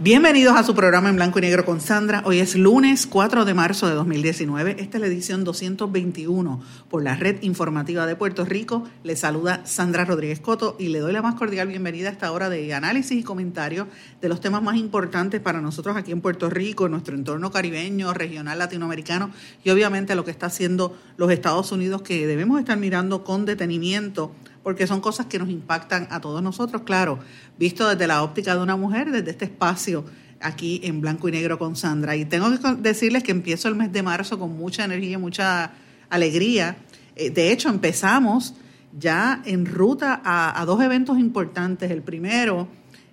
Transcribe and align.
Bienvenidos 0.00 0.56
a 0.56 0.62
su 0.62 0.76
programa 0.76 1.08
en 1.08 1.16
blanco 1.16 1.40
y 1.40 1.42
negro 1.42 1.64
con 1.64 1.80
Sandra. 1.80 2.22
Hoy 2.24 2.38
es 2.38 2.54
lunes 2.54 3.08
4 3.08 3.44
de 3.44 3.52
marzo 3.52 3.88
de 3.88 3.96
2019. 3.96 4.76
Esta 4.78 4.96
es 4.96 5.00
la 5.00 5.08
edición 5.08 5.42
221 5.42 6.62
por 6.88 7.02
la 7.02 7.16
Red 7.16 7.42
Informativa 7.42 8.06
de 8.06 8.14
Puerto 8.14 8.44
Rico. 8.44 8.84
Le 9.02 9.16
saluda 9.16 9.62
Sandra 9.66 10.04
Rodríguez 10.04 10.38
Coto 10.38 10.76
y 10.78 10.90
le 10.90 11.00
doy 11.00 11.12
la 11.12 11.20
más 11.20 11.34
cordial 11.34 11.66
bienvenida 11.66 12.10
a 12.10 12.12
esta 12.12 12.30
hora 12.30 12.48
de 12.48 12.72
análisis 12.74 13.18
y 13.18 13.24
comentarios 13.24 13.88
de 14.20 14.28
los 14.28 14.40
temas 14.40 14.62
más 14.62 14.76
importantes 14.76 15.40
para 15.40 15.60
nosotros 15.60 15.96
aquí 15.96 16.12
en 16.12 16.20
Puerto 16.20 16.48
Rico, 16.48 16.86
en 16.86 16.92
nuestro 16.92 17.16
entorno 17.16 17.50
caribeño, 17.50 18.14
regional, 18.14 18.56
latinoamericano 18.56 19.32
y 19.64 19.70
obviamente 19.70 20.14
lo 20.14 20.24
que 20.24 20.30
está 20.30 20.46
haciendo 20.46 20.96
los 21.16 21.32
Estados 21.32 21.72
Unidos 21.72 22.02
que 22.02 22.24
debemos 22.24 22.60
estar 22.60 22.78
mirando 22.78 23.24
con 23.24 23.46
detenimiento 23.46 24.30
porque 24.62 24.86
son 24.86 25.00
cosas 25.00 25.26
que 25.26 25.38
nos 25.38 25.48
impactan 25.48 26.08
a 26.10 26.20
todos 26.20 26.42
nosotros, 26.42 26.82
claro, 26.82 27.18
visto 27.58 27.88
desde 27.88 28.06
la 28.06 28.22
óptica 28.22 28.54
de 28.54 28.62
una 28.62 28.76
mujer, 28.76 29.10
desde 29.10 29.30
este 29.30 29.44
espacio 29.46 30.04
aquí 30.40 30.80
en 30.84 31.00
blanco 31.00 31.28
y 31.28 31.32
negro 31.32 31.58
con 31.58 31.76
Sandra. 31.76 32.16
Y 32.16 32.24
tengo 32.24 32.50
que 32.50 32.74
decirles 32.76 33.22
que 33.22 33.32
empiezo 33.32 33.68
el 33.68 33.74
mes 33.74 33.92
de 33.92 34.02
marzo 34.02 34.38
con 34.38 34.56
mucha 34.56 34.84
energía, 34.84 35.18
mucha 35.18 35.72
alegría. 36.10 36.76
Eh, 37.16 37.30
de 37.30 37.52
hecho, 37.52 37.68
empezamos 37.68 38.54
ya 38.98 39.42
en 39.44 39.66
ruta 39.66 40.20
a, 40.24 40.60
a 40.60 40.64
dos 40.64 40.82
eventos 40.82 41.18
importantes. 41.18 41.90
El 41.90 42.02
primero 42.02 42.68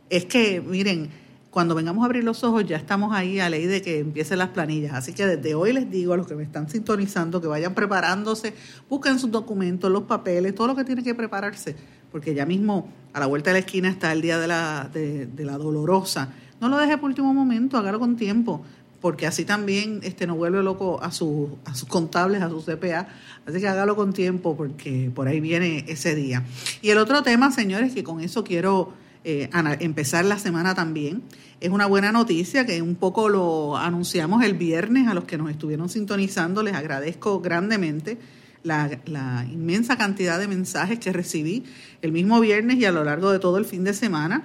es 0.09 0.25
que, 0.25 0.61
miren, 0.61 1.09
cuando 1.55 1.73
vengamos 1.73 2.01
a 2.01 2.07
abrir 2.07 2.25
los 2.25 2.43
ojos 2.43 2.65
ya 2.65 2.75
estamos 2.75 3.13
ahí 3.13 3.39
a 3.39 3.49
ley 3.49 3.65
de 3.65 3.81
que 3.81 3.99
empiecen 3.99 4.39
las 4.39 4.49
planillas. 4.49 4.93
Así 4.93 5.13
que 5.13 5.25
desde 5.25 5.55
hoy 5.55 5.71
les 5.71 5.89
digo 5.89 6.11
a 6.11 6.17
los 6.17 6.27
que 6.27 6.35
me 6.35 6.43
están 6.43 6.67
sintonizando 6.67 7.39
que 7.39 7.47
vayan 7.47 7.73
preparándose, 7.73 8.53
busquen 8.89 9.19
sus 9.19 9.31
documentos, 9.31 9.89
los 9.89 10.03
papeles, 10.03 10.53
todo 10.53 10.67
lo 10.67 10.75
que 10.75 10.83
tiene 10.83 11.01
que 11.01 11.15
prepararse, 11.15 11.77
porque 12.11 12.33
ya 12.33 12.45
mismo 12.45 12.89
a 13.13 13.21
la 13.21 13.27
vuelta 13.27 13.51
de 13.51 13.53
la 13.53 13.59
esquina 13.59 13.87
está 13.87 14.11
el 14.11 14.21
día 14.21 14.37
de 14.37 14.47
la, 14.47 14.89
de, 14.93 15.29
la 15.45 15.57
dolorosa. 15.57 16.27
No 16.59 16.67
lo 16.67 16.77
deje 16.77 16.97
por 16.97 17.09
último 17.09 17.33
momento, 17.33 17.77
hágalo 17.77 18.01
con 18.01 18.17
tiempo, 18.17 18.61
porque 18.99 19.25
así 19.25 19.45
también 19.45 20.01
este, 20.03 20.27
no 20.27 20.35
vuelve 20.35 20.61
loco 20.61 21.01
a, 21.01 21.11
su, 21.11 21.57
a 21.63 21.73
sus 21.73 21.87
contables, 21.87 22.41
a 22.41 22.49
su 22.49 22.61
CPA. 22.65 23.07
Así 23.45 23.61
que 23.61 23.67
hágalo 23.69 23.95
con 23.95 24.11
tiempo, 24.11 24.57
porque 24.57 25.09
por 25.15 25.29
ahí 25.29 25.39
viene 25.39 25.85
ese 25.87 26.15
día. 26.15 26.43
Y 26.81 26.89
el 26.89 26.97
otro 26.97 27.23
tema, 27.23 27.49
señores, 27.49 27.93
que 27.93 28.03
con 28.03 28.19
eso 28.19 28.43
quiero 28.43 29.04
eh, 29.27 29.49
empezar 29.79 30.23
la 30.23 30.37
semana 30.37 30.75
también. 30.75 31.23
Es 31.59 31.71
una 31.71 31.87
buena 31.87 32.11
noticia 32.11 32.63
que 32.67 32.83
un 32.83 32.93
poco 32.93 33.27
lo 33.27 33.75
anunciamos 33.75 34.43
el 34.43 34.53
viernes 34.53 35.07
a 35.07 35.15
los 35.15 35.23
que 35.23 35.35
nos 35.35 35.49
estuvieron 35.49 35.89
sintonizando. 35.89 36.61
Les 36.61 36.75
agradezco 36.75 37.41
grandemente 37.41 38.19
la, 38.61 39.47
inmensa 39.51 39.97
cantidad 39.97 40.37
de 40.37 40.47
mensajes 40.47 40.99
que 40.99 41.11
recibí 41.11 41.63
el 42.03 42.11
mismo 42.11 42.39
viernes 42.39 42.77
y 42.77 42.85
a 42.85 42.91
lo 42.91 43.03
largo 43.03 43.31
de 43.31 43.39
todo 43.39 43.57
el 43.57 43.65
fin 43.65 43.83
de 43.83 43.95
semana 43.95 44.43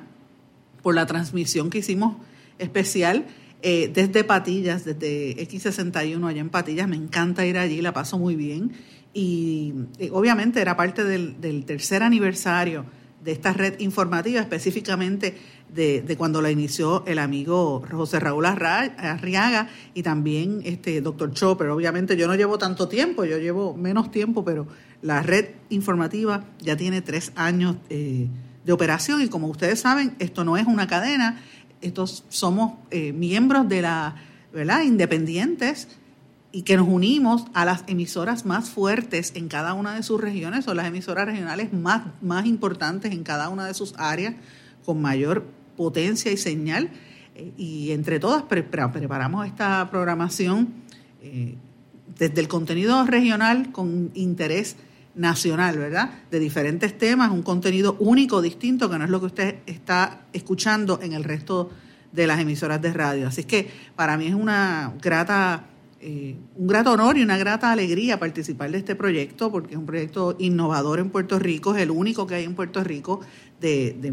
por 0.83 0.95
la 0.95 1.05
transmisión 1.05 1.69
que 1.69 1.79
hicimos 1.81 2.17
especial 2.59 3.27
eh, 3.61 3.91
desde 3.93 4.25
Patillas, 4.25 4.87
desde 4.87 5.37
X61 5.47 6.27
allá 6.27 6.41
en 6.41 6.49
Patillas. 6.49 6.89
Me 6.89 6.97
encanta 6.97 7.45
ir 7.45 7.59
allí, 7.59 7.83
la 7.83 7.93
paso 7.93 8.19
muy 8.19 8.35
bien. 8.35 8.73
Y 9.13 9.75
eh, 9.99 10.09
obviamente 10.11 10.63
era 10.63 10.75
parte 10.75 11.05
del, 11.05 11.39
del 11.39 11.67
tercer 11.67 12.03
aniversario 12.03 12.87
de 13.25 13.33
esta 13.33 13.53
red 13.53 13.79
informativa, 13.81 14.41
específicamente 14.41 15.37
de, 15.75 16.03
de, 16.03 16.17
cuando 16.17 16.41
la 16.41 16.51
inició 16.51 17.05
el 17.07 17.19
amigo 17.19 17.83
José 17.91 18.19
Raúl 18.19 18.47
Arriaga 18.47 19.69
y 19.95 20.03
también 20.03 20.63
este 20.65 21.01
doctor 21.01 21.33
Chopper. 21.33 21.69
Obviamente 21.69 22.17
yo 22.17 22.27
no 22.27 22.35
llevo 22.35 22.59
tanto 22.59 22.89
tiempo, 22.89 23.25
yo 23.25 23.39
llevo 23.39 23.77
menos 23.77 24.11
tiempo, 24.11 24.45
pero 24.45 24.67
la 25.03 25.23
red 25.23 25.51
informativa 25.69 26.45
ya 26.59 26.77
tiene 26.77 27.03
tres 27.03 27.33
años 27.37 27.77
eh, 27.89 28.29
de 28.65 28.73
operación 28.73 29.23
y 29.23 29.29
como 29.29 29.49
ustedes 29.49 29.81
saben, 29.81 30.15
esto 30.19 30.45
no 30.45 30.57
es 30.57 30.67
una 30.67 30.87
cadena, 30.87 31.41
estos 31.81 32.25
somos 32.29 32.75
eh, 32.91 33.13
miembros 33.13 33.69
de 33.69 33.83
la, 33.83 34.17
¿verdad? 34.53 34.83
Independientes 34.83 35.89
y 36.53 36.63
que 36.63 36.77
nos 36.77 36.89
unimos 36.89 37.45
a 37.55 37.65
las 37.65 37.85
emisoras 37.87 38.45
más 38.45 38.71
fuertes 38.71 39.33
en 39.37 39.49
cada 39.49 39.75
una 39.75 39.95
de 39.95 40.03
sus 40.03 40.21
regiones 40.21 40.67
o 40.67 40.75
las 40.75 40.87
emisoras 40.87 41.27
regionales 41.27 41.73
más, 41.73 42.03
más 42.23 42.47
importantes 42.47 43.13
en 43.13 43.23
cada 43.23 43.49
una 43.49 43.67
de 43.67 43.75
sus 43.75 43.95
áreas 43.97 44.35
con 44.85 45.01
mayor 45.01 45.45
potencia 45.77 46.33
y 46.33 46.37
señal. 46.37 46.91
Eh, 47.37 47.53
y 47.57 47.93
entre 47.93 48.19
todas 48.19 48.43
preparamos 48.43 49.47
esta 49.47 49.89
programación 49.91 50.75
eh, 51.23 51.55
desde 52.19 52.41
el 52.41 52.49
contenido 52.49 53.05
regional 53.05 53.71
con 53.71 54.11
interés 54.15 54.77
nacional, 55.15 55.79
¿verdad? 55.79 56.11
De 56.31 56.39
diferentes 56.39 56.97
temas, 56.97 57.31
un 57.31 57.43
contenido 57.43 57.97
único, 58.01 58.43
distinto, 58.43 58.91
que 58.91 58.99
no 58.99 59.05
es 59.05 59.11
lo 59.11 59.21
que 59.21 59.27
usted 59.27 59.57
está 59.67 60.23
escuchando 60.33 61.01
en 61.03 61.13
el 61.13 61.25
resto 61.25 61.71
de 62.13 62.27
las 62.27 62.41
emisoras 62.41 62.83
de 62.83 62.93
radio. 62.93 63.29
Así 63.29 63.45
que 63.45 63.71
para 63.97 64.17
mí 64.17 64.27
es 64.27 64.35
una 64.35 64.93
grata 65.01 65.65
eh, 66.03 66.35
un 66.57 66.67
grato 66.67 66.93
honor 66.93 67.19
y 67.19 67.23
una 67.23 67.37
grata 67.37 67.71
alegría 67.71 68.19
participar 68.19 68.71
de 68.71 68.79
este 68.79 68.95
proyecto, 68.95 69.51
porque 69.51 69.75
es 69.75 69.79
un 69.79 69.85
proyecto 69.85 70.35
innovador 70.39 70.99
en 70.99 71.11
Puerto 71.11 71.39
Rico, 71.39 71.77
es 71.77 71.83
el 71.83 71.91
único 71.91 72.27
que 72.27 72.37
hay 72.37 72.45
en 72.45 72.55
Puerto 72.55 72.83
Rico 72.83 73.21
de, 73.61 74.11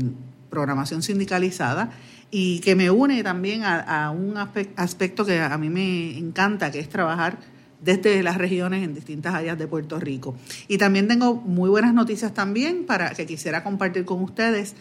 programación 0.50 1.02
sindicalizada 1.02 1.92
y 2.30 2.60
que 2.60 2.76
me 2.76 2.90
une 2.90 3.24
también 3.24 3.64
a, 3.64 4.12
un 4.12 4.36
aspecto 4.38 5.26
que 5.26 5.40
a 5.40 5.58
mí 5.58 5.70
me 5.70 6.18
encanta, 6.18 6.72
que 6.72 6.80
es 6.80 6.90
trabajar 6.90 7.38
desde 7.82 8.22
las 8.22 8.38
regiones 8.38 8.84
en 8.84 8.94
distintas 8.94 9.34
áreas 9.34 9.58
de 9.58 9.68
Puerto 9.68 9.98
Rico. 9.98 10.36
Y 10.68 10.78
también 10.78 11.08
tengo 11.08 11.36
muy 11.36 11.70
buenas 11.70 11.94
noticias 11.94 12.34
también 12.34 12.86
para 12.86 13.12
que 13.12 13.26
quisiera 13.26 13.64
compartir 13.64 14.04
con 14.04 14.22
ustedes. 14.22 14.76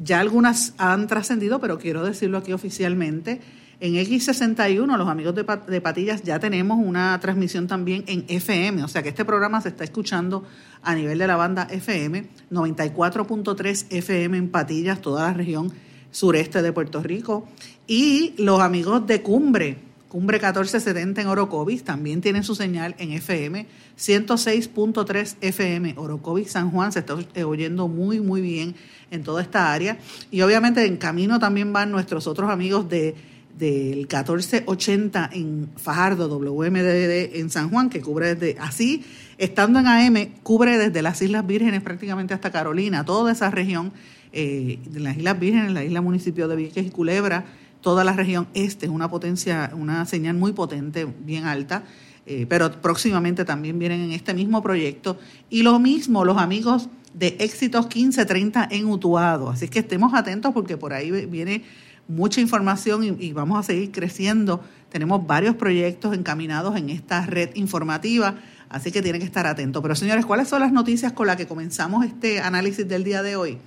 Ya 0.00 0.20
algunas 0.20 0.74
han 0.78 1.08
trascendido, 1.08 1.60
pero 1.60 1.78
quiero 1.78 2.04
decirlo 2.04 2.38
aquí 2.38 2.52
oficialmente. 2.52 3.40
En 3.80 3.94
X61, 3.94 4.96
los 4.96 5.08
amigos 5.08 5.34
de, 5.34 5.80
Patillas, 5.80 6.22
ya 6.22 6.38
tenemos 6.38 6.78
una 6.78 7.18
transmisión 7.20 7.66
también 7.66 8.04
en 8.06 8.24
FM, 8.28 8.84
o 8.84 8.88
sea 8.88 9.02
que 9.02 9.08
este 9.08 9.24
programa 9.24 9.60
se 9.60 9.68
está 9.68 9.82
escuchando 9.84 10.44
a 10.82 10.94
nivel 10.94 11.18
de 11.18 11.26
la 11.26 11.36
banda 11.36 11.66
FM, 11.68 12.26
94.3 12.52 13.86
FM 13.90 14.38
en 14.38 14.48
Patillas, 14.50 15.00
toda 15.00 15.24
la 15.24 15.32
región 15.32 15.72
sureste 16.12 16.62
de 16.62 16.72
Puerto 16.72 17.02
Rico, 17.02 17.48
y 17.88 18.34
los 18.38 18.60
amigos 18.60 19.06
de 19.06 19.22
Cumbre, 19.22 19.78
Cumbre 20.08 20.38
1470 20.38 21.22
en 21.22 21.26
Orocovis, 21.26 21.82
también 21.82 22.20
tienen 22.20 22.44
su 22.44 22.54
señal 22.54 22.94
en 22.98 23.10
FM, 23.10 23.66
106.3 23.98 25.36
FM, 25.40 25.94
Orocovis 25.96 26.52
San 26.52 26.70
Juan, 26.70 26.92
se 26.92 27.00
está 27.00 27.16
oyendo 27.44 27.88
muy, 27.88 28.20
muy 28.20 28.40
bien 28.40 28.76
en 29.10 29.24
toda 29.24 29.42
esta 29.42 29.72
área, 29.72 29.98
y 30.30 30.42
obviamente 30.42 30.86
en 30.86 30.96
camino 30.96 31.40
también 31.40 31.72
van 31.72 31.90
nuestros 31.90 32.28
otros 32.28 32.48
amigos 32.48 32.88
de 32.88 33.33
del 33.58 33.98
1480 33.98 35.30
en 35.32 35.70
Fajardo, 35.76 36.28
WMDD 36.28 37.36
en 37.36 37.50
San 37.50 37.70
Juan, 37.70 37.88
que 37.88 38.00
cubre 38.00 38.34
desde 38.34 38.60
así, 38.60 39.04
estando 39.38 39.78
en 39.78 39.86
AM, 39.86 40.32
cubre 40.42 40.76
desde 40.76 41.02
las 41.02 41.22
Islas 41.22 41.46
Vírgenes 41.46 41.82
prácticamente 41.82 42.34
hasta 42.34 42.50
Carolina, 42.50 43.04
toda 43.04 43.32
esa 43.32 43.50
región 43.50 43.92
eh, 44.32 44.80
de 44.90 45.00
las 45.00 45.16
Islas 45.16 45.38
Vírgenes, 45.38 45.72
la 45.72 45.84
isla 45.84 46.00
municipio 46.00 46.48
de 46.48 46.56
Vieques 46.56 46.86
y 46.86 46.90
Culebra, 46.90 47.44
toda 47.80 48.02
la 48.02 48.12
región 48.14 48.48
este 48.54 48.86
es 48.86 48.92
una 48.92 49.08
potencia, 49.08 49.70
una 49.74 50.06
señal 50.06 50.36
muy 50.36 50.52
potente, 50.52 51.06
bien 51.24 51.44
alta, 51.44 51.84
eh, 52.26 52.46
pero 52.48 52.72
próximamente 52.80 53.44
también 53.44 53.78
vienen 53.78 54.00
en 54.00 54.12
este 54.12 54.34
mismo 54.34 54.62
proyecto. 54.62 55.18
Y 55.50 55.62
lo 55.62 55.78
mismo 55.78 56.24
los 56.24 56.38
amigos 56.38 56.88
de 57.12 57.36
Éxitos 57.38 57.84
1530 57.84 58.68
en 58.70 58.86
Utuado. 58.86 59.50
Así 59.50 59.68
que 59.68 59.80
estemos 59.80 60.14
atentos 60.14 60.52
porque 60.52 60.76
por 60.76 60.92
ahí 60.92 61.10
viene 61.26 61.62
mucha 62.08 62.40
información 62.40 63.16
y, 63.18 63.32
vamos 63.32 63.58
a 63.58 63.62
seguir 63.62 63.90
creciendo. 63.90 64.62
Tenemos 64.90 65.26
varios 65.26 65.56
proyectos 65.56 66.14
encaminados 66.14 66.76
en 66.76 66.90
esta 66.90 67.26
red 67.26 67.50
informativa, 67.54 68.36
así 68.68 68.92
que 68.92 69.02
tienen 69.02 69.20
que 69.20 69.26
estar 69.26 69.46
atentos. 69.46 69.82
Pero 69.82 69.94
señores, 69.94 70.26
¿cuáles 70.26 70.48
son 70.48 70.60
las 70.60 70.72
noticias 70.72 71.12
con 71.12 71.26
las 71.26 71.36
que 71.36 71.46
comenzamos 71.46 72.04
este 72.04 72.40
análisis 72.40 72.86
del 72.86 73.04
día 73.04 73.22
de 73.22 73.36
hoy? 73.36 73.58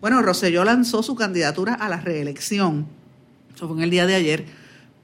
Bueno, 0.00 0.22
Roselló 0.22 0.64
lanzó 0.64 1.02
su 1.02 1.16
candidatura 1.16 1.74
a 1.74 1.88
la 1.88 2.00
reelección, 2.00 2.86
eso 3.54 3.66
fue 3.66 3.76
en 3.78 3.82
el 3.82 3.90
día 3.90 4.06
de 4.06 4.14
ayer, 4.14 4.46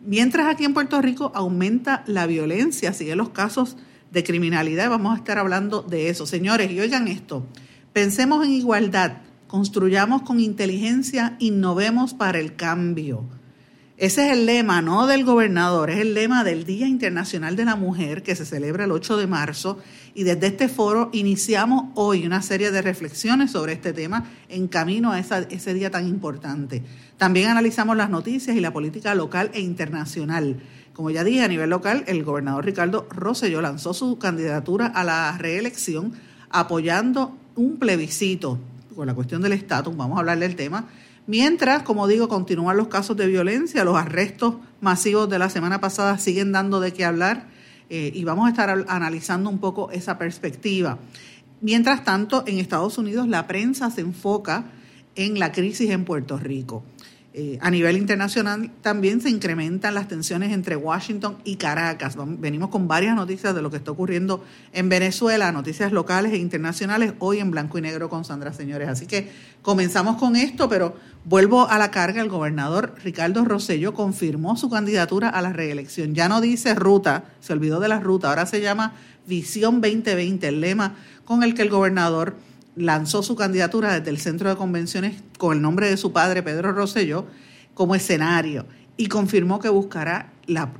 mientras 0.00 0.46
aquí 0.46 0.64
en 0.64 0.72
Puerto 0.72 1.00
Rico 1.02 1.32
aumenta 1.34 2.04
la 2.06 2.26
violencia, 2.26 2.92
siguen 2.92 3.18
los 3.18 3.30
casos 3.30 3.76
de 4.12 4.22
criminalidad, 4.22 4.90
vamos 4.90 5.14
a 5.14 5.18
estar 5.18 5.38
hablando 5.38 5.82
de 5.82 6.08
eso. 6.08 6.26
Señores, 6.26 6.70
y 6.70 6.78
oigan 6.78 7.08
esto, 7.08 7.44
pensemos 7.92 8.44
en 8.46 8.52
igualdad, 8.52 9.14
construyamos 9.54 10.22
con 10.22 10.40
inteligencia, 10.40 11.36
innovemos 11.38 12.12
para 12.12 12.40
el 12.40 12.56
cambio. 12.56 13.24
Ese 13.96 14.26
es 14.26 14.32
el 14.32 14.46
lema, 14.46 14.82
no 14.82 15.06
del 15.06 15.24
gobernador, 15.24 15.90
es 15.90 16.00
el 16.00 16.12
lema 16.12 16.42
del 16.42 16.64
Día 16.64 16.88
Internacional 16.88 17.54
de 17.54 17.64
la 17.64 17.76
Mujer 17.76 18.24
que 18.24 18.34
se 18.34 18.46
celebra 18.46 18.86
el 18.86 18.90
8 18.90 19.16
de 19.16 19.28
marzo 19.28 19.78
y 20.12 20.24
desde 20.24 20.48
este 20.48 20.68
foro 20.68 21.08
iniciamos 21.12 21.92
hoy 21.94 22.26
una 22.26 22.42
serie 22.42 22.72
de 22.72 22.82
reflexiones 22.82 23.52
sobre 23.52 23.74
este 23.74 23.92
tema 23.92 24.24
en 24.48 24.66
camino 24.66 25.12
a 25.12 25.20
ese 25.20 25.72
día 25.72 25.88
tan 25.88 26.08
importante. 26.08 26.82
También 27.16 27.48
analizamos 27.48 27.96
las 27.96 28.10
noticias 28.10 28.56
y 28.56 28.60
la 28.60 28.72
política 28.72 29.14
local 29.14 29.52
e 29.54 29.60
internacional 29.60 30.60
Como 30.94 31.12
ya 31.12 31.22
dije, 31.22 31.42
a 31.42 31.48
nivel 31.48 31.70
local, 31.70 32.02
el 32.08 32.24
gobernador 32.24 32.64
Ricardo 32.64 33.06
Rosselló 33.08 33.62
lanzó 33.62 33.94
su 33.94 34.18
candidatura 34.18 34.86
a 34.86 35.04
la 35.04 35.38
reelección 35.38 36.12
apoyando 36.50 37.38
un 37.54 37.76
plebiscito 37.76 38.58
con 38.94 39.06
la 39.06 39.14
cuestión 39.14 39.42
del 39.42 39.52
estatus, 39.52 39.96
vamos 39.96 40.16
a 40.16 40.20
hablar 40.20 40.38
del 40.38 40.56
tema, 40.56 40.88
mientras, 41.26 41.82
como 41.82 42.06
digo, 42.06 42.28
continúan 42.28 42.76
los 42.76 42.88
casos 42.88 43.16
de 43.16 43.26
violencia, 43.26 43.84
los 43.84 43.96
arrestos 43.96 44.56
masivos 44.80 45.28
de 45.28 45.38
la 45.38 45.50
semana 45.50 45.80
pasada 45.80 46.18
siguen 46.18 46.52
dando 46.52 46.80
de 46.80 46.92
qué 46.92 47.04
hablar 47.04 47.48
eh, 47.90 48.10
y 48.14 48.24
vamos 48.24 48.46
a 48.46 48.50
estar 48.50 48.84
analizando 48.88 49.50
un 49.50 49.58
poco 49.58 49.90
esa 49.90 50.18
perspectiva. 50.18 50.98
Mientras 51.60 52.04
tanto, 52.04 52.44
en 52.46 52.58
Estados 52.58 52.98
Unidos 52.98 53.28
la 53.28 53.46
prensa 53.46 53.90
se 53.90 54.02
enfoca 54.02 54.64
en 55.16 55.38
la 55.38 55.52
crisis 55.52 55.90
en 55.90 56.04
Puerto 56.04 56.36
Rico. 56.38 56.82
Eh, 57.36 57.58
a 57.60 57.68
nivel 57.68 57.96
internacional 57.96 58.70
también 58.80 59.20
se 59.20 59.28
incrementan 59.28 59.92
las 59.92 60.06
tensiones 60.06 60.52
entre 60.52 60.76
Washington 60.76 61.36
y 61.42 61.56
Caracas. 61.56 62.14
Venimos 62.38 62.68
con 62.68 62.86
varias 62.86 63.16
noticias 63.16 63.52
de 63.56 63.60
lo 63.60 63.72
que 63.72 63.76
está 63.78 63.90
ocurriendo 63.90 64.44
en 64.72 64.88
Venezuela, 64.88 65.50
noticias 65.50 65.90
locales 65.90 66.32
e 66.32 66.36
internacionales, 66.36 67.14
hoy 67.18 67.40
en 67.40 67.50
blanco 67.50 67.76
y 67.76 67.80
negro 67.80 68.08
con 68.08 68.24
Sandra, 68.24 68.52
señores. 68.52 68.88
Así 68.88 69.06
que 69.06 69.32
comenzamos 69.62 70.16
con 70.16 70.36
esto, 70.36 70.68
pero 70.68 70.94
vuelvo 71.24 71.68
a 71.68 71.76
la 71.76 71.90
carga. 71.90 72.22
El 72.22 72.28
gobernador 72.28 72.94
Ricardo 73.02 73.44
Rosello 73.44 73.94
confirmó 73.94 74.56
su 74.56 74.70
candidatura 74.70 75.28
a 75.28 75.42
la 75.42 75.52
reelección. 75.52 76.14
Ya 76.14 76.28
no 76.28 76.40
dice 76.40 76.76
ruta, 76.76 77.24
se 77.40 77.52
olvidó 77.52 77.80
de 77.80 77.88
la 77.88 77.98
ruta, 77.98 78.28
ahora 78.28 78.46
se 78.46 78.60
llama 78.60 78.94
Visión 79.26 79.80
2020, 79.80 80.46
el 80.46 80.60
lema 80.60 80.94
con 81.24 81.42
el 81.42 81.54
que 81.54 81.62
el 81.62 81.70
gobernador 81.70 82.36
lanzó 82.76 83.22
su 83.22 83.36
candidatura 83.36 83.98
desde 83.98 84.10
el 84.10 84.18
centro 84.18 84.48
de 84.48 84.56
convenciones 84.56 85.22
con 85.38 85.56
el 85.56 85.62
nombre 85.62 85.88
de 85.88 85.96
su 85.96 86.12
padre, 86.12 86.42
Pedro 86.42 86.72
Rosselló, 86.72 87.26
como 87.74 87.94
escenario 87.94 88.66
y 88.96 89.06
confirmó 89.06 89.58
que 89.58 89.68
buscará 89.68 90.32
la, 90.46 90.72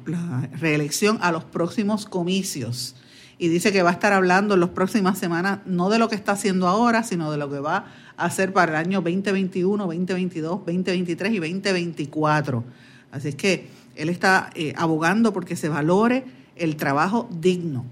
reelección 0.61 1.19
a 1.20 1.32
los 1.32 1.44
próximos 1.44 2.06
comicios. 2.06 2.94
Y 3.38 3.49
dice 3.49 3.73
que 3.73 3.82
va 3.82 3.91
a 3.91 3.94
estar 3.94 4.12
hablando 4.12 4.55
en 4.55 4.61
las 4.61 4.70
próximas 4.70 5.19
semanas 5.19 5.58
no 5.67 5.91
de 5.91 5.99
lo 5.99 6.08
que 6.08 6.14
está 6.14 6.32
haciendo 6.32 6.69
ahora, 6.69 7.02
sino 7.02 7.32
de 7.32 7.38
lo 7.38 7.50
que 7.50 7.58
va 7.58 7.87
a 8.17 8.25
hacer 8.25 8.52
para 8.52 8.73
el 8.73 8.87
año 8.87 9.00
2021, 9.00 9.85
2022, 9.85 10.50
2023 10.64 11.32
y 11.32 11.38
2024. 11.38 12.64
Así 13.11 13.29
es 13.29 13.35
que 13.35 13.69
él 13.96 14.08
está 14.08 14.50
eh, 14.55 14.73
abogando 14.76 15.32
porque 15.32 15.56
se 15.56 15.69
valore 15.69 16.25
el 16.55 16.76
trabajo 16.76 17.29
digno 17.32 17.85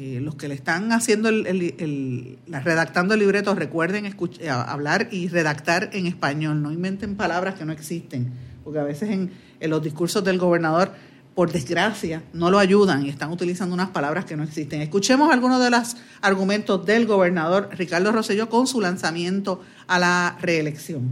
eh, 0.00 0.20
los 0.20 0.36
que 0.36 0.46
le 0.46 0.54
están 0.54 0.92
haciendo 0.92 1.28
el, 1.28 2.38
redactando 2.46 3.14
el 3.14 3.20
libreto 3.20 3.56
recuerden 3.56 4.06
eh, 4.06 4.48
hablar 4.48 5.08
y 5.10 5.26
redactar 5.26 5.90
en 5.92 6.06
español, 6.06 6.62
no 6.62 6.70
inventen 6.70 7.16
palabras 7.16 7.56
que 7.56 7.64
no 7.64 7.72
existen, 7.72 8.32
porque 8.62 8.78
a 8.78 8.84
veces 8.84 9.10
en, 9.10 9.32
los 9.68 9.82
discursos 9.82 10.22
del 10.22 10.38
gobernador, 10.38 10.92
por 11.34 11.50
desgracia, 11.50 12.22
no 12.32 12.48
lo 12.48 12.60
ayudan 12.60 13.04
y 13.06 13.08
están 13.08 13.32
utilizando 13.32 13.74
unas 13.74 13.88
palabras 13.88 14.24
que 14.24 14.36
no 14.36 14.44
existen. 14.44 14.82
Escuchemos 14.82 15.32
algunos 15.32 15.60
de 15.60 15.70
los 15.70 15.96
argumentos 16.20 16.86
del 16.86 17.04
gobernador 17.04 17.68
Ricardo 17.76 18.12
Rosselló 18.12 18.48
con 18.48 18.68
su 18.68 18.80
lanzamiento 18.80 19.62
a 19.88 19.98
la 19.98 20.38
reelección. 20.40 21.08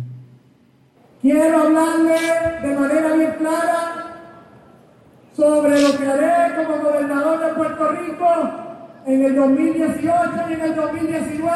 Quiero 1.23 1.59
hablarle 1.59 2.21
de 2.62 2.75
manera 2.77 3.17
bien 3.17 3.35
clara 3.37 4.17
sobre 5.37 5.83
lo 5.83 5.99
que 5.99 6.06
haré 6.06 6.55
como 6.55 6.85
gobernador 6.85 7.41
de 7.41 7.55
Puerto 7.55 7.91
Rico 7.91 8.66
en 9.06 9.25
el 9.25 9.35
2018 9.37 10.12
y 10.50 10.53
en 10.53 10.61
el 10.61 10.75
2019, 10.75 11.49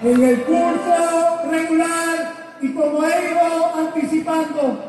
en 0.03 0.21
el 0.21 0.41
curso 0.43 1.41
regular 1.49 2.33
y 2.61 2.73
como 2.73 3.03
he 3.03 3.31
ido 3.31 3.75
anticipando, 3.77 4.79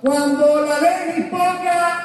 cuando 0.00 0.62
la 0.62 0.78
ley 0.78 1.12
disponga 1.16 2.04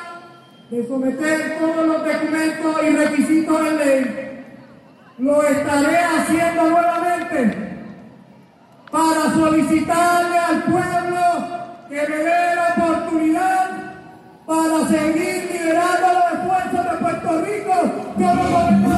de 0.71 0.87
someter 0.87 1.59
todos 1.59 1.85
los 1.85 1.97
documentos 2.03 2.75
y 2.83 2.89
requisitos 2.89 3.63
de 3.63 3.71
ley, 3.71 4.45
lo 5.19 5.43
estaré 5.43 5.97
haciendo 5.97 6.63
nuevamente 6.63 7.57
para 8.91 9.33
solicitarle 9.35 10.37
al 10.37 10.63
pueblo 10.63 11.19
que 11.89 12.07
me 12.09 12.17
dé 12.17 12.55
la 12.55 12.75
oportunidad 12.75 13.69
para 14.47 14.87
seguir 14.87 15.49
liderando 15.51 16.07
los 16.13 16.39
esfuerzos 16.39 16.91
de 16.91 16.97
Puerto 16.97 17.41
Rico 17.41 17.73
como 18.15 18.92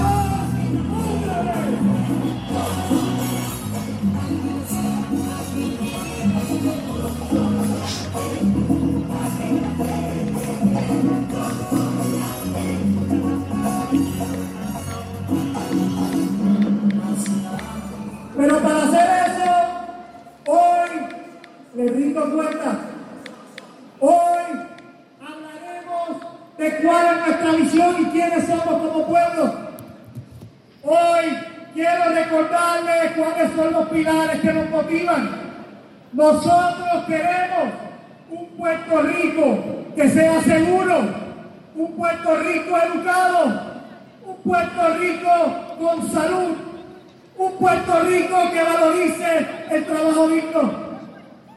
Pero 18.45 18.59
para 18.59 18.83
hacer 18.83 19.31
eso, 19.31 19.51
hoy 20.45 20.89
le 21.73 21.87
rindo 21.87 22.31
cuenta. 22.31 22.77
Hoy 23.99 24.43
hablaremos 25.19 26.21
de 26.55 26.77
cuál 26.77 27.07
es 27.07 27.25
nuestra 27.25 27.51
visión 27.53 27.95
y 28.01 28.05
quiénes 28.11 28.45
somos 28.45 28.65
como 28.65 29.07
pueblo. 29.07 29.51
Hoy 30.83 31.37
quiero 31.73 32.03
recordarles 32.13 33.13
cuáles 33.17 33.51
son 33.55 33.73
los 33.73 33.89
pilares 33.89 34.39
que 34.39 34.53
nos 34.53 34.69
motivan. 34.69 35.29
Nosotros 36.13 37.03
queremos 37.07 37.73
un 38.29 38.45
Puerto 38.59 39.01
Rico 39.01 39.57
que 39.95 40.07
sea 40.07 40.39
seguro, 40.43 40.99
un 41.75 41.95
Puerto 41.95 42.35
Rico 42.35 42.77
educado, 42.77 43.61
un 44.23 44.35
Puerto 44.43 44.93
Rico 44.99 45.29
con 45.79 46.11
salud, 46.11 46.74
un 47.37 47.51
Puerto 47.57 47.99
Rico 48.01 48.51
que 48.51 48.63
valorice 48.63 49.47
el 49.69 49.85
trabajo 49.85 50.27
digno. 50.29 50.85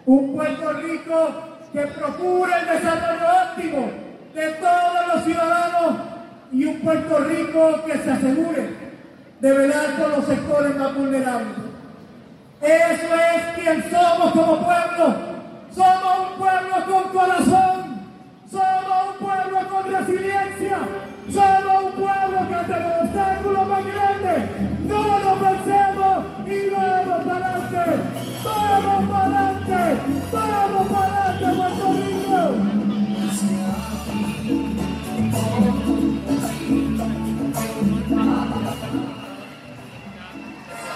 Un 0.07 0.35
Puerto 0.35 0.73
Rico 0.73 1.31
que 1.73 1.87
procure 1.87 2.53
el 2.61 2.67
desarrollo 2.67 3.27
óptimo 3.45 3.91
de 4.35 4.49
todos 4.53 5.15
los 5.15 5.25
ciudadanos. 5.25 5.95
Y 6.51 6.65
un 6.65 6.81
Puerto 6.81 7.19
Rico 7.19 7.83
que 7.87 7.99
se 7.99 8.11
asegure 8.11 8.89
de 9.41 9.53
velar 9.53 9.97
por 9.99 10.17
los 10.17 10.27
sectores 10.27 10.77
más 10.77 10.95
vulnerables. 10.95 11.69
Eso 12.61 13.15
es 13.15 13.55
quien 13.55 13.85
somos 13.91 14.33
como 14.33 14.65
pueblo. 14.65 15.15
Somos 15.71 16.31
un 16.31 16.39
pueblo 16.39 16.87
con 16.87 17.13
corazón. 17.13 18.01
Somos 18.51 19.09
un 19.11 19.27
pueblo 19.27 19.69
con 19.69 19.93
resiliencia. 19.93 20.79
Somos 21.31 21.85
un 21.85 21.93
pueblo 21.93 22.49
que 22.49 22.55
ante 22.55 22.81
los 22.81 23.03
obstáculos 23.03 23.69
más 23.69 23.85
grandes 23.85 24.79
no 24.89 25.19
nos 25.19 25.39
vencemos 25.69 26.25
y 26.47 26.71
vamos 26.71 27.25
para 27.25 27.47
adelante. 27.47 28.03
Vamos 28.45 29.11
para 29.11 29.25
adelante. 29.25 30.01
Vamos 30.33 30.89
para 30.89 31.25
adelante, 31.25 31.57
Puerto 31.57 31.87
Rico. 31.93 32.43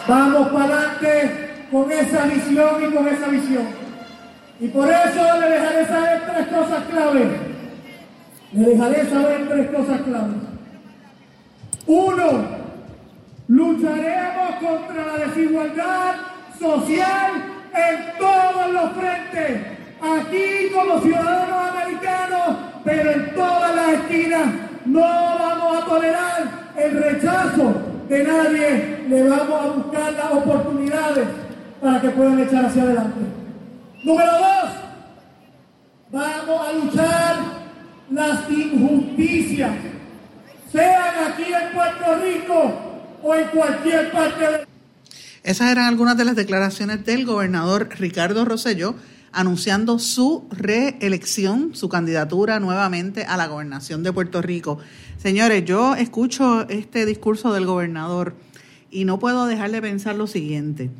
Vamos 0.08 0.48
para 0.48 0.64
adelante 0.64 1.66
con 1.70 1.92
esa 1.92 2.26
visión 2.26 2.82
y 2.82 2.94
con 2.94 3.08
esa 3.08 3.28
visión. 3.28 3.66
Y 4.60 4.68
por 4.68 4.88
eso 4.88 5.40
le 5.40 5.48
dejaré 5.48 5.86
saber 5.86 6.22
tres 6.26 6.46
cosas 6.48 6.84
claves 6.84 7.52
le 8.52 8.66
dejaré 8.68 9.06
saber 9.08 9.48
tres 9.48 9.70
cosas 9.70 10.00
claves. 10.02 10.36
Uno, 11.86 12.61
lucharemos 13.48 14.56
contra 14.60 15.06
la 15.06 15.26
desigualdad 15.26 16.14
social 16.58 17.32
en 17.74 18.18
todos 18.18 18.72
los 18.72 18.92
frentes, 18.92 19.60
aquí 20.00 20.70
como 20.74 21.00
ciudadanos 21.00 21.70
americanos, 21.70 22.56
pero 22.84 23.10
en 23.10 23.34
todas 23.34 23.74
las 23.74 23.88
esquinas. 23.94 24.46
No 24.84 25.00
vamos 25.00 25.76
a 25.76 25.86
tolerar 25.86 26.50
el 26.76 27.02
rechazo 27.02 27.74
de 28.08 28.24
nadie, 28.24 29.04
le 29.08 29.28
vamos 29.28 29.60
a 29.60 29.66
buscar 29.68 30.12
las 30.12 30.32
oportunidades 30.32 31.28
para 31.80 32.00
que 32.00 32.08
puedan 32.10 32.40
echar 32.40 32.64
hacia 32.64 32.82
adelante. 32.82 33.20
Número 34.04 34.32
dos, 34.32 34.70
vamos 36.10 36.68
a 36.68 36.72
luchar 36.72 37.36
las 38.10 38.50
injusticias, 38.50 39.70
sean 40.70 41.14
aquí 41.28 41.44
en 41.44 41.74
Puerto 41.74 42.16
Rico 42.22 42.91
esas 45.44 45.70
eran 45.70 45.86
algunas 45.86 46.16
de 46.16 46.24
las 46.24 46.36
declaraciones 46.36 47.04
del 47.04 47.24
gobernador 47.24 47.88
Ricardo 47.98 48.44
Rosselló 48.44 48.94
anunciando 49.32 49.98
su 49.98 50.46
reelección, 50.50 51.74
su 51.74 51.88
candidatura 51.88 52.60
nuevamente 52.60 53.24
a 53.24 53.36
la 53.36 53.48
gobernación 53.48 54.02
de 54.02 54.12
Puerto 54.12 54.42
Rico. 54.42 54.78
Señores, 55.16 55.64
yo 55.64 55.94
escucho 55.94 56.68
este 56.68 57.06
discurso 57.06 57.52
del 57.52 57.66
gobernador 57.66 58.34
y 58.90 59.04
no 59.04 59.18
puedo 59.18 59.46
dejar 59.46 59.70
de 59.70 59.80
pensar 59.80 60.16
lo 60.16 60.26
siguiente. 60.26 60.90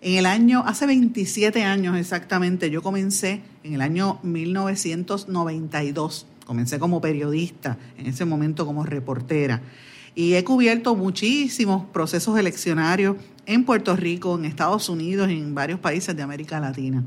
En 0.00 0.14
el 0.14 0.26
año, 0.26 0.64
hace 0.66 0.86
27 0.86 1.62
años 1.62 1.96
exactamente, 1.96 2.70
yo 2.70 2.82
comencé 2.82 3.42
en 3.62 3.74
el 3.74 3.80
año 3.80 4.18
1992, 4.22 6.26
comencé 6.46 6.78
como 6.78 7.00
periodista, 7.00 7.78
en 7.96 8.06
ese 8.06 8.24
momento 8.24 8.66
como 8.66 8.84
reportera, 8.84 9.62
y 10.14 10.34
he 10.34 10.44
cubierto 10.44 10.94
muchísimos 10.94 11.84
procesos 11.92 12.38
eleccionarios 12.38 13.16
en 13.46 13.64
Puerto 13.64 13.96
Rico, 13.96 14.36
en 14.36 14.44
Estados 14.44 14.88
Unidos, 14.88 15.28
en 15.28 15.54
varios 15.54 15.80
países 15.80 16.16
de 16.16 16.22
América 16.22 16.60
Latina. 16.60 17.02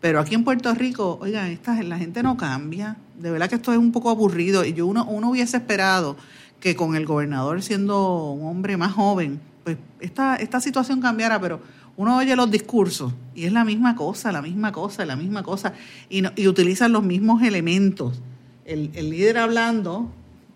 Pero 0.00 0.18
aquí 0.18 0.34
en 0.34 0.44
Puerto 0.44 0.74
Rico, 0.74 1.18
oigan, 1.20 1.48
esta, 1.50 1.80
la 1.82 1.98
gente 1.98 2.22
no 2.22 2.36
cambia. 2.36 2.96
De 3.18 3.30
verdad 3.30 3.48
que 3.48 3.56
esto 3.56 3.72
es 3.72 3.78
un 3.78 3.92
poco 3.92 4.10
aburrido. 4.10 4.64
Y 4.64 4.72
yo 4.72 4.86
uno, 4.86 5.04
uno 5.04 5.30
hubiese 5.30 5.58
esperado 5.58 6.16
que 6.58 6.74
con 6.74 6.96
el 6.96 7.06
gobernador 7.06 7.62
siendo 7.62 8.30
un 8.32 8.46
hombre 8.46 8.76
más 8.76 8.92
joven, 8.92 9.40
pues 9.62 9.76
esta, 10.00 10.36
esta 10.36 10.60
situación 10.60 11.00
cambiara, 11.00 11.40
pero 11.40 11.60
uno 11.96 12.16
oye 12.16 12.34
los 12.34 12.50
discursos 12.50 13.12
y 13.34 13.44
es 13.44 13.52
la 13.52 13.64
misma 13.64 13.94
cosa, 13.94 14.32
la 14.32 14.40
misma 14.40 14.72
cosa, 14.72 15.04
la 15.04 15.16
misma 15.16 15.42
cosa, 15.42 15.74
y, 16.08 16.22
y 16.40 16.48
utilizan 16.48 16.92
los 16.92 17.02
mismos 17.02 17.42
elementos. 17.42 18.20
El, 18.64 18.90
el 18.94 19.10
líder 19.10 19.38
hablando, 19.38 20.10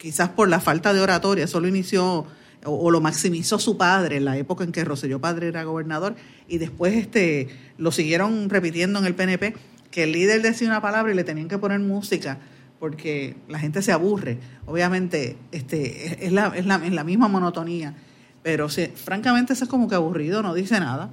quizás 0.04 0.28
por 0.28 0.50
la 0.50 0.60
falta 0.60 0.92
de 0.92 1.00
oratoria, 1.00 1.46
solo 1.46 1.66
inició 1.66 2.26
o, 2.66 2.90
lo 2.90 3.00
maximizó 3.00 3.58
su 3.58 3.78
padre 3.78 4.18
en 4.18 4.26
la 4.26 4.36
época 4.36 4.62
en 4.62 4.70
que 4.70 4.84
Roselló 4.84 5.18
padre 5.18 5.48
era 5.48 5.64
gobernador 5.64 6.14
y 6.46 6.58
después 6.58 6.92
este 6.92 7.48
lo 7.78 7.90
siguieron 7.90 8.50
repitiendo 8.50 8.98
en 8.98 9.06
el 9.06 9.14
PNP 9.14 9.54
que 9.90 10.02
el 10.02 10.12
líder 10.12 10.42
decía 10.42 10.68
una 10.68 10.82
palabra 10.82 11.10
y 11.10 11.16
le 11.16 11.24
tenían 11.24 11.48
que 11.48 11.56
poner 11.56 11.80
música 11.80 12.38
porque 12.78 13.34
la 13.48 13.58
gente 13.58 13.80
se 13.80 13.92
aburre. 13.92 14.36
Obviamente 14.66 15.38
este 15.52 16.26
es 16.26 16.32
la, 16.32 16.48
es 16.48 16.66
la, 16.66 16.84
es 16.84 16.92
la 16.92 17.02
misma 17.02 17.28
monotonía, 17.28 17.94
pero 18.42 18.68
francamente 18.68 19.54
eso 19.54 19.64
es 19.64 19.70
como 19.70 19.88
que 19.88 19.94
aburrido, 19.94 20.42
no 20.42 20.52
dice 20.52 20.78
nada. 20.80 21.08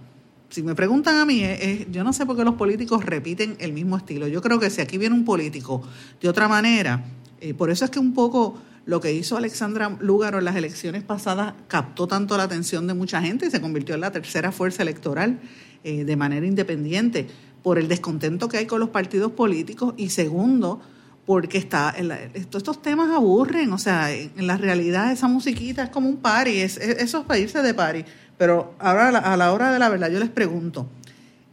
Si 0.50 0.64
me 0.64 0.76
preguntan 0.76 1.16
a 1.16 1.26
mí, 1.26 1.46
yo 1.92 2.04
no 2.04 2.12
sé 2.12 2.26
por 2.26 2.36
qué 2.36 2.44
los 2.44 2.56
políticos 2.56 3.06
repiten 3.06 3.56
el 3.60 3.72
mismo 3.72 3.96
estilo. 3.96 4.28
Yo 4.28 4.42
creo 4.42 4.60
que 4.60 4.70
si 4.70 4.82
aquí 4.82 4.98
viene 4.98 5.16
un 5.16 5.24
político 5.24 5.82
de 6.22 6.28
otra 6.28 6.50
manera, 6.50 7.06
eh, 7.40 7.54
por 7.54 7.70
eso 7.70 7.86
es 7.86 7.92
que 7.92 8.00
un 8.00 8.14
poco 8.14 8.60
lo 8.86 9.00
que 9.00 9.14
hizo 9.14 9.38
Alexandra 9.38 9.96
Lúgaro 10.00 10.40
en 10.40 10.46
las 10.46 10.56
elecciones 10.56 11.04
pasadas 11.04 11.54
captó 11.68 12.08
tanto 12.08 12.36
la 12.38 12.44
atención 12.44 12.88
de 12.88 12.94
mucha 12.94 13.22
gente 13.22 13.46
y 13.46 13.52
se 13.52 13.62
convirtió 13.62 13.96
en 13.96 14.02
la 14.02 14.12
tercera 14.12 14.52
fuerza 14.52 14.82
electoral 14.82 15.40
eh, 15.84 16.04
de 16.04 16.16
manera 16.16 16.46
independiente 16.46 17.28
por 17.64 17.78
el 17.78 17.88
descontento 17.88 18.48
que 18.48 18.58
hay 18.58 18.66
con 18.66 18.80
los 18.80 18.90
partidos 18.90 19.34
políticos 19.34 19.94
y 19.98 20.10
segundo, 20.10 20.82
porque 21.26 21.58
está 21.58 21.94
estos 22.34 22.82
temas 22.82 23.12
aburren, 23.12 23.72
o 23.72 23.78
sea, 23.78 24.12
en 24.12 24.48
la 24.48 24.58
realidad 24.58 25.12
esa 25.12 25.28
musiquita 25.28 25.84
es 25.84 25.90
como 25.90 26.10
un 26.10 26.18
party, 26.18 26.60
es, 26.62 26.78
es 26.78 27.14
de 27.14 27.74
party. 27.74 28.04
Pero 28.38 28.74
ahora 28.80 29.10
a 29.10 29.38
la, 29.38 29.54
hora 29.54 29.72
de 29.72 29.78
la 29.78 29.90
verdad 29.90 30.10
yo 30.10 30.20
les 30.20 30.30
pregunto, 30.30 30.90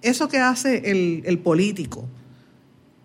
eso 0.01 0.29
que 0.29 0.39
hace 0.39 0.91
el, 0.91 1.23
el 1.27 1.39
político, 1.39 2.09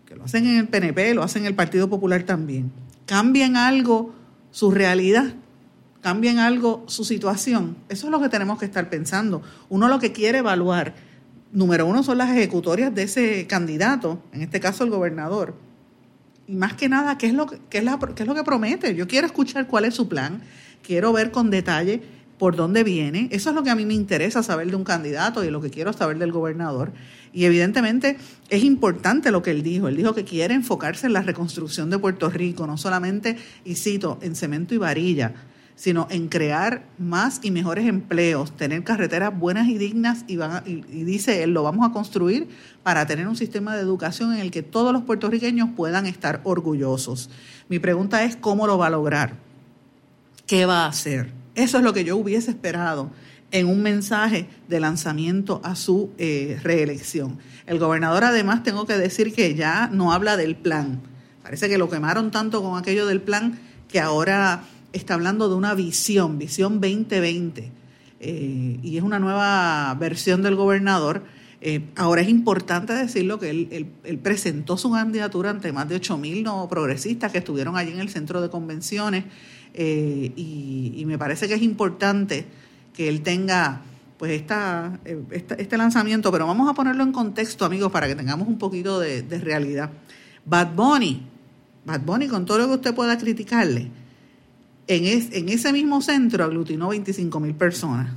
que 0.06 0.16
lo 0.16 0.24
hacen 0.24 0.48
en 0.48 0.58
el 0.58 0.68
PNP, 0.70 1.14
lo 1.14 1.24
hacen 1.24 1.42
en 1.42 1.48
el 1.48 1.56
Partido 1.56 1.90
Popular 1.90 2.24
también, 2.24 2.72
cambien 3.06 3.58
algo 3.58 4.14
su 4.52 4.72
realidad, 4.72 5.34
cambien 6.02 6.40
algo 6.40 6.84
su 6.88 7.04
situación. 7.04 7.78
Eso 7.90 8.08
es 8.08 8.12
lo 8.12 8.22
que 8.22 8.30
tenemos 8.30 8.60
que 8.60 8.66
estar 8.66 8.90
pensando. 8.90 9.42
Uno 9.70 9.88
lo 9.88 10.00
que 10.00 10.12
quiere 10.12 10.40
evaluar, 10.40 10.94
número 11.52 11.86
uno, 11.86 12.04
son 12.04 12.18
las 12.18 12.30
ejecutorias 12.30 12.94
de 12.94 13.04
ese 13.04 13.48
candidato, 13.48 14.22
en 14.32 14.42
este 14.42 14.60
caso 14.60 14.84
el 14.84 14.90
gobernador. 14.90 15.56
Y 16.48 16.56
más 16.56 16.74
que 16.74 16.90
nada, 16.90 17.18
¿qué 17.18 17.28
es 17.28 17.34
lo 17.34 17.46
que, 17.46 17.60
qué 17.70 17.78
es 17.78 18.28
lo 18.28 18.36
que 18.36 18.44
promete? 18.44 18.96
Yo 18.96 19.08
quiero 19.08 19.28
escuchar 19.28 19.68
cuál 19.68 19.86
es 19.86 19.96
su 19.96 20.10
plan, 20.10 20.42
quiero 20.82 21.14
ver 21.14 21.32
con 21.32 21.50
detalle 21.50 22.02
por 22.38 22.56
dónde 22.56 22.84
viene. 22.84 23.30
Eso 23.32 23.50
es 23.50 23.56
lo 23.56 23.64
que 23.64 23.70
a 23.70 23.76
mí 23.76 23.86
me 23.86 23.94
interesa 23.94 24.44
saber 24.44 24.70
de 24.70 24.76
un 24.76 24.84
candidato 24.84 25.44
y 25.44 25.50
lo 25.50 25.62
que 25.62 25.70
quiero 25.70 25.94
saber 25.94 26.18
del 26.18 26.32
gobernador. 26.32 26.92
Y 27.34 27.46
evidentemente 27.46 28.18
es 28.50 28.64
importante 28.64 29.32
lo 29.32 29.42
que 29.42 29.52
él 29.52 29.64
dijo. 29.64 29.88
Él 29.88 29.98
dijo 29.98 30.14
que 30.14 30.24
quiere 30.24 30.54
enfocarse 30.54 31.08
en 31.08 31.14
la 31.14 31.24
reconstrucción 31.24 31.90
de 31.90 31.98
Puerto 31.98 32.30
Rico, 32.30 32.68
no 32.68 32.78
solamente, 32.78 33.38
y 33.66 33.76
cito, 33.76 34.20
en 34.22 34.36
cemento 34.36 34.76
y 34.76 34.78
varilla, 34.78 35.34
sino 35.76 36.08
en 36.12 36.28
crear 36.28 36.84
más 37.00 37.40
y 37.42 37.50
mejores 37.50 37.88
empleos, 37.88 38.56
tener 38.56 38.84
carreteras 38.84 39.38
buenas 39.38 39.68
y 39.68 39.80
dignas 39.80 40.24
y, 40.28 40.38
van 40.38 40.64
y, 40.68 40.82
dice 40.82 41.42
él, 41.42 41.52
lo 41.52 41.64
vamos 41.64 41.90
a 41.90 41.92
construir 41.92 42.50
para 42.84 43.08
tener 43.08 43.28
un 43.28 43.36
sistema 43.36 43.76
de 43.76 43.82
educación 43.82 44.34
en 44.34 44.40
el 44.40 44.52
que 44.52 44.62
todos 44.62 44.94
los 44.94 45.02
puertorriqueños 45.02 45.70
puedan 45.76 46.06
estar 46.06 46.42
orgullosos. 46.44 47.32
Mi 47.68 47.80
pregunta 47.80 48.24
es, 48.24 48.36
¿cómo 48.36 48.68
lo 48.68 48.78
va 48.78 48.88
a 48.88 48.92
lograr? 48.92 49.38
¿Qué 50.46 50.68
va 50.68 50.86
a 50.86 50.90
hacer? 50.90 51.32
Eso 51.56 51.78
es 51.80 51.84
lo 51.84 51.94
que 51.94 52.04
yo 52.04 52.18
hubiese 52.18 52.52
esperado 52.52 53.10
en 53.54 53.68
un 53.68 53.84
mensaje 53.84 54.48
de 54.68 54.80
lanzamiento 54.80 55.62
a 55.64 55.76
su 55.76 56.10
eh, 56.18 56.60
reelección. 56.64 57.38
El 57.68 57.78
gobernador 57.78 58.24
además 58.24 58.64
tengo 58.64 58.88
que 58.88 58.98
decir 58.98 59.32
que 59.32 59.54
ya 59.54 59.90
no 59.94 60.12
habla 60.12 60.36
del 60.38 60.56
plan. 60.56 61.02
Parece 61.44 61.70
que 61.70 61.78
lo 61.78 61.88
quemaron 61.88 62.32
tanto 62.32 62.64
con 62.64 62.80
aquello 62.80 63.06
del 63.06 63.22
plan 63.22 63.60
que 63.88 64.00
ahora 64.00 64.64
está 64.92 65.14
hablando 65.14 65.50
de 65.50 65.56
una 65.56 65.76
visión, 65.76 66.40
visión 66.40 66.82
2020. 66.82 67.72
Eh, 68.22 68.80
y 68.82 68.98
es 68.98 69.04
una 69.04 69.20
nueva 69.20 69.96
versión 70.00 70.42
del 70.42 70.56
gobernador. 70.56 71.24
Eh, 71.62 71.82
ahora 71.96 72.24
es 72.24 72.30
importante 72.30 72.94
decirlo 72.94 73.38
que 73.38 73.52
él, 73.52 74.18
presentó 74.24 74.78
su 74.78 74.92
candidatura 74.92 75.52
ante 75.52 75.72
más 75.72 75.88
de 75.88 76.02
8.000 76.02 76.42
no 76.42 76.68
progresistas 76.68 77.32
que 77.32 77.38
estuvieron 77.38 77.78
allí 77.78 77.92
en 77.92 78.00
el 78.00 78.10
centro 78.10 78.42
de 78.42 78.50
convenciones 78.50 79.26
y, 79.76 80.94
y 80.96 81.04
me 81.06 81.18
parece 81.18 81.48
que 81.48 81.56
es 81.56 81.62
importante 81.62 82.46
que 82.94 83.10
él 83.10 83.22
tenga 83.22 83.82
pues 84.18 84.32
esta, 84.32 85.00
eh, 85.04 85.22
este 85.58 85.78
lanzamiento, 85.78 86.32
pero 86.32 86.48
vamos 86.48 86.70
a 86.70 86.74
ponerlo 86.74 87.04
en 87.04 87.12
contexto, 87.12 87.66
amigos, 87.66 87.92
para 87.92 88.08
que 88.08 88.16
tengamos 88.16 88.48
un 88.48 88.58
poquito 88.58 89.00
de, 89.00 89.24
realidad. 89.40 89.92
Bad 90.46 90.76
Bunny, 90.76 91.24
Bad 91.86 92.02
Bunny, 92.02 92.28
con 92.28 92.46
todo 92.46 92.60
lo 92.60 92.68
que 92.68 92.74
usted 92.76 92.96
pueda 92.96 93.18
criticarle, 93.18 93.90
en, 94.88 95.06
en 95.06 95.50
ese 95.50 95.74
mismo 95.74 96.02
centro 96.02 96.44
aglutinó 96.44 96.90
25 96.90 97.40
mil 97.40 97.56
personas. 97.56 98.14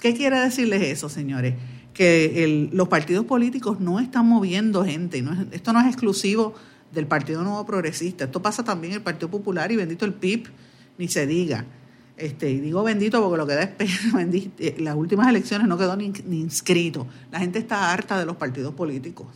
¿Qué 0.00 0.14
quiere 0.14 0.38
decirles 0.38 0.82
eso, 0.82 1.08
señores? 1.08 1.54
Que 1.92 2.70
los 2.72 2.88
partidos 2.88 3.26
políticos 3.26 3.80
no 3.80 3.98
están 3.98 4.26
moviendo 4.26 4.84
gente. 4.84 5.20
No 5.20 5.46
esto 5.50 5.72
no 5.72 5.80
es 5.80 5.86
exclusivo 5.86 6.54
del 6.92 7.06
Partido 7.06 7.42
Nuevo 7.42 7.66
Progresista. 7.66 8.24
Esto 8.24 8.40
pasa 8.40 8.62
también 8.62 8.92
en 8.92 8.98
el 8.98 9.02
Partido 9.02 9.28
Popular 9.28 9.72
y 9.72 9.76
bendito 9.76 10.04
el 10.04 10.14
PIB, 10.14 10.48
ni 10.98 11.08
se 11.08 11.26
diga. 11.26 11.64
Este, 12.18 12.50
y 12.50 12.58
digo 12.58 12.82
bendito 12.82 13.22
porque 13.22 13.36
lo 13.36 13.46
que 13.46 13.54
da 13.54 13.62
es 13.62 13.68
pena, 13.68 14.28
las 14.78 14.96
últimas 14.96 15.28
elecciones 15.28 15.68
no 15.68 15.78
quedó 15.78 15.96
ni, 15.96 16.06
inscrito. 16.06 17.06
La 17.30 17.38
gente 17.38 17.60
está 17.60 17.92
harta 17.92 18.18
de 18.18 18.26
los 18.26 18.36
partidos 18.36 18.74
políticos. 18.74 19.28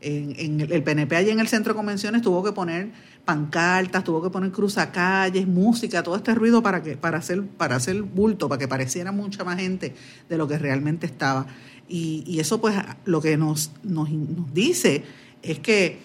En, 0.00 0.60
el 0.60 0.82
PNP 0.82 1.16
allí 1.16 1.30
en 1.30 1.40
el 1.40 1.48
centro 1.48 1.72
de 1.72 1.76
convenciones 1.76 2.20
tuvo 2.20 2.42
que 2.42 2.52
poner 2.52 2.90
pancartas, 3.24 4.04
tuvo 4.04 4.22
que 4.22 4.28
poner 4.28 4.52
cruzacalles, 4.52 5.46
música, 5.46 6.02
todo 6.02 6.16
este 6.16 6.34
ruido 6.34 6.62
para 6.62 6.82
que 6.82 6.96
para 6.98 7.18
hacer 7.18 7.42
para 7.42 7.76
hacer 7.76 8.02
bulto, 8.02 8.46
para 8.48 8.58
que 8.58 8.68
pareciera 8.68 9.12
mucha 9.12 9.44
más 9.44 9.58
gente 9.58 9.94
de 10.28 10.36
lo 10.36 10.46
que 10.48 10.58
realmente 10.58 11.06
estaba. 11.06 11.46
Y, 11.88 12.38
eso 12.38 12.60
pues 12.60 12.74
lo 13.04 13.20
que 13.20 13.36
nos, 13.36 13.70
nos, 13.82 14.08
dice 14.52 15.04
es 15.42 15.58
que 15.58 16.00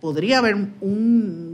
podría 0.00 0.38
haber 0.38 0.54
un, 0.54 0.72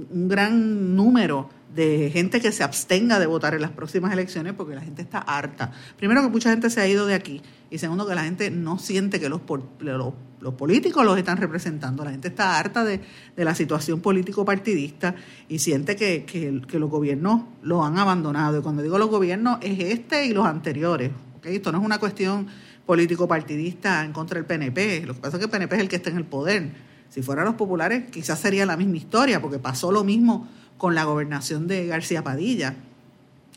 un 0.09 0.29
gran 0.29 0.95
número 0.97 1.51
de 1.75 2.11
gente 2.13 2.41
que 2.41 2.53
se 2.53 2.63
abstenga 2.63 3.19
de 3.19 3.27
votar 3.27 3.55
en 3.55 3.63
las 3.63 3.73
próximas 3.73 4.13
elecciones 4.13 4.55
porque 4.55 4.75
la 4.75 4.81
gente 4.81 5.03
está 5.03 5.19
harta. 5.19 5.73
Primero 5.97 6.23
que 6.23 6.29
mucha 6.29 6.51
gente 6.51 6.71
se 6.71 6.81
ha 6.81 6.87
ido 6.87 7.07
de 7.07 7.15
aquí 7.15 7.43
y 7.71 7.79
segundo 7.79 8.07
que 8.07 8.15
la 8.15 8.25
gente 8.25 8.51
no 8.51 8.79
siente 8.79 9.19
que 9.19 9.29
los, 9.29 9.41
los, 9.81 10.55
políticos 10.55 11.05
los 11.05 11.19
están 11.19 11.39
representando. 11.39 12.05
La 12.05 12.13
gente 12.13 12.29
está 12.29 12.59
harta 12.59 12.85
de, 12.85 13.01
la 13.37 13.55
situación 13.55 14.01
político 14.01 14.45
partidista 14.45 15.17
y 15.49 15.59
siente 15.59 15.97
que, 15.97 16.25
que, 16.25 16.79
los 16.79 16.91
gobiernos 16.91 17.43
los 17.63 17.85
han 17.85 17.99
abandonado. 17.99 18.59
Y 18.59 18.63
cuando 18.63 18.83
digo 18.83 18.99
los 18.99 19.11
gobiernos 19.11 19.59
es 19.61 19.81
este 19.81 20.27
y 20.27 20.33
los 20.33 20.47
anteriores. 20.47 21.11
¿okay? 21.39 21.57
Esto 21.57 21.73
no 21.73 21.79
es 21.79 21.85
una 21.85 21.99
cuestión 21.99 22.47
político 22.87 23.27
partidista 23.27 24.05
en 24.05 24.13
contra 24.13 24.37
del 24.37 24.47
PNP. 24.47 25.07
Lo 25.07 25.15
que 25.15 25.21
pasa 25.21 25.37
es 25.37 25.39
que 25.41 25.47
el 25.47 25.51
PNP 25.51 25.75
es 25.75 25.81
el 25.81 25.89
que 25.89 25.97
está 25.97 26.11
en 26.11 26.19
el 26.19 26.25
poder. 26.25 26.71
Si 27.09 27.23
fueran 27.23 27.45
los 27.45 27.55
populares 27.55 28.11
quizás 28.11 28.39
sería 28.39 28.67
la 28.67 28.77
misma 28.77 28.97
historia 28.97 29.41
porque 29.41 29.59
pasó 29.59 29.93
lo 29.93 30.05
mismo 30.05 30.49
con 30.79 30.95
la 30.95 31.05
gobernación 31.05 31.67
de 31.67 31.87
García 31.87 32.23
Padilla. 32.23 32.75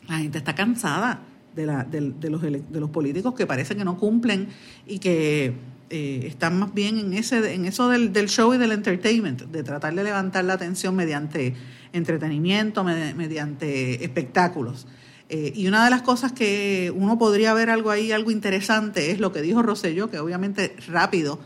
La 0.08 0.18
gente 0.18 0.38
está 0.38 0.54
cansada 0.54 1.20
de, 1.54 1.66
la, 1.66 1.84
de, 1.84 2.30
los, 2.30 2.42
de 2.42 2.80
los 2.80 2.90
políticos 2.90 3.34
que 3.34 3.46
parece 3.46 3.76
que 3.76 3.84
no 3.84 3.98
cumplen 3.98 4.48
y 4.86 4.98
que 4.98 5.54
eh, 5.90 6.24
están 6.26 6.58
más 6.58 6.74
bien 6.74 6.98
en, 6.98 7.14
ese, 7.14 7.54
en 7.54 7.64
eso 7.64 7.88
del, 7.88 8.28
show 8.28 8.52
y 8.52 8.58
del 8.58 8.72
entertainment, 8.72 9.42
de 9.42 9.62
tratar 9.62 9.94
de 9.94 10.04
levantar 10.04 10.44
la 10.44 10.52
atención 10.54 10.94
mediante 10.94 11.54
entretenimiento, 11.94 12.84
mediante 12.84 14.04
espectáculos. 14.04 14.86
Eh, 15.30 15.52
y 15.54 15.66
una 15.66 15.84
de 15.84 15.90
las 15.90 16.02
cosas 16.02 16.32
que 16.32 16.92
uno 16.94 17.18
podría 17.18 17.54
ver 17.54 17.70
algo 17.70 17.90
ahí, 17.90 18.12
algo 18.12 18.30
interesante, 18.30 19.10
es 19.10 19.20
lo 19.20 19.32
que 19.32 19.40
dijo 19.40 19.62
Rosselló, 19.62 20.10
que 20.10 20.18
obviamente 20.18 20.76
rápido 20.88 21.38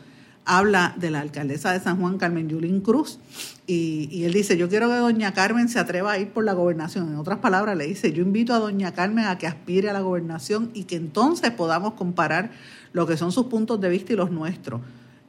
habla 0.45 0.95
de 0.99 1.11
la 1.11 1.21
alcaldesa 1.21 1.73
de 1.73 1.81
San 1.81 2.01
Juan, 2.01 2.19
Carmen 2.19 2.49
Yulín 2.49 2.81
Cruz, 2.81 3.19
y, 3.67 4.25
él 4.25 4.33
dice, 4.33 4.57
yo 4.57 4.69
quiero 4.69 4.89
que 4.89 4.97
doña 4.97 5.33
Carmen 5.33 5.69
se 5.69 5.79
atreva 5.79 6.13
a 6.13 6.19
ir 6.19 6.31
por 6.31 6.45
la 6.45 6.53
gobernación. 6.53 7.09
En 7.09 7.17
otras 7.17 7.39
palabras, 7.39 7.77
le 7.77 7.87
dice, 7.87 8.13
yo 8.13 8.23
invito 8.23 8.53
a 8.53 8.59
doña 8.59 8.93
Carmen 8.93 9.27
a 9.27 9.39
que 9.39 9.47
aspire 9.47 9.89
a 9.89 9.93
la 9.93 10.01
gobernación 10.01 10.71
y 10.75 10.85
que 10.85 10.97
entonces 10.97 11.51
podamos 11.53 11.95
comparar 11.95 12.51
lo 12.93 13.07
que 13.07 13.17
son 13.17 13.33
sus 13.33 13.47
puntos 13.47 13.81
de 13.81 13.89
vista 13.89 14.13
y 14.13 14.17
los 14.17 14.31
nuestros. 14.31 14.81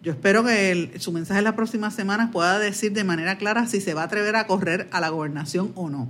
Yo 0.02 0.12
espero 0.12 0.44
que 0.44 0.96
su 0.98 1.14
mensaje 1.14 1.38
en 1.38 1.46
las 1.46 1.54
próximas 1.54 1.94
semanas 1.94 2.30
pueda 2.32 2.60
decir 2.60 2.92
de 2.92 3.06
manera 3.06 3.38
clara 3.38 3.68
si 3.68 3.80
se 3.80 3.94
va 3.94 4.02
a 4.02 4.06
atrever 4.06 4.36
a 4.36 4.48
correr 4.48 4.90
a 4.92 5.00
la 5.00 5.10
gobernación 5.10 5.72
o 5.76 5.90
no. 5.90 6.10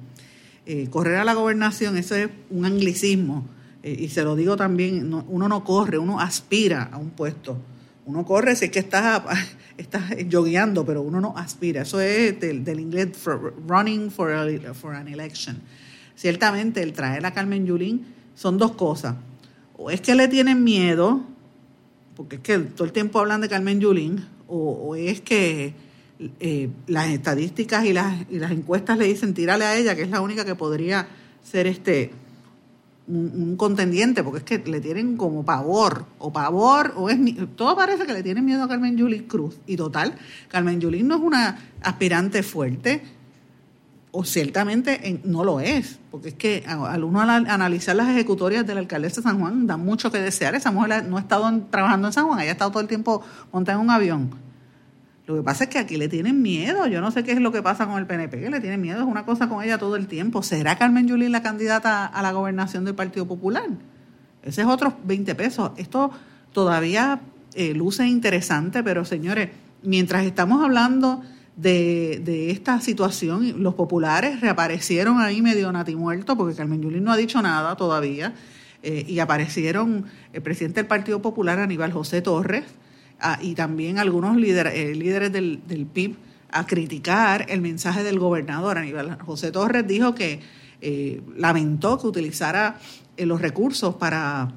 Eh, 0.66 0.88
correr 0.90 1.18
a 1.18 1.26
la 1.26 1.34
gobernación, 1.34 1.98
eso 1.98 2.16
es 2.16 2.30
un 2.50 2.66
anglicismo, 2.66 3.46
eh, 3.84 3.96
y 4.00 4.08
se 4.08 4.24
lo 4.24 4.36
digo 4.36 4.56
también, 4.56 5.14
uno 5.14 5.50
no 5.50 5.64
corre, 5.66 5.98
uno 5.98 6.22
aspira 6.22 6.90
a 6.92 6.98
un 6.98 7.10
puesto. 7.10 7.58
Uno 8.06 8.26
corre 8.26 8.56
si 8.56 8.66
es 8.66 8.72
que 8.72 8.80
estás, 8.80 9.24
estás 9.78 10.04
pero 10.86 11.02
uno 11.02 11.22
no 11.22 11.38
aspira. 11.38 11.84
Eso 11.84 12.00
es 12.02 12.40
del, 12.40 12.80
inglés 12.80 13.10
running 13.68 14.12
for, 14.12 14.32
for 14.76 14.96
an 14.96 15.08
election. 15.08 15.62
Ciertamente, 16.16 16.84
el 16.84 16.94
traer 16.94 17.26
a 17.26 17.32
Carmen 17.32 17.66
Yulín 17.66 18.06
son 18.36 18.58
dos 18.58 18.74
cosas. 18.74 19.16
O 19.78 19.90
es 19.90 20.02
que 20.02 20.16
le 20.16 20.28
tienen 20.28 20.64
miedo 20.64 21.24
porque 22.16 22.38
es 22.38 22.42
que 22.42 22.60
todo 22.60 22.86
el 22.86 22.92
tiempo 22.92 23.20
hablan 23.20 23.42
de 23.42 23.50
Carmen 23.50 23.80
Yulín, 23.80 24.26
o, 24.48 24.96
es 24.96 25.22
que 25.22 25.74
eh, 26.40 26.70
las 26.88 27.10
estadísticas 27.10 27.86
y 27.86 27.94
las, 27.94 28.14
y 28.30 28.38
las 28.38 28.52
encuestas 28.52 28.98
le 28.98 29.06
dicen 29.06 29.34
tírale 29.34 29.66
a 29.66 29.78
ella, 29.78 29.96
que 29.96 30.04
es 30.04 30.10
la 30.10 30.22
única 30.22 30.46
que 30.46 30.54
podría 30.54 31.08
ser 31.42 31.66
este 31.66 32.12
un, 33.08 33.56
contendiente, 33.58 34.24
porque 34.24 34.40
es 34.40 34.44
que 34.44 34.70
le 34.70 34.80
tienen 34.80 35.18
como 35.18 35.44
pavor, 35.44 36.06
o 36.20 36.32
pavor, 36.32 36.94
o 36.96 37.10
es 37.10 37.20
todo 37.56 37.76
parece 37.76 38.06
que 38.06 38.14
le 38.14 38.24
tienen 38.24 38.46
miedo 38.46 38.64
a 38.64 38.68
Carmen 38.68 38.98
Yulín 38.98 39.24
Cruz. 39.24 39.58
Y 39.68 39.76
total, 39.76 40.16
Carmen 40.48 40.80
Yulín 40.80 41.08
no 41.08 41.16
es 41.16 41.22
una 41.22 41.58
aspirante 41.82 42.44
fuerte, 42.44 43.04
o 44.16 44.24
ciertamente 44.24 45.20
no 45.24 45.44
lo 45.44 45.60
es, 45.60 46.00
porque 46.12 46.30
es 46.30 46.36
que 46.36 46.64
al 46.68 47.04
uno 47.04 47.20
analizar 47.20 47.96
las 47.96 48.08
ejecutorias 48.10 48.66
del 48.66 48.78
alcaldesa 48.78 49.18
de 49.18 49.24
San 49.24 49.40
Juan 49.40 49.66
da 49.66 49.76
mucho 49.76 50.12
que 50.12 50.20
desear. 50.20 50.54
Esa 50.54 50.72
mujer 50.72 51.06
no 51.06 51.18
ha 51.18 51.22
estado 51.22 51.52
trabajando 51.72 52.08
en 52.10 52.14
San 52.14 52.28
Juan, 52.28 52.40
ella 52.40 52.52
ha 52.52 52.54
estado 52.54 52.70
todo 52.70 52.82
el 52.82 52.88
tiempo 52.88 53.24
montada 53.52 53.80
en 53.80 53.84
un 53.84 53.90
avión. 53.90 54.30
Lo 55.26 55.36
que 55.36 55.42
pasa 55.42 55.66
es 55.66 55.70
que 55.70 55.80
aquí 55.80 55.98
le 55.98 56.10
tienen 56.10 56.42
miedo. 56.42 56.86
Yo 56.88 57.00
no 57.02 57.12
sé 57.12 57.24
qué 57.24 57.32
es 57.32 57.40
lo 57.40 57.52
que 57.52 57.62
pasa 57.62 57.88
con 57.88 57.98
el 57.98 58.06
PNP, 58.06 58.42
que 58.42 58.50
le 58.50 58.60
tienen 58.60 58.82
miedo. 58.82 59.00
Es 59.00 59.08
una 59.08 59.26
cosa 59.26 59.48
con 59.48 59.64
ella 59.64 59.78
todo 59.78 59.96
el 59.96 60.08
tiempo. 60.08 60.44
¿Será 60.44 60.78
Carmen 60.78 61.08
Yulín 61.08 61.32
la 61.32 61.42
candidata 61.42 62.06
a 62.06 62.22
la 62.22 62.32
gobernación 62.34 62.84
del 62.84 62.96
Partido 62.96 63.26
Popular? 63.26 63.70
Ese 64.44 64.62
es 64.62 64.68
otro 64.68 64.98
20 65.06 65.36
pesos. 65.36 65.72
Esto 65.78 66.12
todavía 66.52 67.22
eh, 67.54 67.74
luce 67.74 68.06
interesante, 68.06 68.84
pero 68.84 69.06
señores, 69.06 69.50
mientras 69.82 70.26
estamos 70.26 70.64
hablando 70.64 71.24
de, 71.56 72.52
esta 72.52 72.80
situación. 72.82 73.62
Los 73.62 73.76
populares 73.76 74.42
reaparecieron 74.42 75.20
ahí 75.20 75.42
medio 75.42 75.72
natimuerto, 75.72 76.38
porque 76.38 76.56
Carmen 76.56 76.82
Yulín 76.82 77.04
no 77.04 77.12
ha 77.12 77.18
dicho 77.18 77.42
nada 77.42 77.76
todavía, 77.76 78.34
eh, 78.82 79.06
y 79.08 79.20
aparecieron 79.20 80.06
el 80.34 80.42
presidente 80.42 80.82
del 80.82 80.88
Partido 80.88 81.22
Popular, 81.22 81.60
Aníbal 81.60 81.92
José 81.92 82.22
Torres, 82.22 82.66
y 83.42 83.56
también 83.56 84.00
algunos 84.00 84.36
líderes, 84.36 84.74
eh, 84.76 84.96
líderes 84.96 85.32
del, 85.32 85.62
del, 85.68 85.86
PIB 85.86 86.16
a 86.52 86.66
criticar 86.66 87.46
el 87.50 87.62
mensaje 87.62 88.04
del 88.04 88.20
gobernador. 88.20 88.78
Aníbal 88.78 89.18
José 89.22 89.52
Torres 89.52 89.88
dijo 89.88 90.14
que 90.14 90.42
eh, 90.82 91.22
lamentó 91.38 91.98
que 91.98 92.08
utilizara 92.08 92.80
los 93.18 93.42
recursos 93.42 93.96
para, 93.96 94.52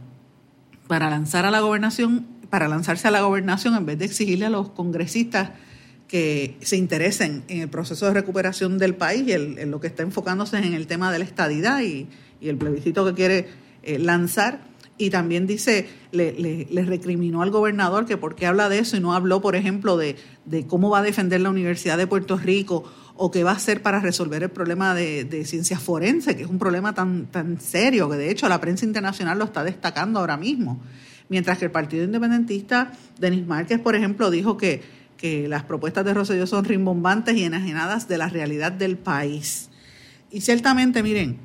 para 0.88 1.09
lanzar 1.11 1.46
a 1.46 1.50
la 1.50 1.61
gobernación, 1.61 2.26
para 2.50 2.68
lanzarse 2.68 3.07
a 3.07 3.11
la 3.11 3.22
gobernación 3.22 3.76
en 3.76 3.87
vez 3.87 3.98
de 3.98 4.07
exigirle 4.07 4.46
a 4.46 4.50
los 4.50 4.70
congresistas 4.70 5.50
que 6.09 6.57
se 6.61 6.76
interesen 6.76 7.44
en 7.48 7.61
el 7.61 7.68
proceso 7.68 8.07
de 8.07 8.14
recuperación 8.14 8.78
del 8.78 8.94
país 8.94 9.26
y 9.26 9.33
en 9.33 9.70
lo 9.70 9.81
que 9.81 9.88
está 9.88 10.02
enfocándose 10.02 10.59
en 10.59 10.74
el 10.74 10.87
tema 10.87 11.12
de 11.12 11.18
la 11.18 11.24
estadidad 11.24 11.83
y, 11.83 12.09
el 12.40 12.59
plebiscito 12.59 13.04
que 13.04 13.14
quiere 13.14 13.48
eh, 13.83 13.98
lanzar. 13.98 14.61
Y 14.98 15.11
también 15.11 15.46
dice, 15.46 15.88
le, 16.11 16.66
recriminó 16.87 17.42
al 17.42 17.50
gobernador 17.50 18.06
que 18.06 18.16
por 18.16 18.35
qué 18.35 18.46
habla 18.46 18.68
de 18.68 18.78
eso 18.78 18.96
y 18.96 19.00
no 19.00 19.14
habló, 19.14 19.42
por 19.42 19.54
ejemplo, 19.54 19.96
de, 19.98 20.16
cómo 20.66 20.88
va 20.88 21.00
a 21.00 21.02
defender 21.02 21.40
la 21.40 21.50
Universidad 21.50 21.98
de 21.98 22.06
Puerto 22.06 22.38
Rico 22.38 22.85
o 23.14 23.30
qué 23.30 23.44
va 23.44 23.50
a 23.50 23.56
hacer 23.56 23.82
para 23.82 24.00
resolver 24.00 24.42
el 24.42 24.50
problema 24.50 24.94
de, 24.94 25.24
de 25.24 25.44
ciencias 25.44 25.82
forenses, 25.82 26.35
que 26.37 26.42
es 26.42 26.48
un 26.48 26.59
problema 26.59 26.94
tan, 26.94 27.26
tan 27.26 27.61
serio 27.61 28.09
que 28.09 28.16
de 28.16 28.30
hecho 28.30 28.48
la 28.48 28.61
prensa 28.61 28.85
internacional 28.85 29.38
lo 29.38 29.44
está 29.44 29.64
destacando 29.64 30.20
ahora 30.20 30.37
mismo. 30.37 30.80
Mientras 31.28 31.59
que 31.59 31.64
el 31.66 31.70
Partido 31.70 32.04
Independentista, 32.04 32.92
Denis 33.18 33.46
Márquez, 33.46 33.80
por 33.80 33.96
ejemplo, 33.96 34.30
dijo 34.30 34.56
que 34.56 34.82
que 35.16 35.48
las 35.48 35.64
propuestas 35.64 36.04
de 36.04 36.14
Rosselló 36.14 36.46
son 36.46 36.64
rimbombantes 36.64 37.37
y 37.37 37.44
enajenadas 37.44 38.09
de 38.09 38.18
la 38.18 38.28
realidad 38.28 38.72
del 38.72 38.96
país. 38.96 39.70
Y 40.30 40.42
ciertamente, 40.42 41.02
miren, 41.02 41.38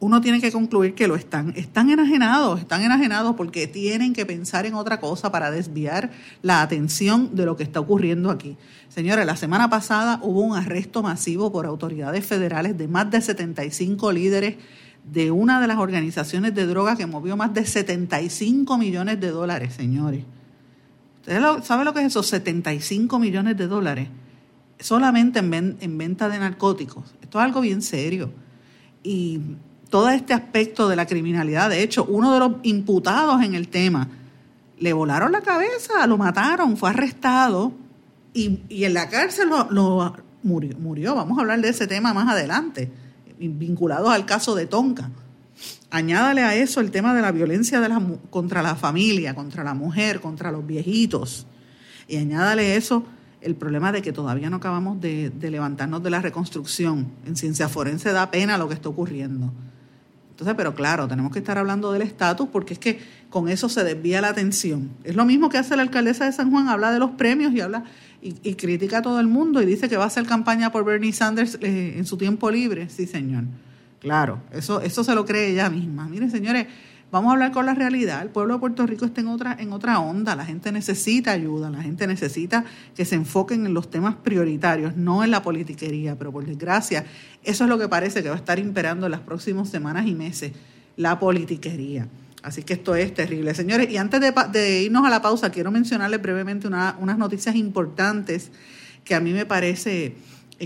uno 0.00 0.20
tiene 0.20 0.40
que 0.40 0.52
concluir 0.52 0.94
que 0.94 1.08
lo 1.08 1.16
están. 1.16 1.52
Están 1.56 1.90
enajenados, 1.90 2.60
están 2.60 2.82
enajenados 2.82 3.34
porque 3.34 3.66
tienen 3.66 4.12
que 4.12 4.24
pensar 4.24 4.64
en 4.64 4.74
otra 4.74 5.00
cosa 5.00 5.32
para 5.32 5.50
desviar 5.50 6.10
la 6.42 6.62
atención 6.62 7.34
de 7.34 7.44
lo 7.44 7.56
que 7.56 7.64
está 7.64 7.80
ocurriendo 7.80 8.30
aquí. 8.30 8.56
Señores, 8.88 9.26
la 9.26 9.36
semana 9.36 9.68
pasada 9.68 10.20
hubo 10.22 10.40
un 10.40 10.56
arresto 10.56 11.02
masivo 11.02 11.50
por 11.50 11.66
autoridades 11.66 12.24
federales 12.24 12.78
de 12.78 12.86
más 12.86 13.10
de 13.10 13.20
75 13.20 14.12
líderes 14.12 14.56
de 15.12 15.30
una 15.30 15.60
de 15.60 15.66
las 15.66 15.78
organizaciones 15.78 16.54
de 16.54 16.66
drogas 16.66 16.96
que 16.96 17.06
movió 17.06 17.36
más 17.36 17.52
de 17.54 17.64
75 17.64 18.78
millones 18.78 19.20
de 19.20 19.30
dólares, 19.30 19.74
señores. 19.74 20.24
¿Usted 21.20 21.42
sabe 21.62 21.84
lo 21.84 21.92
que 21.92 22.00
es 22.00 22.06
esos 22.06 22.26
75 22.28 23.18
millones 23.18 23.56
de 23.56 23.66
dólares? 23.66 24.08
Solamente 24.78 25.40
en, 25.40 25.98
venta 25.98 26.28
de 26.28 26.38
narcóticos. 26.38 27.14
Esto 27.20 27.38
es 27.38 27.44
algo 27.44 27.60
bien 27.60 27.82
serio. 27.82 28.30
Y 29.02 29.40
todo 29.90 30.10
este 30.10 30.34
aspecto 30.34 30.88
de 30.88 30.96
la 30.96 31.06
criminalidad, 31.06 31.70
de 31.70 31.82
hecho, 31.82 32.04
uno 32.04 32.32
de 32.32 32.40
los 32.40 32.52
imputados 32.62 33.42
en 33.42 33.54
el 33.54 33.68
tema, 33.68 34.08
le 34.78 34.92
volaron 34.92 35.32
la 35.32 35.40
cabeza, 35.40 36.06
lo 36.06 36.18
mataron, 36.18 36.76
fue 36.76 36.90
arrestado 36.90 37.72
y, 38.32 38.84
en 38.84 38.94
la 38.94 39.08
cárcel 39.08 39.48
lo, 39.48 40.14
murió, 40.42 40.76
murió. 40.78 41.14
Vamos 41.14 41.38
a 41.38 41.40
hablar 41.40 41.60
de 41.60 41.70
ese 41.70 41.86
tema 41.86 42.14
más 42.14 42.28
adelante, 42.28 42.90
vinculados 43.38 44.10
al 44.10 44.26
caso 44.26 44.54
de 44.54 44.66
Tonka. 44.66 45.10
Añádale 45.90 46.42
a 46.42 46.54
eso 46.54 46.80
el 46.80 46.90
tema 46.90 47.14
de 47.14 47.22
la 47.22 47.32
violencia 47.32 47.80
de 47.80 47.90
contra 48.30 48.62
la 48.62 48.76
familia, 48.76 49.34
contra 49.34 49.64
la 49.64 49.74
mujer, 49.74 50.20
contra 50.20 50.52
los 50.52 50.66
viejitos. 50.66 51.46
Y 52.06 52.16
añádale 52.16 52.76
eso 52.76 53.04
el 53.40 53.54
problema 53.54 53.92
de 53.92 54.02
que 54.02 54.12
todavía 54.12 54.50
no 54.50 54.56
acabamos 54.56 55.00
de, 55.00 55.32
levantarnos 55.40 56.02
de 56.02 56.10
la 56.10 56.20
reconstrucción. 56.20 57.08
En 57.26 57.36
ciencia 57.36 57.68
forense 57.68 58.12
da 58.12 58.30
pena 58.30 58.58
lo 58.58 58.68
que 58.68 58.74
está 58.74 58.88
ocurriendo. 58.88 59.52
Entonces, 60.38 60.54
pero 60.56 60.72
claro, 60.72 61.08
tenemos 61.08 61.32
que 61.32 61.40
estar 61.40 61.58
hablando 61.58 61.90
del 61.90 62.02
estatus 62.02 62.48
porque 62.52 62.74
es 62.74 62.78
que 62.78 63.00
con 63.28 63.48
eso 63.48 63.68
se 63.68 63.82
desvía 63.82 64.20
la 64.20 64.28
atención. 64.28 64.88
Es 65.02 65.16
lo 65.16 65.24
mismo 65.24 65.48
que 65.48 65.58
hace 65.58 65.74
la 65.74 65.82
alcaldesa 65.82 66.26
de 66.26 66.32
San 66.32 66.52
Juan, 66.52 66.68
habla 66.68 66.92
de 66.92 67.00
los 67.00 67.10
premios 67.10 67.52
y 67.52 67.60
habla 67.60 67.82
y, 68.22 68.54
critica 68.54 68.98
a 68.98 69.02
todo 69.02 69.18
el 69.18 69.26
mundo 69.26 69.60
y 69.60 69.66
dice 69.66 69.88
que 69.88 69.96
va 69.96 70.04
a 70.04 70.06
hacer 70.06 70.26
campaña 70.26 70.70
por 70.70 70.84
Bernie 70.84 71.12
Sanders 71.12 71.58
eh, 71.60 71.94
en 71.96 72.06
su 72.06 72.16
tiempo 72.16 72.52
libre. 72.52 72.88
Sí, 72.88 73.08
señor. 73.08 73.46
Claro, 73.98 74.40
eso, 74.52 74.80
eso 74.80 75.02
se 75.02 75.12
lo 75.16 75.24
cree 75.24 75.50
ella 75.50 75.70
misma. 75.70 76.06
Miren, 76.08 76.30
señores, 76.30 76.68
vamos 77.10 77.30
a 77.30 77.32
hablar 77.34 77.52
con 77.52 77.66
la 77.66 77.74
realidad. 77.74 78.22
El 78.22 78.28
pueblo 78.28 78.54
de 78.54 78.60
Puerto 78.60 78.86
Rico 78.86 79.04
está 79.04 79.20
en 79.20 79.28
otra, 79.28 79.56
en 79.58 79.72
otra 79.72 80.00
onda. 80.00 80.36
La 80.36 80.44
gente 80.44 80.72
necesita 80.72 81.32
ayuda, 81.32 81.70
la 81.70 81.82
gente 81.82 82.06
necesita 82.06 82.64
que 82.94 83.04
se 83.04 83.14
enfoquen 83.14 83.66
en 83.66 83.74
los 83.74 83.90
temas 83.90 84.14
prioritarios, 84.16 84.96
no 84.96 85.24
en 85.24 85.30
la 85.30 85.42
politiquería. 85.42 86.16
Pero 86.16 86.32
por 86.32 86.44
desgracia, 86.44 87.04
eso 87.42 87.64
es 87.64 87.70
lo 87.70 87.78
que 87.78 87.88
parece 87.88 88.22
que 88.22 88.28
va 88.28 88.34
a 88.34 88.38
estar 88.38 88.58
imperando 88.58 89.06
en 89.06 89.12
las 89.12 89.20
próximas 89.20 89.68
semanas 89.68 90.06
y 90.06 90.14
meses, 90.14 90.52
la 90.96 91.18
politiquería. 91.18 92.08
Así 92.42 92.62
que 92.62 92.74
esto 92.74 92.94
es 92.94 93.12
terrible. 93.14 93.54
Señores, 93.54 93.90
y 93.90 93.96
antes 93.96 94.20
de, 94.20 94.82
irnos 94.82 95.04
a 95.04 95.10
la 95.10 95.20
pausa, 95.20 95.50
quiero 95.50 95.70
mencionarles 95.70 96.22
brevemente 96.22 96.68
unas 96.68 97.18
noticias 97.18 97.56
importantes 97.56 98.50
que 99.04 99.14
a 99.14 99.20
mí 99.20 99.32
me 99.32 99.46
parece 99.46 100.14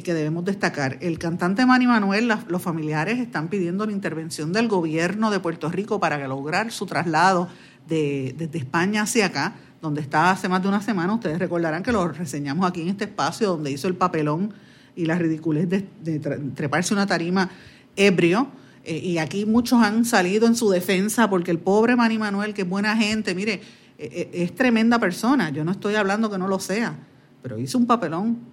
que 0.01 0.15
debemos 0.15 0.45
destacar. 0.47 0.97
El 1.03 1.19
cantante 1.19 1.67
Manny 1.67 1.87
Manuel, 1.87 2.33
los 2.49 2.63
familiares 2.63 3.19
están 3.19 3.49
pidiendo 3.49 3.85
la 3.85 3.93
intervención 3.93 4.51
del 4.53 4.67
gobierno 4.67 5.31
de 5.31 5.39
Puerto 5.39 5.69
Rico 5.69 6.01
para 6.01 6.27
lograr 6.27 6.73
su 6.73 6.87
traslado 6.87 7.49
de, 7.87 8.35
desde 8.39 8.59
España 8.59 9.03
hacia 9.03 9.27
acá, 9.27 9.55
donde 9.83 10.01
está 10.01 10.31
hace 10.31 10.49
más 10.49 10.63
de 10.63 10.69
una 10.69 10.81
semana. 10.81 11.13
Ustedes 11.13 11.39
recordarán 11.39 11.83
que 11.83 11.93
lo 11.93 12.09
reseñamos 12.09 12.67
aquí 12.67 12.81
en 12.81 12.89
este 12.89 13.05
espacio 13.05 13.49
donde 13.49 13.71
hizo 13.71 13.87
el 13.87 13.95
papelón 13.95 14.55
y 14.97 15.05
la 15.05 15.19
ridiculez 15.19 15.69
de, 15.69 15.83
treparse 16.55 16.95
una 16.95 17.07
tarima 17.07 17.51
ebrio. 17.95 18.49
Eh, 18.85 18.97
y 18.97 19.19
aquí 19.19 19.45
muchos 19.45 19.83
han 19.83 20.07
salido 20.07 20.47
en 20.47 20.57
su 20.57 20.71
defensa 20.71 21.29
porque 21.29 21.51
el 21.51 21.59
pobre 21.59 21.97
Manny 21.97 22.17
Manuel, 22.19 22.55
que 22.55 22.63
es 22.63 22.69
buena 22.69 22.97
gente, 22.97 23.35
mire, 23.35 23.61
e, 23.99 24.31
e, 24.33 24.43
es 24.43 24.55
tremenda 24.55 24.99
persona, 24.99 25.51
yo 25.51 25.65
no 25.65 25.71
estoy 25.71 25.95
hablando 25.95 26.31
que 26.31 26.39
no 26.39 26.49
lo 26.49 26.59
sea, 26.59 26.97
pero 27.43 27.59
hizo 27.59 27.79
un 27.79 27.87
papelón, 27.87 28.52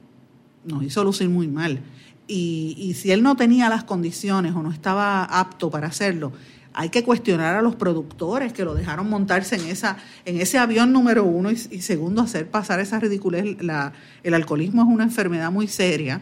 nos 0.65 0.84
hizo 0.84 1.04
lucir 1.04 1.30
muy 1.30 1.48
mal. 1.48 1.82
Y, 2.28 2.76
y 2.78 2.93
si 2.93 3.12
él 3.12 3.24
no 3.24 3.36
tenía 3.36 3.69
las 3.69 3.84
condiciones 3.84 4.54
o 4.54 4.62
no 4.62 4.72
estaba 4.72 5.24
apto 5.24 5.69
para 5.72 5.88
hacerlo, 5.88 6.32
hay 6.74 6.89
que 6.89 7.04
cuestionar 7.04 7.56
a 7.56 7.62
los 7.62 7.76
productores 7.76 8.54
que 8.54 8.63
lo 8.63 8.74
dejaron 8.74 9.10
montarse 9.10 9.56
en 9.56 9.65
esa 9.67 9.98
en 10.26 10.39
ese 10.39 10.58
avión 10.58 10.93
número 10.93 11.24
uno 11.24 11.52
y, 11.52 11.58
segundo 11.58 12.22
hacer 12.22 12.50
pasar 12.50 12.80
esa 12.80 13.00
ridiculez 13.00 13.62
la, 13.62 13.93
el 14.24 14.34
alcoholismo 14.34 14.84
es 14.84 14.88
una 14.88 15.04
enfermedad 15.04 15.52
muy 15.52 15.67
seria 15.67 16.22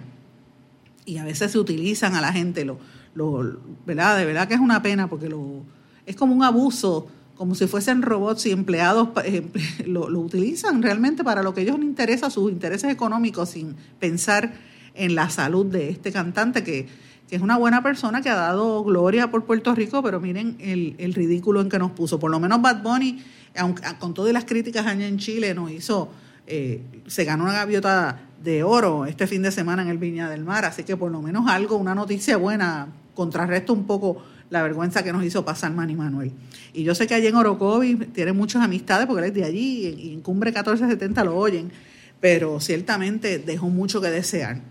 y 1.05 1.17
a 1.17 1.23
veces 1.23 1.51
se 1.51 1.59
utilizan 1.59 2.15
a 2.15 2.21
la 2.21 2.31
gente 2.31 2.65
lo, 2.65 2.79
lo 3.13 3.59
verdad 3.85 4.17
de 4.17 4.25
verdad 4.25 4.47
que 4.47 4.53
es 4.53 4.59
una 4.59 4.81
pena 4.81 5.07
porque 5.07 5.29
lo 5.29 5.63
es 6.05 6.15
como 6.15 6.33
un 6.33 6.43
abuso 6.43 7.07
como 7.37 7.55
si 7.55 7.67
fuesen 7.67 8.01
robots 8.01 8.45
y 8.47 8.51
empleados 8.51 9.09
eh, 9.23 9.47
lo, 9.85 10.07
utilizan 10.19 10.81
realmente 10.81 11.23
para 11.23 11.43
lo 11.43 11.53
que 11.53 11.61
ellos 11.61 11.77
les 11.77 11.87
interesa 11.87 12.29
sus 12.29 12.51
intereses 12.51 12.91
económicos 12.91 13.49
sin 13.49 13.75
pensar 13.99 14.53
en 14.95 15.15
la 15.15 15.29
salud 15.29 15.65
de 15.65 15.89
este 15.89 16.11
cantante 16.11 16.63
que 16.63 16.87
que 17.27 17.35
es 17.35 17.41
una 17.41 17.57
buena 17.57 17.83
persona 17.83 18.21
que 18.21 18.29
ha 18.29 18.35
dado 18.35 18.83
gloria 18.83 19.29
por 19.29 19.43
Puerto 19.43 19.75
Rico, 19.75 20.01
pero 20.01 20.19
miren 20.19 20.55
el, 20.59 20.95
el 20.97 21.13
ridículo 21.13 21.61
en 21.61 21.69
que 21.69 21.77
nos 21.77 21.91
puso. 21.91 22.19
Por 22.19 22.31
lo 22.31 22.39
menos 22.39 22.61
Bad 22.61 22.81
Bunny, 22.81 23.21
aunque, 23.57 23.83
con 23.99 24.13
todas 24.13 24.31
las 24.31 24.45
críticas 24.45 24.85
allá 24.85 25.05
en 25.05 25.17
Chile, 25.17 25.53
nos 25.53 25.71
hizo, 25.71 26.09
eh, 26.47 26.81
se 27.07 27.25
ganó 27.25 27.43
una 27.43 27.53
gaviota 27.53 28.21
de 28.41 28.63
oro 28.63 29.05
este 29.05 29.27
fin 29.27 29.41
de 29.41 29.51
semana 29.51 29.81
en 29.81 29.89
el 29.89 29.97
Viña 29.97 30.29
del 30.29 30.45
Mar, 30.45 30.63
así 30.63 30.83
que 30.83 30.95
por 30.95 31.11
lo 31.11 31.21
menos 31.21 31.49
algo, 31.49 31.75
una 31.75 31.93
noticia 31.93 32.37
buena, 32.37 32.87
contrarresta 33.13 33.73
un 33.73 33.85
poco 33.85 34.23
la 34.49 34.63
vergüenza 34.63 35.03
que 35.03 35.11
nos 35.11 35.23
hizo 35.23 35.43
pasar 35.43 35.71
Manny 35.73 35.95
Manuel. 35.95 36.31
Y 36.73 36.83
yo 36.83 36.95
sé 36.95 37.07
que 37.07 37.15
allí 37.15 37.27
en 37.27 37.35
Orocovi 37.35 37.95
tiene 37.95 38.33
muchas 38.33 38.63
amistades, 38.63 39.07
porque 39.07 39.23
él 39.23 39.27
es 39.29 39.33
de 39.33 39.43
allí, 39.43 39.87
y 39.87 40.13
en 40.13 40.21
Cumbre 40.21 40.51
1470 40.51 41.23
lo 41.23 41.35
oyen, 41.35 41.71
pero 42.19 42.59
ciertamente 42.59 43.39
dejó 43.39 43.69
mucho 43.69 44.01
que 44.01 44.09
desear 44.09 44.61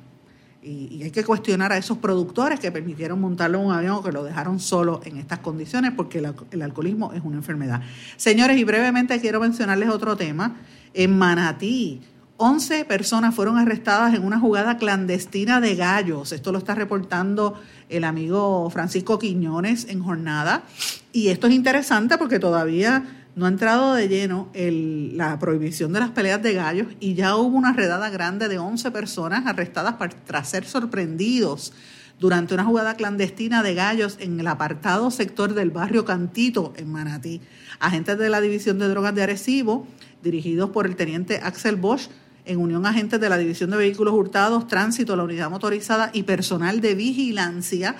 y, 0.66 1.02
hay 1.04 1.10
que 1.10 1.24
cuestionar 1.24 1.72
a 1.72 1.76
esos 1.76 1.98
productores 1.98 2.58
que 2.58 2.72
permitieron 2.72 3.20
montarlo 3.20 3.60
en 3.60 3.66
un 3.66 3.72
avión 3.72 3.92
o 3.94 4.02
que 4.02 4.10
lo 4.10 4.24
dejaron 4.24 4.58
solo 4.58 5.00
en 5.04 5.16
estas 5.18 5.38
condiciones, 5.38 5.92
porque 5.96 6.18
el, 6.18 6.62
alcoholismo 6.62 7.12
es 7.12 7.22
una 7.22 7.36
enfermedad. 7.36 7.82
Señores, 8.16 8.58
y 8.58 8.64
brevemente 8.64 9.20
quiero 9.20 9.40
mencionarles 9.40 9.88
otro 9.88 10.16
tema. 10.16 10.56
En 10.92 11.16
Manatí, 11.16 12.00
11 12.38 12.84
personas 12.84 13.34
fueron 13.34 13.56
arrestadas 13.56 14.14
en 14.14 14.22
una 14.24 14.38
jugada 14.38 14.76
clandestina 14.76 15.60
de 15.60 15.74
gallos. 15.74 16.32
Esto 16.32 16.52
lo 16.52 16.58
está 16.58 16.74
reportando 16.74 17.58
el 17.88 18.04
amigo 18.04 18.68
Francisco 18.70 19.18
Quiñones 19.18 19.86
en 19.88 20.02
jornada. 20.02 20.64
Y 21.12 21.28
esto 21.28 21.46
es 21.46 21.54
interesante 21.54 22.18
porque 22.18 22.38
todavía 22.38 23.04
no 23.36 23.46
ha 23.46 23.48
entrado 23.48 23.94
de 23.94 24.08
lleno 24.08 24.48
la 24.54 25.38
prohibición 25.38 25.92
de 25.92 26.00
las 26.00 26.10
peleas 26.10 26.42
de 26.42 26.52
gallos 26.52 26.88
y 27.00 27.14
ya 27.14 27.36
hubo 27.36 27.56
una 27.56 27.72
redada 27.72 28.10
grande 28.10 28.48
de 28.48 28.58
11 28.58 28.90
personas 28.90 29.46
arrestadas 29.46 29.94
tras 30.26 30.48
ser 30.48 30.66
sorprendidos 30.66 31.72
durante 32.18 32.54
una 32.54 32.64
jugada 32.64 32.96
clandestina 32.96 33.62
de 33.62 33.74
gallos 33.74 34.16
en 34.20 34.40
el 34.40 34.46
apartado 34.46 35.10
sector 35.10 35.54
del 35.54 35.70
barrio 35.70 36.04
Cantito 36.04 36.72
en 36.76 36.90
Manatí. 36.90 37.40
Agentes 37.78 38.18
de 38.18 38.30
la 38.30 38.40
División 38.40 38.78
de 38.78 38.88
Drogas 38.88 39.14
de 39.14 39.22
Arecibo, 39.22 39.86
dirigidos 40.22 40.70
por 40.70 40.86
el 40.86 40.96
teniente 40.96 41.40
Axel 41.42 41.76
Bosch, 41.76 42.08
en 42.46 42.58
unión 42.58 42.86
a 42.86 42.90
agentes 42.90 43.20
de 43.20 43.28
la 43.28 43.36
División 43.36 43.70
de 43.70 43.76
Vehículos 43.76 44.14
Hurtados, 44.14 44.66
Tránsito, 44.68 45.16
la 45.16 45.24
Unidad 45.24 45.50
Motorizada 45.50 46.10
y 46.12 46.22
personal 46.22 46.80
de 46.80 46.94
vigilancia, 46.94 47.96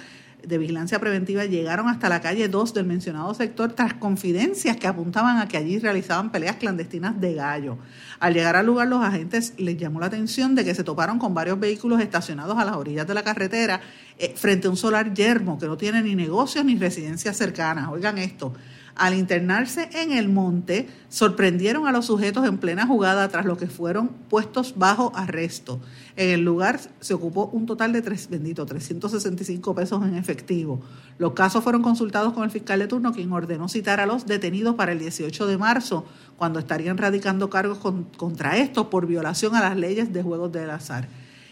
de 0.47 0.59
vigilancia 0.59 1.01
preventiva 1.01 1.45
llegaron 1.45 1.89
hasta 1.89 2.09
la 2.09 2.21
calle 2.21 2.49
2 2.49 2.73
del 2.73 2.87
mencionado 2.87 3.35
sector 3.35 3.73
tras 3.73 3.95
confidencias 3.95 4.77
que 4.77 4.87
apuntaban 4.87 5.39
a 5.39 5.49
que 5.49 5.57
allí 5.57 5.79
realizaban 5.81 6.31
peleas 6.31 6.57
clandestinas 6.57 7.21
de 7.21 7.35
gallo. 7.35 7.79
Al 8.21 8.35
llegar 8.35 8.55
al 8.55 8.67
lugar, 8.67 8.87
los 8.87 9.03
agentes 9.03 9.55
les 9.59 9.77
llamó 9.77 9.99
la 9.99 10.07
atención 10.07 10.55
de 10.55 10.65
que 10.65 10.75
se 10.75 10.85
toparon 10.85 11.19
con 11.19 11.35
varios 11.35 11.59
vehículos 11.59 12.01
estacionados 12.01 12.57
a 12.59 12.65
las 12.65 12.77
orillas 12.77 13.09
de 13.09 13.15
la 13.15 13.25
carretera 13.25 13.81
eh, 14.19 14.35
frente 14.37 14.69
a 14.69 14.71
un 14.71 14.77
solar 14.77 15.13
yermo 15.13 15.59
que 15.59 15.67
no 15.67 15.77
tiene 15.77 16.01
ni 16.03 16.15
negocios 16.15 16.65
ni 16.65 16.77
residencias 16.77 17.37
cercanas. 17.37 17.89
Oigan 17.89 18.19
esto. 18.19 18.53
Al 18.97 19.13
internarse 19.13 19.91
en 19.93 20.11
el 20.11 20.31
monte, 20.31 20.89
sorprendieron 21.11 21.87
a 21.87 21.93
los 21.93 22.07
sujetos 22.07 22.47
en 22.47 22.57
plena 22.57 22.87
jugada 22.87 23.29
tras 23.29 23.45
lo 23.45 23.59
que 23.59 23.67
fueron 23.67 24.09
puestos 24.09 24.73
bajo 24.79 25.13
arresto. 25.15 25.81
En 26.17 26.31
el 26.31 26.41
lugar 26.41 26.81
se 27.01 27.13
ocupó 27.13 27.51
un 27.53 27.67
total 27.67 27.93
de 27.93 28.01
tres, 28.01 28.31
bendito, 28.31 28.65
365 28.65 29.75
pesos 29.75 30.03
en 30.03 30.15
efectivo. 30.15 30.81
Los 31.19 31.35
casos 31.35 31.63
fueron 31.63 31.83
consultados 31.83 32.33
con 32.33 32.45
el 32.45 32.51
fiscal 32.51 32.79
de 32.79 32.87
turno, 32.87 33.13
quien 33.13 33.31
ordenó 33.33 33.69
citar 33.69 34.01
a 34.01 34.07
los 34.07 34.25
detenidos 34.25 34.77
para 34.77 34.93
el 34.93 34.99
18 34.99 35.47
de 35.47 35.59
marzo, 35.59 36.07
cuando 36.39 36.59
estarían 36.59 36.97
radicando 36.97 37.51
cargos 37.51 37.79
contra 38.17 38.57
estos 38.57 38.87
por 38.87 39.07
violación 39.07 39.55
a 39.57 39.61
las 39.61 39.77
leyes 39.77 40.15
de 40.15 40.23
juegos 40.23 40.53
del 40.53 40.71
azar. 40.71 41.07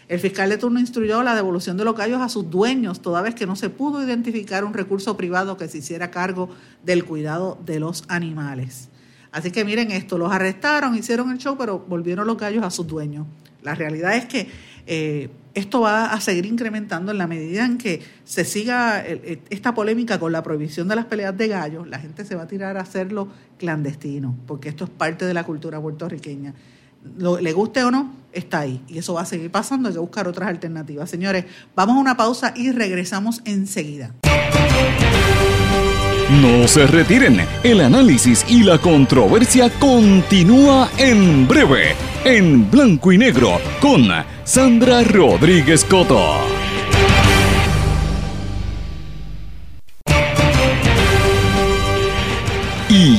El 0.07 0.19
fiscal 0.19 0.49
de 0.49 0.57
turno 0.57 0.79
instruyó 0.79 1.23
la 1.23 1.35
devolución 1.35 1.77
de 1.77 1.83
los 1.83 1.95
gallos 1.95 2.21
a 2.21 2.29
sus 2.29 2.49
dueños, 2.49 3.01
toda 3.01 3.23
vez 3.23 3.33
que 3.33 3.47
no 3.47 3.55
se 3.55 3.69
pudo 3.69 4.03
identificar 4.03 4.63
un 4.63 4.73
recurso 4.73 5.17
privado 5.17 5.57
que 5.57 5.67
se 5.67 5.79
hiciera 5.79 6.11
cargo 6.11 6.49
del 6.83 7.05
cuidado 7.05 7.57
de 7.65 7.79
los 7.79 8.03
animales. 8.07 8.89
Así 9.31 9.51
que 9.51 9.65
miren 9.65 9.91
esto, 9.91 10.17
los 10.17 10.31
arrestaron, 10.31 10.95
hicieron 10.95 11.31
el 11.31 11.39
show, 11.39 11.57
pero 11.57 11.79
volvieron 11.79 12.27
los 12.27 12.37
gallos 12.37 12.63
a 12.63 12.69
sus 12.69 12.85
dueños. 12.85 13.25
La 13.63 13.73
realidad 13.73 14.15
es 14.15 14.25
que 14.25 14.47
eh, 14.85 15.29
esto 15.55 15.81
va 15.81 16.13
a 16.13 16.21
seguir 16.21 16.45
incrementando 16.45 17.11
en 17.11 17.17
la 17.17 17.25
medida 17.25 17.65
en 17.65 17.79
que 17.79 18.01
se 18.25 18.45
siga 18.45 19.03
esta 19.49 19.73
polémica 19.73 20.19
con 20.19 20.31
la 20.31 20.43
prohibición 20.43 20.87
de 20.87 20.97
las 20.97 21.05
peleas 21.05 21.35
de 21.35 21.47
gallos. 21.47 21.87
La 21.87 21.97
gente 21.97 22.25
se 22.25 22.35
va 22.35 22.43
a 22.43 22.47
tirar 22.47 22.77
a 22.77 22.81
hacerlo 22.81 23.27
clandestino, 23.57 24.35
porque 24.45 24.69
esto 24.69 24.83
es 24.83 24.91
parte 24.91 25.25
de 25.25 25.33
la 25.33 25.43
cultura 25.43 25.81
puertorriqueña 25.81 26.53
le 27.17 27.53
guste 27.53 27.83
o 27.83 27.91
no, 27.91 28.11
está 28.31 28.59
ahí. 28.59 28.81
Y 28.87 28.97
eso 28.99 29.13
va 29.13 29.21
a 29.21 29.25
seguir 29.25 29.49
pasando, 29.49 29.89
hay 29.89 29.93
que 29.95 29.99
buscar 29.99 30.27
otras 30.27 30.49
alternativas. 30.49 31.09
Señores, 31.09 31.45
vamos 31.75 31.97
a 31.97 31.99
una 31.99 32.17
pausa 32.17 32.53
y 32.55 32.71
regresamos 32.71 33.41
enseguida. 33.45 34.11
No 36.41 36.67
se 36.67 36.87
retiren, 36.87 37.39
el 37.63 37.81
análisis 37.81 38.45
y 38.49 38.63
la 38.63 38.79
controversia 38.79 39.69
continúa 39.79 40.89
en 40.97 41.47
breve, 41.47 41.95
en 42.23 42.69
blanco 42.69 43.11
y 43.11 43.17
negro, 43.17 43.59
con 43.79 44.07
Sandra 44.43 45.03
Rodríguez 45.03 45.85
Coto. 45.85 46.64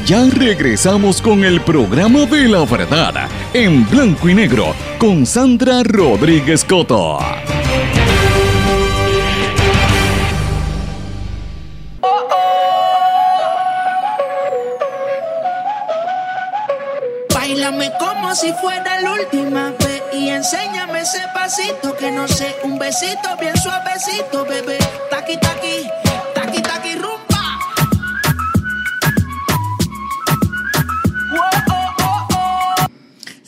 Ya 0.07 0.25
regresamos 0.31 1.21
con 1.21 1.43
el 1.43 1.61
programa 1.63 2.27
de 2.27 2.49
la 2.49 2.65
verdad 2.65 3.29
en 3.53 3.89
blanco 3.91 4.29
y 4.29 4.35
negro 4.35 4.73
con 4.99 5.27
Sandra 5.27 5.83
Rodríguez 5.83 6.65
Coto. 6.65 7.19
Bailame 17.35 17.91
como 17.99 18.33
si 18.37 18.53
fuera 18.53 19.01
la 19.01 19.13
última 19.13 19.71
vez 19.71 20.03
y 20.13 20.29
enséñame 20.29 21.01
ese 21.01 21.23
pasito 21.35 21.97
que 21.97 22.13
no 22.13 22.29
sé, 22.29 22.55
un 22.63 22.79
besito 22.79 23.37
bien 23.41 23.57
suavecito, 23.57 24.45
bebé. 24.45 24.79
Taqui 25.11 25.37
taqui, 25.39 25.89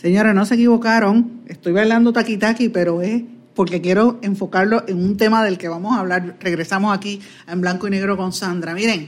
Señora, 0.09 0.33
no 0.33 0.47
se 0.47 0.55
equivocaron, 0.55 1.43
estoy 1.49 1.75
bailando 1.75 2.15
taqui 2.15 2.39
taqui, 2.39 2.71
pero 2.71 3.03
es 3.03 3.25
porque 3.55 3.83
quiero 3.83 4.19
enfocarlo 4.23 4.83
en 4.89 4.97
un 4.97 5.19
tema 5.19 5.45
del 5.45 5.59
que 5.59 5.69
vamos 5.69 5.95
a 5.95 6.01
hablar. 6.01 6.39
Regresamos 6.41 6.97
aquí 6.97 7.21
en 7.47 7.61
blanco 7.61 7.87
y 7.87 7.91
negro 7.91 8.17
con 8.17 8.33
Sandra. 8.33 8.73
Miren, 8.73 9.07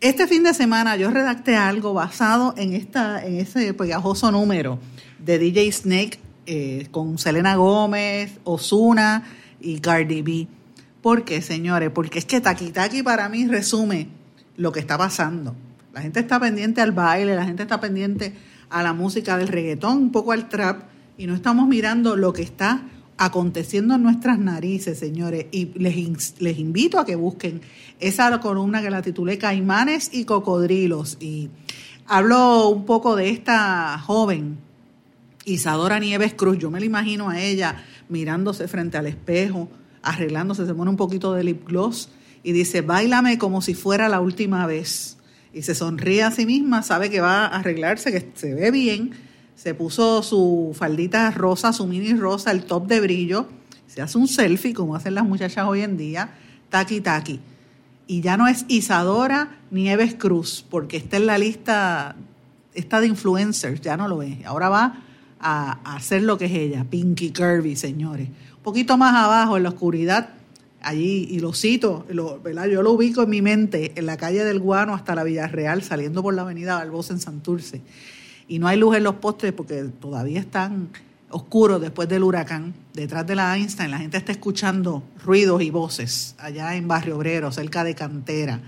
este 0.00 0.26
fin 0.26 0.42
de 0.42 0.52
semana 0.52 0.96
yo 0.96 1.12
redacté 1.12 1.54
algo 1.54 1.94
basado 1.94 2.54
en, 2.56 2.72
esta, 2.72 3.24
en 3.24 3.36
ese 3.36 3.72
pegajoso 3.72 4.32
número 4.32 4.80
de 5.20 5.38
DJ 5.38 5.70
Snake 5.70 6.18
eh, 6.46 6.88
con 6.90 7.18
Selena 7.18 7.54
Gómez, 7.54 8.40
Osuna 8.42 9.22
y 9.60 9.78
Cardi 9.78 10.22
B. 10.22 10.48
¿Por 11.02 11.24
qué, 11.24 11.40
señores? 11.40 11.90
Porque 11.90 12.18
es 12.18 12.24
que 12.24 12.40
Taki 12.40 12.72
Taki 12.72 13.04
para 13.04 13.28
mí 13.28 13.46
resume 13.46 14.08
lo 14.56 14.72
que 14.72 14.80
está 14.80 14.98
pasando. 14.98 15.54
La 15.92 16.02
gente 16.02 16.18
está 16.18 16.40
pendiente 16.40 16.80
al 16.80 16.90
baile, 16.90 17.36
la 17.36 17.44
gente 17.44 17.62
está 17.62 17.78
pendiente 17.80 18.34
a 18.70 18.82
la 18.82 18.92
música 18.92 19.36
del 19.38 19.48
reggaetón, 19.48 19.98
un 19.98 20.12
poco 20.12 20.32
al 20.32 20.48
trap, 20.48 20.84
y 21.18 21.26
no 21.26 21.34
estamos 21.34 21.66
mirando 21.68 22.16
lo 22.16 22.32
que 22.32 22.42
está 22.42 22.82
aconteciendo 23.18 23.94
en 23.94 24.02
nuestras 24.02 24.38
narices, 24.38 24.98
señores. 24.98 25.46
Y 25.50 25.70
les, 25.78 26.34
les 26.40 26.58
invito 26.58 26.98
a 26.98 27.06
que 27.06 27.16
busquen 27.16 27.62
esa 28.00 28.38
columna 28.40 28.82
que 28.82 28.90
la 28.90 29.02
titulé 29.02 29.38
Caimanes 29.38 30.10
y 30.12 30.24
Cocodrilos. 30.24 31.16
Y 31.20 31.48
hablo 32.06 32.68
un 32.68 32.84
poco 32.84 33.16
de 33.16 33.30
esta 33.30 33.98
joven, 33.98 34.58
Isadora 35.44 35.98
Nieves 35.98 36.34
Cruz. 36.34 36.58
Yo 36.58 36.70
me 36.70 36.80
la 36.80 36.86
imagino 36.86 37.30
a 37.30 37.40
ella 37.40 37.84
mirándose 38.08 38.68
frente 38.68 38.98
al 38.98 39.06
espejo, 39.06 39.68
arreglándose, 40.02 40.66
se 40.66 40.74
pone 40.74 40.90
un 40.90 40.96
poquito 40.96 41.32
de 41.32 41.44
lip 41.44 41.66
gloss 41.66 42.10
y 42.42 42.52
dice, 42.52 42.80
bailame 42.80 43.38
como 43.38 43.60
si 43.60 43.74
fuera 43.74 44.08
la 44.08 44.20
última 44.20 44.66
vez 44.66 45.15
y 45.56 45.62
se 45.62 45.74
sonríe 45.74 46.22
a 46.22 46.30
sí 46.30 46.44
misma, 46.44 46.82
sabe 46.82 47.08
que 47.08 47.22
va 47.22 47.46
a 47.46 47.56
arreglarse, 47.56 48.12
que 48.12 48.30
se 48.34 48.54
ve 48.54 48.70
bien, 48.70 49.12
se 49.54 49.72
puso 49.72 50.22
su 50.22 50.76
faldita 50.78 51.30
rosa, 51.30 51.72
su 51.72 51.86
mini 51.86 52.12
rosa, 52.12 52.50
el 52.50 52.64
top 52.64 52.86
de 52.86 53.00
brillo, 53.00 53.48
se 53.86 54.02
hace 54.02 54.18
un 54.18 54.28
selfie 54.28 54.74
como 54.74 54.94
hacen 54.94 55.14
las 55.14 55.24
muchachas 55.24 55.66
hoy 55.66 55.80
en 55.80 55.96
día, 55.96 56.34
taqui 56.68 57.00
taqui. 57.00 57.40
Y 58.06 58.20
ya 58.20 58.36
no 58.36 58.46
es 58.48 58.66
Isadora 58.68 59.56
Nieves 59.70 60.14
Cruz, 60.14 60.62
porque 60.68 60.98
está 60.98 61.16
en 61.16 61.24
la 61.24 61.38
lista, 61.38 62.16
está 62.74 63.00
de 63.00 63.06
influencers, 63.06 63.80
ya 63.80 63.96
no 63.96 64.08
lo 64.08 64.20
es. 64.20 64.44
Ahora 64.44 64.68
va 64.68 65.02
a, 65.40 65.96
hacer 65.96 66.22
lo 66.22 66.36
que 66.36 66.44
es 66.44 66.52
ella, 66.52 66.84
Pinky 66.84 67.30
Kirby, 67.30 67.76
señores. 67.76 68.28
Un 68.28 68.62
poquito 68.62 68.98
más 68.98 69.14
abajo, 69.14 69.56
en 69.56 69.62
la 69.62 69.70
oscuridad, 69.70 70.34
allí, 70.80 71.26
y 71.30 71.40
lo 71.40 71.52
cito, 71.52 72.06
lo, 72.08 72.40
yo 72.66 72.82
lo 72.82 72.92
ubico 72.92 73.22
en 73.22 73.30
mi 73.30 73.42
mente, 73.42 73.92
en 73.96 74.06
la 74.06 74.16
calle 74.16 74.44
del 74.44 74.60
Guano 74.60 74.94
hasta 74.94 75.14
la 75.14 75.24
Villarreal, 75.24 75.82
saliendo 75.82 76.22
por 76.22 76.34
la 76.34 76.42
avenida 76.42 76.76
Barbosa 76.76 77.12
en 77.12 77.20
Santurce. 77.20 77.82
Y 78.48 78.58
no 78.58 78.68
hay 78.68 78.78
luz 78.78 78.96
en 78.96 79.02
los 79.02 79.16
postes 79.16 79.52
porque 79.52 79.82
todavía 80.00 80.38
están 80.38 80.90
oscuros 81.30 81.80
después 81.80 82.08
del 82.08 82.22
huracán. 82.22 82.74
Detrás 82.94 83.26
de 83.26 83.34
la 83.34 83.56
Einstein 83.56 83.90
la 83.90 83.98
gente 83.98 84.16
está 84.16 84.32
escuchando 84.32 85.02
ruidos 85.24 85.62
y 85.62 85.70
voces 85.70 86.36
allá 86.38 86.74
en 86.76 86.86
Barrio 86.86 87.16
Obrero, 87.16 87.50
cerca 87.50 87.82
de 87.82 87.94
Cantera. 87.94 88.60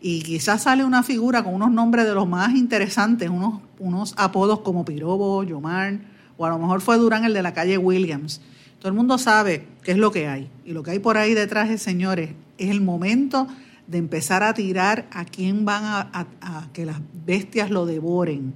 Y 0.00 0.22
quizás 0.22 0.62
sale 0.62 0.84
una 0.84 1.02
figura 1.02 1.42
con 1.42 1.54
unos 1.54 1.70
nombres 1.72 2.06
de 2.06 2.14
los 2.14 2.28
más 2.28 2.54
interesantes, 2.54 3.28
unos, 3.28 3.60
unos 3.78 4.14
apodos 4.16 4.60
como 4.60 4.84
Pirobo, 4.84 5.42
Yomar, 5.42 5.98
o 6.36 6.46
a 6.46 6.50
lo 6.50 6.58
mejor 6.58 6.80
fue 6.80 6.98
Durán 6.98 7.24
el 7.24 7.32
de 7.32 7.42
la 7.42 7.52
calle 7.54 7.78
Williams 7.78 8.40
todo 8.78 8.88
el 8.88 8.94
mundo 8.94 9.18
sabe 9.18 9.66
qué 9.82 9.92
es 9.92 9.98
lo 9.98 10.10
que 10.10 10.28
hay. 10.28 10.50
Y 10.64 10.72
lo 10.72 10.82
que 10.82 10.92
hay 10.92 10.98
por 10.98 11.16
ahí 11.16 11.34
detrás, 11.34 11.70
es, 11.70 11.82
señores, 11.82 12.30
es 12.58 12.70
el 12.70 12.80
momento 12.80 13.46
de 13.86 13.98
empezar 13.98 14.42
a 14.42 14.54
tirar 14.54 15.06
a 15.12 15.24
quién 15.24 15.64
van 15.64 15.84
a, 15.84 16.68
que 16.72 16.84
las 16.84 17.00
bestias 17.24 17.70
lo 17.70 17.86
devoren. 17.86 18.54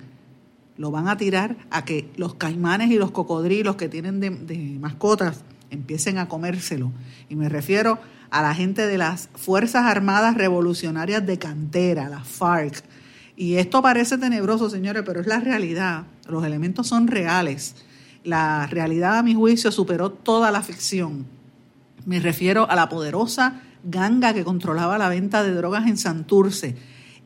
Lo 0.76 0.90
van 0.90 1.08
a 1.08 1.16
tirar 1.16 1.56
a 1.70 1.84
que 1.84 2.08
los 2.16 2.34
caimanes 2.34 2.90
y 2.90 2.96
los 2.96 3.10
cocodrilos 3.10 3.76
que 3.76 3.88
tienen 3.88 4.20
de 4.20 4.30
mascotas 4.80 5.42
empiecen 5.70 6.18
a 6.18 6.28
comérselo. 6.28 6.92
Y 7.28 7.36
me 7.36 7.48
refiero 7.48 7.98
a 8.30 8.42
la 8.42 8.54
gente 8.54 8.86
de 8.86 8.98
las 8.98 9.28
Fuerzas 9.34 9.84
Armadas 9.86 10.36
Revolucionarias 10.36 11.24
de 11.26 11.38
Cantera, 11.38 12.08
las 12.08 12.26
FARC. 12.26 12.82
Y 13.36 13.56
esto 13.56 13.82
parece 13.82 14.18
tenebroso, 14.18 14.70
señores, 14.70 15.02
pero 15.04 15.20
es 15.20 15.26
la 15.26 15.40
realidad. 15.40 16.04
Los 16.28 16.44
elementos 16.44 16.86
son 16.86 17.06
reales. 17.06 17.74
La 18.24 18.66
realidad, 18.66 19.18
a 19.18 19.22
mi 19.22 19.34
juicio, 19.34 19.72
superó 19.72 20.10
toda 20.10 20.50
la 20.50 20.62
ficción. 20.62 21.26
Me 22.04 22.20
refiero 22.20 22.68
a 22.70 22.74
la 22.74 22.88
poderosa 22.88 23.62
ganga 23.84 24.34
que 24.34 24.44
controlaba 24.44 24.98
la 24.98 25.08
venta 25.08 25.42
de 25.42 25.54
drogas 25.54 25.86
en 25.86 25.96
Santurce 25.96 26.76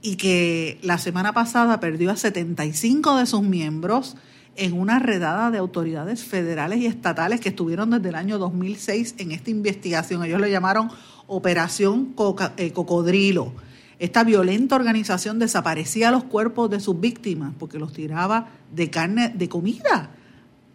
y 0.03 0.17
que 0.17 0.79
la 0.83 0.99
semana 0.99 1.33
pasada 1.33 1.81
perdió 1.81 2.11
a 2.11 2.17
75 2.17 3.17
de 3.17 3.27
sus 3.27 3.43
miembros 3.43 4.17
en 4.57 4.79
una 4.79 4.99
redada 4.99 5.51
de 5.51 5.59
autoridades 5.59 6.23
federales 6.23 6.79
y 6.79 6.87
estatales 6.87 7.41
que 7.41 7.49
estuvieron 7.49 7.91
desde 7.91 8.11
el 8.11 8.15
año 8.15 8.39
2006 8.39 9.17
en 9.19 9.33
esta 9.33 9.51
investigación. 9.51 10.23
Ellos 10.23 10.41
le 10.41 10.51
llamaron 10.51 10.91
Operación 11.27 12.15
eh, 12.57 12.73
Cocodrilo. 12.73 13.53
Esta 13.99 14.25
violenta 14.25 14.77
organización 14.77 15.39
desaparecía 15.39 16.11
los 16.11 16.25
cuerpos 16.25 16.71
de 16.71 16.81
sus 16.81 17.01
víctimas 17.01 17.53
porque 17.59 17.79
los 17.79 17.93
tiraba 17.93 18.49
de 18.73 18.91
carne 18.91 19.33
de 19.35 19.49
comida 19.49 20.11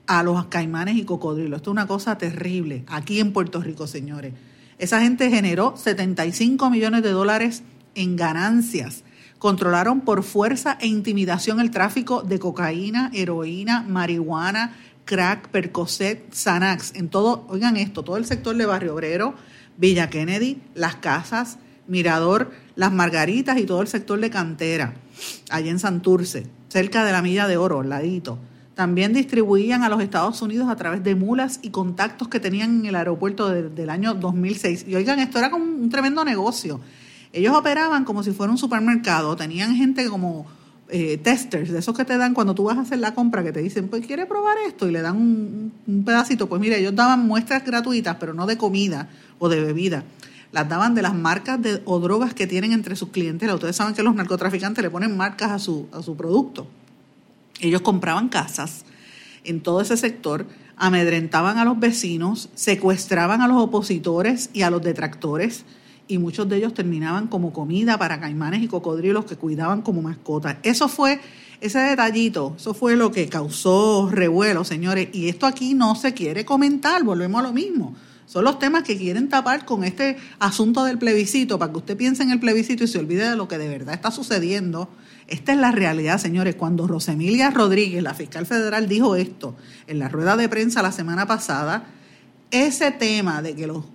a 0.10 0.24
los 0.24 0.46
caimanes 0.48 0.98
y 0.98 1.04
cocodrilos. 1.04 1.58
Esto 1.58 1.70
es 1.70 1.74
una 1.74 1.86
cosa 1.86 2.18
terrible 2.18 2.84
aquí 2.88 3.20
en 3.20 3.32
Puerto 3.32 3.62
Rico, 3.62 3.86
señores. 3.86 4.34
Esa 4.80 5.02
gente 5.02 5.30
generó 5.30 5.78
75 5.78 6.72
millones 6.72 7.04
de 7.04 7.12
dólares 7.12 7.62
en 7.94 8.16
ganancias. 8.16 9.04
Controlaron 9.38 10.02
por 10.02 10.24
fuerza 10.24 10.80
e 10.82 10.88
intimidación 10.88 11.60
el 11.60 11.70
tráfico 11.70 12.24
de 12.24 12.40
cocaína, 12.40 13.12
heroína, 13.14 13.84
marihuana, 13.88 14.76
crack, 15.06 15.50
percocet, 15.50 16.34
Xanax. 16.34 16.96
En 16.96 17.10
todo, 17.10 17.46
oigan 17.48 17.78
esto, 17.78 18.02
todo 18.04 18.18
el 18.18 18.26
sector 18.26 18.58
de 18.58 18.66
Barrio 18.66 18.96
Obrero, 18.96 19.36
Villa 19.78 20.10
Kennedy, 20.10 20.60
Las 20.74 20.96
Casas, 20.96 21.60
Mirador, 21.88 22.50
Las 22.76 22.92
Margaritas 22.92 23.60
y 23.60 23.68
todo 23.68 23.84
el 23.84 23.88
sector 23.88 24.20
de 24.20 24.32
Cantera, 24.32 24.96
allá 25.52 25.70
en 25.70 25.78
Santurce, 25.78 26.48
cerca 26.68 27.06
de 27.06 27.12
la 27.12 27.22
Milla 27.22 27.48
de 27.48 27.58
Oro, 27.58 27.82
al 27.82 27.90
ladito. 27.90 28.40
También 28.80 29.12
distribuían 29.12 29.84
a 29.84 29.90
los 29.90 30.02
Estados 30.02 30.42
Unidos 30.42 30.70
a 30.70 30.76
través 30.78 31.04
de 31.04 31.14
mulas 31.14 31.60
y 31.62 31.70
contactos 31.70 32.30
que 32.30 32.40
tenían 32.40 32.80
en 32.80 32.86
el 32.86 32.96
aeropuerto 32.96 33.50
del 33.50 33.90
año 33.90 34.14
2006. 34.14 34.86
Y 34.88 34.96
oigan, 34.96 35.20
esto 35.20 35.38
era 35.38 35.52
como 35.52 35.66
un 35.66 35.90
tremendo 35.90 36.24
negocio. 36.24 36.80
Ellos 37.34 37.54
operaban 37.54 38.06
como 38.06 38.24
si 38.24 38.32
fuera 38.32 38.50
un 38.54 38.58
supermercado, 38.58 39.36
tenían 39.36 39.76
gente 39.76 40.08
como 40.08 40.46
eh, 40.88 41.18
testers, 41.18 41.72
de 41.72 41.80
esos 41.80 41.94
que 41.94 42.06
te 42.06 42.18
dan 42.18 42.34
cuando 42.34 42.56
tú 42.56 42.64
vas 42.64 42.78
a 42.78 42.82
hacer 42.84 43.00
la 43.00 43.14
compra, 43.14 43.44
que 43.44 43.52
te 43.52 43.60
dicen, 43.60 43.90
pues 43.90 44.08
quiere 44.08 44.26
probar 44.26 44.56
esto 44.66 44.88
y 44.88 44.94
le 44.94 45.02
dan 45.02 45.18
un, 45.18 46.04
pedacito. 46.06 46.48
Pues 46.48 46.62
mira, 46.62 46.78
ellos 46.78 46.96
daban 46.96 47.28
muestras 47.28 47.66
gratuitas, 47.66 48.16
pero 48.18 48.34
no 48.34 48.46
de 48.46 48.58
comida 48.58 49.10
o 49.40 49.50
de 49.50 49.60
bebida. 49.60 50.06
Las 50.54 50.70
daban 50.70 50.96
de 50.96 51.02
las 51.02 51.14
marcas 51.14 51.62
de, 51.62 51.82
o 51.84 52.00
drogas 52.00 52.34
que 52.34 52.48
tienen 52.48 52.72
entre 52.72 52.96
sus 52.96 53.10
clientes. 53.10 53.52
Ustedes 53.52 53.76
saben 53.76 53.94
que 53.94 54.04
los 54.04 54.16
narcotraficantes 54.16 54.82
le 54.82 54.90
ponen 54.90 55.18
marcas 55.18 55.52
a 55.52 55.60
su, 55.60 55.90
a 55.92 56.02
su 56.02 56.16
producto. 56.16 56.66
Ellos 57.60 57.82
compraban 57.82 58.30
casas 58.30 58.86
en 59.44 59.62
todo 59.62 59.82
ese 59.82 59.98
sector, 59.98 60.46
amedrentaban 60.78 61.58
a 61.58 61.66
los 61.66 61.80
vecinos, 61.80 62.50
secuestraban 62.56 63.42
a 63.42 63.48
los 63.48 63.62
opositores 63.62 64.50
y 64.54 64.62
a 64.62 64.70
los 64.70 64.82
detractores, 64.82 65.66
y 66.08 66.18
muchos 66.18 66.50
de 66.50 66.58
ellos 66.58 66.74
terminaban 66.74 67.28
como 67.28 67.54
comida 67.54 67.98
para 68.00 68.20
caimanes 68.20 68.64
y 68.64 68.68
cocodrilos 68.68 69.26
que 69.26 69.36
cuidaban 69.36 69.82
como 69.82 70.02
mascotas. 70.02 70.58
Eso 70.64 70.88
fue, 70.88 71.20
ese 71.62 71.80
detallito, 71.80 72.56
eso 72.58 72.74
fue 72.74 72.96
lo 72.96 73.12
que 73.12 73.28
causó 73.30 74.10
revuelo, 74.12 74.64
señores, 74.64 75.10
y 75.14 75.30
esto 75.30 75.46
aquí 75.46 75.74
no 75.74 75.96
se 75.96 76.14
quiere 76.14 76.46
comentar, 76.46 77.04
volvemos 77.04 77.40
a 77.40 77.44
lo 77.44 77.54
mismo. 77.54 77.96
Son 78.26 78.44
los 78.44 78.60
temas 78.60 78.84
que 78.84 78.98
quieren 78.98 79.28
tapar 79.28 79.66
con 79.66 79.84
este 79.84 80.18
asunto 80.40 80.84
del 80.84 80.98
plebiscito, 80.98 81.60
para 81.60 81.72
que 81.72 81.80
usted 81.80 81.98
piense 81.98 82.24
en 82.24 82.32
el 82.32 82.40
plebiscito 82.40 82.84
y 82.84 82.88
se 82.88 83.00
olvide 83.00 83.30
de 83.30 83.36
lo 83.36 83.48
que 83.48 83.58
de 83.58 83.68
verdad 83.68 83.94
está 83.94 84.12
sucediendo 84.12 84.90
esta 85.30 85.54
es 85.54 85.58
la 85.60 85.72
realidad, 85.72 86.18
señores. 86.20 86.56
Cuando 86.56 86.88
Rosemilia 86.88 87.52
Rodríguez, 87.52 88.04
la 88.04 88.14
fiscal 88.14 88.46
federal, 88.46 88.88
dijo 88.88 89.16
esto 89.16 89.56
en 89.88 90.00
la 90.00 90.10
rueda 90.10 90.36
de 90.36 90.50
prensa 90.50 90.82
la 90.82 90.92
semana 90.92 91.28
pasada, 91.28 91.86
ese 92.52 92.92
tema 92.92 93.42
de 93.42 93.56
que 93.56 93.68
los 93.68 93.86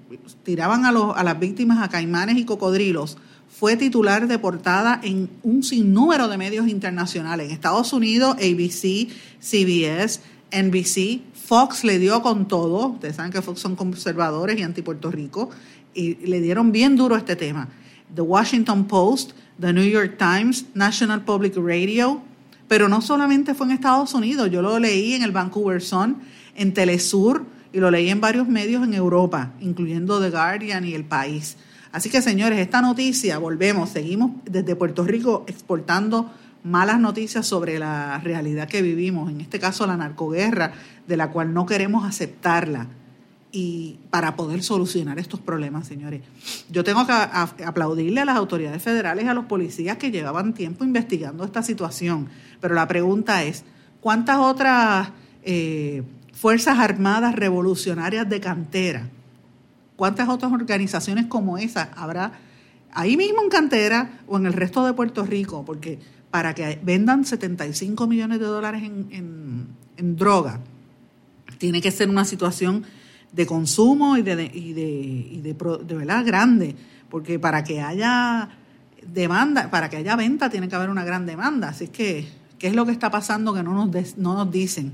tiraban 0.45 0.85
a, 0.85 0.93
los, 0.93 1.17
a 1.17 1.25
las 1.25 1.39
víctimas 1.39 1.83
a 1.83 1.89
caimanes 1.89 2.37
y 2.37 2.45
cocodrilos 2.45 3.19
fue 3.49 3.77
titular 3.77 4.27
de 4.27 4.39
portada 4.39 5.01
en 5.03 5.31
un 5.43 5.63
sinnúmero 5.63 6.29
de 6.29 6.37
medios 6.37 6.69
internacionales. 6.69 7.47
En 7.47 7.53
Estados 7.53 7.93
Unidos, 7.93 8.37
ABC, 8.37 9.09
CBS, 9.41 10.21
NBC, 10.51 11.21
Fox 11.35 11.85
le 11.85 11.99
dio 11.99 12.23
con 12.23 12.49
todo. 12.49 12.89
Ustedes 12.89 13.17
saben 13.17 13.33
que 13.33 13.43
Fox 13.43 13.61
son 13.61 13.77
conservadores 13.77 14.59
y 14.59 14.63
anti-Puerto 14.63 15.11
Rico. 15.11 15.51
Y 15.95 16.15
le 16.27 16.41
dieron 16.41 16.73
bien 16.73 16.97
duro 16.97 17.17
este 17.17 17.37
tema. 17.37 17.69
The 18.15 18.23
Washington 18.23 18.87
Post 18.87 19.33
The 19.61 19.73
New 19.73 19.85
York 19.85 20.17
Times, 20.19 20.67
National 20.75 21.25
Public 21.25 21.57
Radio, 21.57 22.23
pero 22.69 22.89
no 22.89 23.01
solamente 23.01 23.55
fue 23.55 23.67
en 23.67 23.73
Estados 23.73 24.15
Unidos, 24.15 24.51
yo 24.51 24.63
lo 24.63 24.79
leí 24.79 25.15
en 25.15 25.23
el 25.23 25.33
Vancouver 25.33 25.81
Sun, 25.81 26.19
en 26.57 26.75
Telesur 26.75 27.45
y 27.73 27.79
lo 27.79 27.91
leí 27.91 28.11
en 28.11 28.21
varios 28.21 28.49
medios 28.49 28.83
en 28.83 28.95
Europa, 28.95 29.53
incluyendo 29.61 30.21
The 30.21 30.31
Guardian 30.31 30.85
y 30.85 30.95
El 30.95 31.05
País. 31.05 31.57
Así 31.93 32.11
que 32.11 32.23
señores, 32.23 32.59
esta 32.59 32.83
noticia, 32.83 33.39
volvemos, 33.39 33.91
seguimos 33.91 34.33
desde 34.45 34.75
Puerto 34.75 35.05
Rico 35.05 35.45
exportando 35.47 36.33
malas 36.65 36.99
noticias 36.99 37.47
sobre 37.47 37.79
la 37.79 38.19
realidad 38.19 38.69
que 38.69 38.83
vivimos, 38.83 39.31
en 39.31 39.41
este 39.41 39.61
caso 39.61 39.87
la 39.87 39.97
narcoguerra, 39.97 40.73
de 41.07 41.17
la 41.17 41.31
cual 41.31 41.55
no 41.55 41.67
queremos 41.67 42.05
aceptarla 42.05 42.89
y 43.55 44.01
para 44.11 44.35
poder 44.35 44.65
solucionar 44.65 45.21
estos 45.21 45.39
problemas, 45.39 45.87
señores. 45.87 46.23
Yo 46.71 46.83
tengo 46.83 47.07
que 47.07 47.13
aplaudirle 47.13 48.21
a 48.21 48.25
las 48.25 48.37
autoridades 48.37 48.83
federales 48.83 49.25
y 49.25 49.29
a 49.29 49.35
los 49.35 49.45
policías 49.45 49.97
que 49.97 50.11
llevaban 50.11 50.55
tiempo 50.55 50.83
investigando 50.83 51.45
esta 51.45 51.63
situación, 51.63 52.29
pero 52.61 52.75
la 52.75 52.89
pregunta 52.89 53.45
es, 53.45 53.65
¿cuántas 54.01 54.39
otras 54.39 55.11
eh, 55.45 56.03
Fuerzas 56.33 56.81
Armadas 56.81 57.37
Revolucionarias 57.37 58.29
de 58.29 58.41
Cantera, 58.41 59.09
cuántas 59.95 60.29
otras 60.29 60.53
organizaciones 60.53 61.27
como 61.27 61.57
esa 61.57 61.93
habrá 61.95 62.33
ahí 62.91 63.17
mismo 63.17 63.41
en 63.41 63.51
Cantera 63.51 64.19
o 64.27 64.37
en 64.37 64.47
el 64.47 64.53
resto 64.53 64.85
de 64.85 64.95
Puerto 64.95 65.25
Rico? 65.25 65.65
Porque 65.65 66.01
para 66.33 66.57
que 66.57 66.81
vendan 66.83 67.25
75 67.25 68.09
millones 68.09 68.41
de 68.41 68.47
dólares 68.47 68.83
en, 68.83 69.69
en 69.97 70.17
droga, 70.17 70.59
tiene 71.59 71.81
que 71.81 71.93
ser 71.93 72.09
una 72.11 72.25
situación 72.25 72.85
de 73.35 73.47
consumo 73.47 74.17
y 74.17 74.23
de, 74.23 74.51
y 74.53 74.73
de, 74.73 74.83
y 74.83 75.41
de, 75.41 75.55
de, 75.55 75.95
verdad 75.95 76.25
grande, 76.25 76.77
porque 77.11 77.39
para 77.39 77.65
que 77.65 77.81
haya 77.81 78.49
demanda, 79.07 79.71
para 79.71 79.91
que 79.91 79.97
haya 79.97 80.17
venta 80.17 80.51
tiene 80.51 80.69
que 80.69 80.77
haber 80.77 80.91
una 80.91 81.05
gran 81.05 81.27
demanda. 81.27 81.69
Así 81.69 81.89
que, 81.89 82.29
¿qué 82.59 82.69
es 82.69 82.75
lo 82.75 82.87
que 82.87 82.93
está 82.93 83.11
pasando 83.11 83.53
que 83.53 83.63
no 83.63 83.75
nos, 83.75 84.17
no 84.17 84.35
nos 84.35 84.51
dicen? 84.51 84.93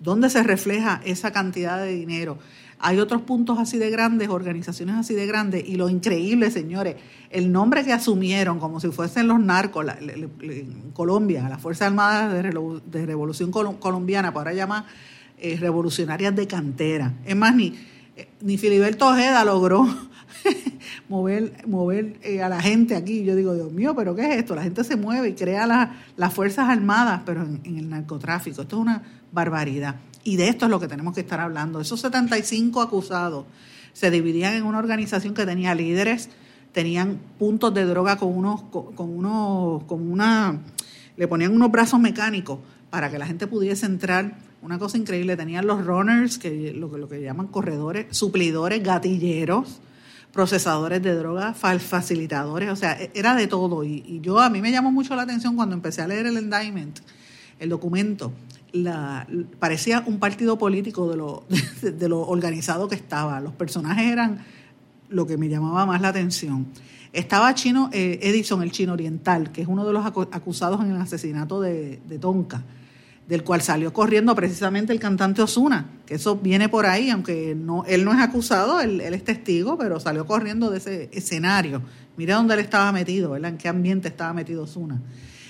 ¿Dónde 0.00 0.30
se 0.30 0.42
refleja 0.42 1.00
esa 1.04 1.32
cantidad 1.32 1.78
de 1.78 1.92
dinero? 1.92 2.38
hay 2.84 2.98
otros 2.98 3.22
puntos 3.22 3.60
así 3.60 3.78
de 3.78 3.90
grandes, 3.90 4.28
organizaciones 4.28 4.96
así 4.96 5.14
de 5.14 5.24
grandes, 5.24 5.64
y 5.66 5.76
lo 5.76 5.88
increíble, 5.88 6.50
señores, 6.50 6.96
el 7.30 7.52
nombre 7.52 7.84
que 7.84 7.92
asumieron 7.92 8.58
como 8.58 8.80
si 8.80 8.88
fuesen 8.88 9.28
los 9.28 9.38
narcos 9.38 9.86
en 10.00 10.90
Colombia, 10.92 11.48
las 11.48 11.62
Fuerzas 11.62 11.86
Armadas 11.86 12.32
de, 12.32 13.06
Revolución 13.06 13.52
Colombiana, 13.52 14.34
para 14.34 14.52
llamar 14.52 14.84
eh, 15.44 15.56
revolucionarias 15.58 16.36
de 16.36 16.46
cantera. 16.46 17.14
Es 17.26 17.34
más, 17.34 17.52
ni, 17.52 17.74
eh, 18.16 18.28
ni 18.42 18.58
Filiberto 18.58 19.08
Ojeda 19.08 19.44
logró 19.44 19.84
mover, 21.08 21.66
mover 21.66 22.16
eh, 22.22 22.40
a 22.40 22.48
la 22.48 22.60
gente 22.60 22.94
aquí. 22.94 23.24
Yo 23.24 23.34
digo, 23.34 23.52
Dios 23.52 23.72
mío, 23.72 23.92
pero 23.96 24.14
¿qué 24.14 24.22
es 24.22 24.36
esto? 24.36 24.54
La 24.54 24.62
gente 24.62 24.84
se 24.84 24.94
mueve 24.94 25.30
y 25.30 25.32
crea 25.32 25.66
las 26.16 26.32
Fuerzas 26.32 26.68
Armadas, 26.68 27.22
pero 27.26 27.42
en 27.42 27.76
el 27.76 27.90
narcotráfico. 27.90 28.62
Esto 28.62 28.76
es 28.76 28.82
una 28.82 29.02
barbaridad. 29.32 29.96
Y 30.22 30.36
de 30.36 30.48
esto 30.48 30.66
es 30.66 30.70
lo 30.70 30.78
que 30.78 30.86
tenemos 30.86 31.12
que 31.12 31.22
estar 31.22 31.40
hablando. 31.40 31.80
Esos 31.80 32.00
75 32.00 32.80
acusados 32.80 33.46
se 33.94 34.12
dividían 34.12 34.54
en 34.54 34.62
una 34.62 34.78
organización 34.78 35.34
que 35.34 35.44
tenía 35.44 35.74
líderes, 35.74 36.30
tenían 36.70 37.18
puntos 37.40 37.74
de 37.74 37.84
droga 37.84 38.16
con 38.16 38.28
unos, 38.28 38.62
con 38.62 38.94
unos, 39.00 39.82
con 39.86 40.08
una, 40.08 40.60
le 41.16 41.26
ponían 41.26 41.52
unos 41.52 41.72
brazos 41.72 41.98
mecánicos 41.98 42.60
para 42.90 43.10
que 43.10 43.18
la 43.18 43.26
gente 43.26 43.48
pudiese 43.48 43.86
entrar. 43.86 44.51
Una 44.62 44.78
cosa 44.78 44.96
increíble, 44.96 45.36
tenían 45.36 45.66
los 45.66 45.84
runners, 45.84 46.38
que 46.38 46.72
lo, 46.72 46.96
lo 46.96 47.08
que 47.08 47.20
llaman 47.20 47.48
corredores, 47.48 48.06
suplidores, 48.16 48.82
gatilleros, 48.82 49.80
procesadores 50.32 51.02
de 51.02 51.14
droga, 51.14 51.52
facilitadores, 51.54 52.70
o 52.70 52.76
sea, 52.76 53.00
e, 53.00 53.10
era 53.14 53.34
de 53.34 53.46
todo. 53.46 53.84
Y, 53.84 54.20
yo 54.22 54.40
a 54.40 54.48
mí 54.50 54.60
me 54.62 54.72
llamó 54.72 54.90
mucho 54.90 55.14
la 55.14 55.22
atención 55.22 55.54
cuando 55.54 55.74
empecé 55.74 56.02
a 56.02 56.08
leer 56.08 56.26
el 56.26 56.38
indictment, 56.38 57.00
el 57.58 57.68
documento, 57.68 58.32
la, 58.72 59.26
parecía 59.58 60.02
un 60.06 60.18
partido 60.18 60.58
político 60.58 61.08
de 61.10 61.16
lo, 61.16 61.44
de, 61.82 62.08
lo 62.08 62.20
organizado 62.20 62.88
que 62.88 62.94
estaba. 62.94 63.40
Los 63.40 63.52
personajes 63.52 64.10
eran 64.10 64.44
lo 65.08 65.26
que 65.26 65.36
me 65.36 65.48
llamaba 65.48 65.84
más 65.86 66.00
la 66.00 66.08
atención. 66.08 66.66
Estaba 67.12 67.54
Chino 67.54 67.90
eh, 67.92 68.18
Edison, 68.22 68.62
el 68.62 68.72
chino 68.72 68.94
oriental, 68.94 69.52
que 69.52 69.60
es 69.60 69.68
uno 69.68 69.84
de 69.84 69.92
los 69.92 70.06
acusados 70.06 70.80
en 70.80 70.92
el 70.92 70.96
asesinato 71.00 71.60
de, 71.60 72.00
Tonka, 72.18 72.62
del 73.26 73.44
cual 73.44 73.62
salió 73.62 73.92
corriendo 73.92 74.34
precisamente 74.34 74.92
el 74.92 75.00
cantante 75.00 75.42
Osuna, 75.42 75.86
que 76.06 76.14
eso 76.14 76.36
viene 76.36 76.68
por 76.68 76.86
ahí, 76.86 77.10
aunque 77.10 77.54
no, 77.54 77.84
él 77.86 78.04
no 78.04 78.12
es 78.12 78.20
acusado, 78.20 78.80
él, 78.80 79.00
es 79.00 79.24
testigo, 79.24 79.78
pero 79.78 80.00
salió 80.00 80.26
corriendo 80.26 80.70
de 80.70 80.78
ese 80.78 81.08
escenario. 81.12 81.82
Mira 82.16 82.36
dónde 82.36 82.54
él 82.54 82.60
estaba 82.60 82.90
metido, 82.92 83.30
¿verdad? 83.30 83.50
en 83.50 83.58
qué 83.58 83.68
ambiente 83.68 84.08
estaba 84.08 84.32
metido 84.32 84.64
Osuna. 84.64 85.00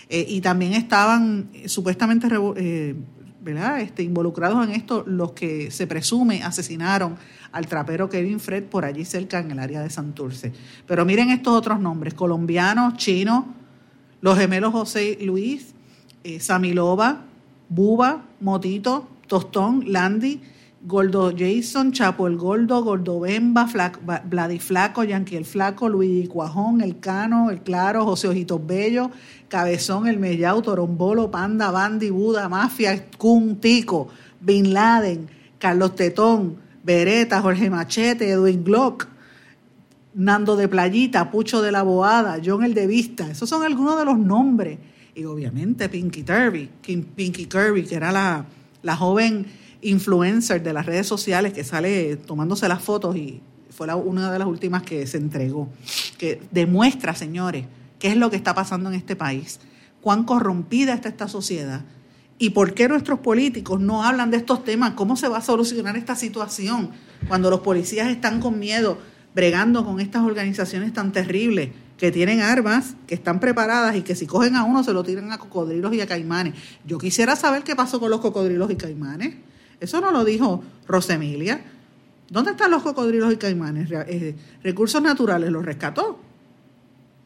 Eh, 0.08 0.26
y 0.28 0.42
también 0.42 0.74
estaban 0.74 1.48
eh, 1.54 1.68
supuestamente 1.68 2.28
eh, 2.56 2.94
¿verdad? 3.40 3.80
Este, 3.80 4.02
involucrados 4.02 4.62
en 4.68 4.74
esto 4.74 5.04
los 5.06 5.32
que 5.32 5.70
se 5.70 5.86
presume 5.86 6.42
asesinaron 6.42 7.16
al 7.50 7.66
trapero 7.66 8.10
Kevin 8.10 8.38
Fred 8.38 8.64
por 8.64 8.84
allí 8.84 9.04
cerca 9.06 9.38
en 9.38 9.50
el 9.50 9.58
área 9.58 9.80
de 9.80 9.88
Santurce. 9.88 10.52
Pero 10.86 11.06
miren 11.06 11.30
estos 11.30 11.54
otros 11.54 11.80
nombres, 11.80 12.12
colombianos, 12.12 12.94
chinos, 12.98 13.46
los 14.20 14.38
gemelos 14.38 14.72
José 14.72 15.18
Luis, 15.22 15.74
Samilova, 16.38 17.24
Buba, 17.74 18.24
Motito, 18.40 19.08
Tostón, 19.26 19.84
Landy, 19.90 20.42
Gordo 20.84 21.32
Jason, 21.34 21.92
Chapo 21.92 22.26
el 22.26 22.36
Gordo, 22.36 22.82
Gordo 22.82 23.20
Bemba, 23.20 23.66
Vladiflaco, 24.24 25.04
Yankee 25.04 25.36
el 25.36 25.46
Flaco, 25.46 25.88
Luigi 25.88 26.26
Cuajón, 26.26 26.82
El 26.82 26.98
Cano, 26.98 27.50
El 27.50 27.62
Claro, 27.62 28.04
José 28.04 28.28
Ojitos 28.28 28.66
Bello, 28.66 29.10
Cabezón, 29.48 30.06
El 30.06 30.18
Mellau, 30.18 30.60
Torombolo, 30.60 31.30
Panda, 31.30 31.70
Bandi, 31.70 32.10
Buda, 32.10 32.48
Mafia, 32.50 33.06
Kun, 33.16 33.56
Tico, 33.56 34.08
Bin 34.40 34.74
Laden, 34.74 35.30
Carlos 35.58 35.94
Tetón, 35.94 36.56
Beretta, 36.82 37.40
Jorge 37.40 37.70
Machete, 37.70 38.28
Edwin 38.28 38.64
Glock, 38.64 39.06
Nando 40.14 40.56
de 40.56 40.68
Playita, 40.68 41.30
Pucho 41.30 41.62
de 41.62 41.72
la 41.72 41.82
Boada, 41.82 42.38
John 42.44 42.64
el 42.64 42.74
de 42.74 42.86
Vista. 42.86 43.30
Esos 43.30 43.48
son 43.48 43.62
algunos 43.62 43.96
de 43.98 44.04
los 44.04 44.18
nombres. 44.18 44.78
Y 45.14 45.24
obviamente 45.24 45.88
Pinky 45.88 46.22
Kirby, 46.22 46.70
Pinky 47.14 47.46
Kirby, 47.46 47.84
que 47.84 47.94
era 47.94 48.10
la, 48.12 48.46
la 48.82 48.96
joven 48.96 49.46
influencer 49.82 50.62
de 50.62 50.72
las 50.72 50.86
redes 50.86 51.06
sociales 51.06 51.52
que 51.52 51.64
sale 51.64 52.16
tomándose 52.16 52.68
las 52.68 52.82
fotos 52.82 53.16
y 53.16 53.40
fue 53.68 53.92
una 53.94 54.30
de 54.30 54.38
las 54.38 54.48
últimas 54.48 54.82
que 54.82 55.06
se 55.06 55.18
entregó, 55.18 55.68
que 56.18 56.40
demuestra, 56.50 57.14
señores, 57.14 57.66
qué 57.98 58.08
es 58.08 58.16
lo 58.16 58.30
que 58.30 58.36
está 58.36 58.54
pasando 58.54 58.90
en 58.90 58.96
este 58.96 59.16
país, 59.16 59.60
cuán 60.00 60.24
corrompida 60.24 60.94
está 60.94 61.08
esta 61.08 61.28
sociedad 61.28 61.84
y 62.38 62.50
por 62.50 62.74
qué 62.74 62.88
nuestros 62.88 63.20
políticos 63.20 63.80
no 63.80 64.04
hablan 64.04 64.30
de 64.30 64.38
estos 64.38 64.64
temas, 64.64 64.92
cómo 64.94 65.16
se 65.16 65.28
va 65.28 65.38
a 65.38 65.42
solucionar 65.42 65.96
esta 65.96 66.16
situación 66.16 66.90
cuando 67.28 67.50
los 67.50 67.60
policías 67.60 68.08
están 68.08 68.40
con 68.40 68.58
miedo 68.58 68.98
bregando 69.34 69.84
con 69.84 70.00
estas 70.00 70.22
organizaciones 70.22 70.92
tan 70.92 71.12
terribles 71.12 71.70
que 72.02 72.10
tienen 72.10 72.40
armas, 72.40 72.96
que 73.06 73.14
están 73.14 73.38
preparadas 73.38 73.94
y 73.94 74.02
que 74.02 74.16
si 74.16 74.26
cogen 74.26 74.56
a 74.56 74.64
uno 74.64 74.82
se 74.82 74.92
lo 74.92 75.04
tiran 75.04 75.30
a 75.30 75.38
cocodrilos 75.38 75.94
y 75.94 76.00
a 76.00 76.06
caimanes. 76.08 76.54
Yo 76.84 76.98
quisiera 76.98 77.36
saber 77.36 77.62
qué 77.62 77.76
pasó 77.76 78.00
con 78.00 78.10
los 78.10 78.18
cocodrilos 78.18 78.72
y 78.72 78.74
caimanes. 78.74 79.36
Eso 79.78 80.00
no 80.00 80.10
lo 80.10 80.24
dijo 80.24 80.64
Rosemilia. 80.88 81.62
¿Dónde 82.28 82.50
están 82.50 82.72
los 82.72 82.82
cocodrilos 82.82 83.32
y 83.32 83.36
caimanes? 83.36 83.88
Eh, 84.08 84.34
recursos 84.64 85.00
naturales 85.00 85.52
los 85.52 85.64
rescató. 85.64 86.18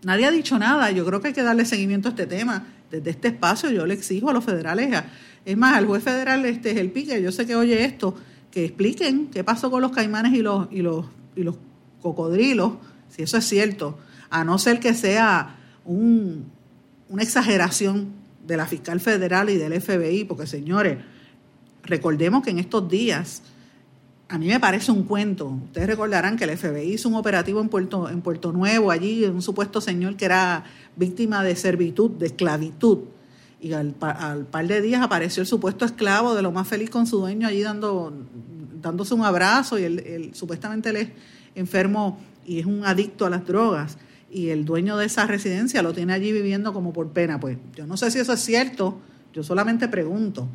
Nadie 0.02 0.26
ha 0.26 0.30
dicho 0.30 0.58
nada. 0.58 0.90
Yo 0.90 1.06
creo 1.06 1.22
que 1.22 1.28
hay 1.28 1.32
que 1.32 1.42
darle 1.42 1.64
seguimiento 1.64 2.08
a 2.08 2.10
este 2.10 2.26
tema. 2.26 2.66
Desde 2.90 3.08
este 3.08 3.28
espacio 3.28 3.70
yo 3.70 3.86
le 3.86 3.94
exijo 3.94 4.28
a 4.28 4.34
los 4.34 4.44
federales, 4.44 5.04
es 5.46 5.56
más, 5.56 5.74
al 5.74 5.86
juez 5.86 6.02
federal 6.02 6.44
este 6.44 6.72
es 6.72 6.76
el 6.76 6.90
pique, 6.90 7.22
yo 7.22 7.32
sé 7.32 7.46
que 7.46 7.56
oye 7.56 7.82
esto, 7.82 8.14
que 8.50 8.66
expliquen 8.66 9.28
qué 9.28 9.42
pasó 9.42 9.70
con 9.70 9.80
los 9.80 9.92
caimanes 9.92 10.34
y 10.34 10.42
los, 10.42 10.68
y 10.70 10.82
los, 10.82 11.06
y 11.34 11.44
los 11.44 11.56
cocodrilos, 12.02 12.72
si 13.08 13.22
eso 13.22 13.36
es 13.36 13.44
cierto, 13.44 13.98
a 14.30 14.44
no 14.44 14.58
ser 14.58 14.80
que 14.80 14.94
sea 14.94 15.56
un, 15.84 16.46
una 17.08 17.22
exageración 17.22 18.08
de 18.46 18.56
la 18.56 18.66
fiscal 18.66 19.00
federal 19.00 19.50
y 19.50 19.56
del 19.56 19.80
FBI, 19.80 20.24
porque 20.24 20.46
señores, 20.46 20.98
Recordemos 21.86 22.42
que 22.42 22.50
en 22.50 22.58
estos 22.58 22.88
días, 22.88 23.42
a 24.28 24.38
mí 24.38 24.48
me 24.48 24.58
parece 24.58 24.90
un 24.90 25.04
cuento. 25.04 25.46
Ustedes 25.46 25.86
recordarán 25.86 26.36
que 26.36 26.44
el 26.44 26.56
FBI 26.56 26.94
hizo 26.94 27.08
un 27.08 27.14
operativo 27.14 27.60
en 27.60 27.68
Puerto, 27.68 28.08
en 28.08 28.22
Puerto 28.22 28.52
Nuevo, 28.52 28.90
allí, 28.90 29.24
un 29.24 29.42
supuesto 29.42 29.80
señor 29.80 30.16
que 30.16 30.24
era 30.24 30.64
víctima 30.96 31.44
de 31.44 31.54
servitud, 31.54 32.10
de 32.10 32.26
esclavitud. 32.26 32.98
Y 33.60 33.72
al, 33.72 33.92
par 33.94 34.66
de 34.66 34.80
días 34.82 35.00
apareció 35.00 35.40
el 35.40 35.46
supuesto 35.46 35.84
esclavo 35.84 36.34
de 36.34 36.42
lo 36.42 36.52
más 36.52 36.68
feliz 36.68 36.90
con 36.90 37.06
su 37.06 37.18
dueño 37.18 37.48
allí 37.48 37.62
dando, 37.62 38.12
dándose 38.82 39.14
un 39.14 39.24
abrazo 39.24 39.78
y 39.78 39.84
él, 39.84 40.30
supuestamente 40.34 40.90
él 40.90 40.96
es 40.96 41.08
enfermo 41.54 42.18
y 42.46 42.60
es 42.60 42.66
un 42.66 42.84
adicto 42.84 43.26
a 43.26 43.30
las 43.30 43.46
drogas 43.46 43.98
y 44.30 44.48
el 44.48 44.64
dueño 44.64 44.96
de 44.96 45.06
esa 45.06 45.26
residencia 45.26 45.82
lo 45.82 45.92
tiene 45.92 46.12
allí 46.12 46.32
viviendo 46.32 46.72
como 46.72 46.92
por 46.92 47.10
pena. 47.10 47.40
Pues 47.40 47.58
yo 47.74 47.86
no 47.86 47.96
sé 47.96 48.10
si 48.10 48.18
eso 48.18 48.32
es 48.32 48.40
cierto, 48.40 48.98
yo 49.32 49.42
solamente 49.42 49.88
pregunto. 49.88 50.48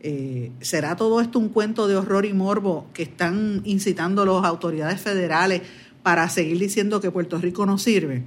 Eh, 0.00 0.52
¿Será 0.60 0.94
todo 0.96 1.20
esto 1.20 1.38
un 1.38 1.48
cuento 1.48 1.88
de 1.88 1.96
horror 1.96 2.26
y 2.26 2.32
morbo 2.32 2.86
que 2.92 3.02
están 3.02 3.62
incitando 3.64 4.24
las 4.24 4.44
autoridades 4.44 5.00
federales 5.00 5.62
para 6.02 6.28
seguir 6.28 6.58
diciendo 6.58 7.00
que 7.00 7.10
Puerto 7.10 7.38
Rico 7.38 7.66
no 7.66 7.78
sirve? 7.78 8.22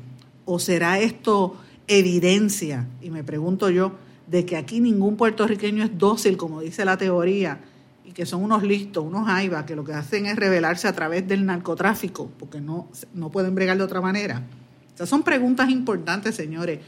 ¿O 0.45 0.60
será 0.60 1.00
esto 1.00 1.56
evidencia, 1.88 2.88
y 3.02 3.10
me 3.10 3.24
pregunto 3.24 3.69
yo, 3.69 3.93
de 4.28 4.45
que 4.45 4.58
aquí 4.58 4.80
ningún 4.80 5.17
puertorriqueño 5.17 5.84
es 5.84 5.98
dócil, 5.98 6.38
como 6.38 6.62
dice 6.62 6.86
la 6.86 6.98
teoría, 6.98 7.62
y 8.10 8.12
que 8.12 8.26
son 8.26 8.43
unos 8.43 8.63
listos, 8.63 9.04
unos 9.04 9.30
aivas, 9.30 9.65
que 9.65 9.76
lo 9.76 9.84
que 9.84 9.93
hacen 9.93 10.26
es 10.26 10.36
rebelarse 10.36 10.88
a 10.88 10.93
través 10.93 11.28
del 11.28 11.45
narcotráfico, 11.45 12.32
porque 12.39 12.60
no, 12.60 12.89
no 13.13 13.30
pueden 13.30 13.54
bregar 13.54 13.78
de 13.78 13.84
otra 13.84 14.02
manera? 14.02 14.41
Estas 14.89 15.08
son 15.08 15.22
preguntas 15.22 15.69
importantes, 15.69 16.34
señores. 16.34 16.80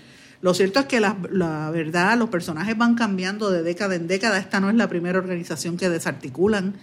Lo 0.42 0.56
cierto 0.56 0.80
es 0.80 0.88
que 0.88 1.00
la, 1.00 1.14
verdad, 1.72 2.18
los 2.18 2.30
personajes 2.30 2.76
van 2.76 2.96
cambiando 2.96 3.52
de 3.52 3.62
década 3.62 3.94
en 3.94 4.08
década. 4.08 4.40
Esta 4.40 4.60
no 4.60 4.72
es 4.72 4.76
la 4.76 4.90
primera 4.90 5.20
organización 5.20 5.78
que 5.78 5.90
desarticulan 5.90 6.74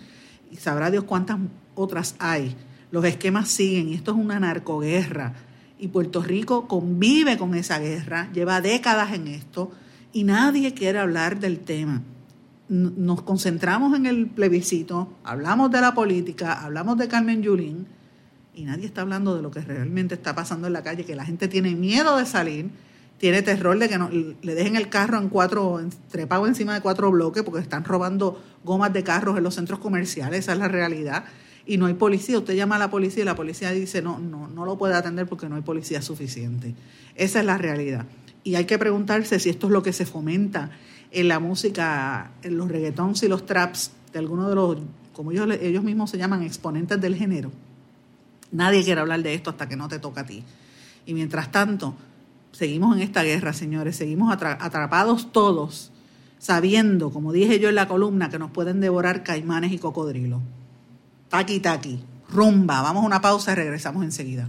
y 0.52 0.56
sabrá 0.56 0.92
Dios 0.92 1.02
cuántas 1.02 1.38
otras 1.74 2.14
hay. 2.20 2.54
Los 2.92 3.04
esquemas 3.04 3.48
siguen 3.48 3.88
y 3.88 3.94
esto 3.94 4.12
es 4.12 4.18
una 4.18 4.38
narcoguerra. 4.38 5.34
Y 5.80 5.88
Puerto 5.88 6.22
Rico 6.22 6.68
convive 6.68 7.36
con 7.36 7.56
esa 7.56 7.80
guerra, 7.80 8.30
lleva 8.32 8.60
décadas 8.60 9.12
en 9.14 9.26
esto 9.26 9.72
y 10.12 10.22
nadie 10.22 10.74
quiere 10.74 11.00
hablar 11.00 11.40
del 11.40 11.58
tema. 11.58 12.04
Nos 12.68 13.22
concentramos 13.22 13.96
en 13.96 14.06
el 14.06 14.26
plebiscito, 14.26 15.12
hablamos 15.24 15.70
de 15.70 15.80
la 15.80 15.94
política, 15.94 16.64
hablamos 16.64 16.98
de 16.98 17.08
Carmen 17.08 17.42
Yulín 17.42 17.86
y 18.54 18.64
nadie 18.64 18.86
está 18.86 19.00
hablando 19.00 19.34
de 19.34 19.42
lo 19.42 19.50
que 19.50 19.60
realmente 19.60 20.14
está 20.14 20.34
pasando 20.34 20.66
en 20.66 20.74
la 20.74 20.82
calle, 20.82 21.04
que 21.04 21.16
la 21.16 21.24
gente 21.24 21.48
tiene 21.48 21.74
miedo 21.74 22.18
de 22.18 22.26
salir 22.26 22.70
tiene 23.18 23.42
terror 23.42 23.78
de 23.78 23.88
que 23.88 23.98
no, 23.98 24.08
le 24.10 24.54
dejen 24.54 24.76
el 24.76 24.88
carro 24.88 25.18
en 25.18 25.28
cuatro, 25.28 25.80
trepado 26.10 26.46
encima 26.46 26.74
de 26.74 26.80
cuatro 26.80 27.10
bloques 27.10 27.42
porque 27.42 27.60
están 27.60 27.84
robando 27.84 28.40
gomas 28.64 28.92
de 28.92 29.02
carros 29.02 29.36
en 29.36 29.42
los 29.42 29.56
centros 29.56 29.80
comerciales, 29.80 30.40
esa 30.40 30.52
es 30.52 30.58
la 30.58 30.68
realidad. 30.68 31.24
Y 31.66 31.76
no 31.76 31.86
hay 31.86 31.94
policía, 31.94 32.38
usted 32.38 32.54
llama 32.54 32.76
a 32.76 32.78
la 32.78 32.90
policía 32.90 33.22
y 33.22 33.26
la 33.26 33.34
policía 33.34 33.72
dice 33.72 34.00
no, 34.00 34.18
no, 34.18 34.48
no 34.48 34.64
lo 34.64 34.78
puede 34.78 34.94
atender 34.94 35.26
porque 35.26 35.48
no 35.48 35.56
hay 35.56 35.62
policía 35.62 36.00
suficiente. 36.00 36.74
Esa 37.14 37.40
es 37.40 37.44
la 37.44 37.58
realidad. 37.58 38.06
Y 38.44 38.54
hay 38.54 38.64
que 38.64 38.78
preguntarse 38.78 39.38
si 39.40 39.50
esto 39.50 39.66
es 39.66 39.72
lo 39.72 39.82
que 39.82 39.92
se 39.92 40.06
fomenta 40.06 40.70
en 41.10 41.28
la 41.28 41.38
música, 41.40 42.32
en 42.42 42.56
los 42.56 42.68
reggaetons 42.68 43.22
y 43.22 43.28
los 43.28 43.46
traps 43.46 43.92
de 44.12 44.18
algunos 44.18 44.48
de 44.48 44.54
los 44.54 44.78
como 45.18 45.32
ellos, 45.32 45.48
ellos 45.60 45.82
mismos 45.82 46.10
se 46.10 46.16
llaman, 46.16 46.44
exponentes 46.44 47.00
del 47.00 47.16
género, 47.16 47.50
nadie 48.52 48.84
quiere 48.84 49.00
hablar 49.00 49.20
de 49.20 49.34
esto 49.34 49.50
hasta 49.50 49.68
que 49.68 49.74
no 49.74 49.88
te 49.88 49.98
toca 49.98 50.20
a 50.20 50.26
ti. 50.26 50.44
Y 51.06 51.14
mientras 51.14 51.50
tanto, 51.50 51.96
seguimos 52.52 52.96
en 52.96 53.02
esta 53.02 53.24
guerra, 53.24 53.52
señores, 53.52 53.96
seguimos 53.96 54.32
atrapados 54.32 55.32
todos, 55.32 55.90
sabiendo, 56.38 57.10
como 57.10 57.32
dije 57.32 57.58
yo 57.58 57.68
en 57.68 57.74
la 57.74 57.88
columna, 57.88 58.30
que 58.30 58.38
nos 58.38 58.52
pueden 58.52 58.80
devorar 58.80 59.24
caimanes 59.24 59.72
y 59.72 59.78
cocodrilos. 59.78 60.40
Taqui, 61.30 61.58
taqui, 61.58 61.98
rumba, 62.30 62.80
vamos 62.82 63.02
a 63.02 63.06
una 63.06 63.20
pausa 63.20 63.50
y 63.50 63.54
regresamos 63.56 64.04
enseguida. 64.04 64.48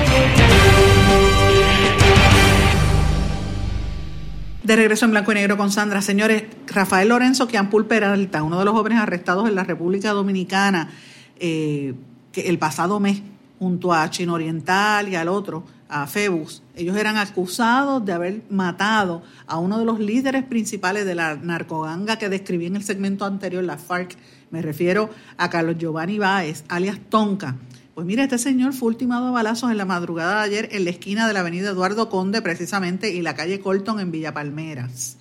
De 4.63 4.75
regreso 4.75 5.05
en 5.05 5.11
blanco 5.11 5.31
y 5.31 5.35
negro 5.35 5.57
con 5.57 5.71
Sandra. 5.71 6.03
Señores, 6.03 6.43
Rafael 6.67 7.09
Lorenzo 7.09 7.47
Quiampul 7.47 7.87
Peralta, 7.87 8.43
uno 8.43 8.59
de 8.59 8.65
los 8.65 8.75
jóvenes 8.75 8.99
arrestados 8.99 9.49
en 9.49 9.55
la 9.55 9.63
República 9.63 10.11
Dominicana 10.11 10.91
eh, 11.39 11.95
el 12.35 12.59
pasado 12.59 12.99
mes, 12.99 13.23
junto 13.57 13.91
a 13.91 14.07
Chino 14.11 14.35
Oriental 14.35 15.09
y 15.09 15.15
al 15.15 15.29
otro, 15.29 15.63
a 15.89 16.05
Febus, 16.05 16.61
ellos 16.75 16.95
eran 16.95 17.17
acusados 17.17 18.05
de 18.05 18.13
haber 18.13 18.43
matado 18.51 19.23
a 19.47 19.57
uno 19.57 19.79
de 19.79 19.85
los 19.85 19.99
líderes 19.99 20.43
principales 20.43 21.05
de 21.05 21.15
la 21.15 21.35
narcoganga 21.35 22.17
que 22.17 22.29
describí 22.29 22.67
en 22.67 22.75
el 22.75 22.83
segmento 22.83 23.25
anterior, 23.25 23.63
la 23.63 23.79
FARC. 23.79 24.15
Me 24.51 24.61
refiero 24.61 25.09
a 25.37 25.49
Carlos 25.49 25.77
Giovanni 25.79 26.19
Báez, 26.19 26.65
alias 26.69 26.99
Tonka 27.09 27.55
pues 27.93 28.07
mira, 28.07 28.23
este 28.23 28.37
señor 28.37 28.73
fue 28.73 28.89
ultimado 28.89 29.27
a 29.27 29.31
balazos 29.31 29.69
en 29.71 29.77
la 29.77 29.85
madrugada 29.85 30.37
de 30.37 30.43
ayer 30.43 30.69
en 30.71 30.85
la 30.85 30.91
esquina 30.91 31.27
de 31.27 31.33
la 31.33 31.41
avenida 31.41 31.69
Eduardo 31.69 32.09
Conde, 32.09 32.41
precisamente, 32.41 33.13
y 33.13 33.21
la 33.21 33.35
calle 33.35 33.59
Colton 33.59 33.99
en 33.99 34.11
Villa 34.11 34.33
Palmeras. 34.33 35.17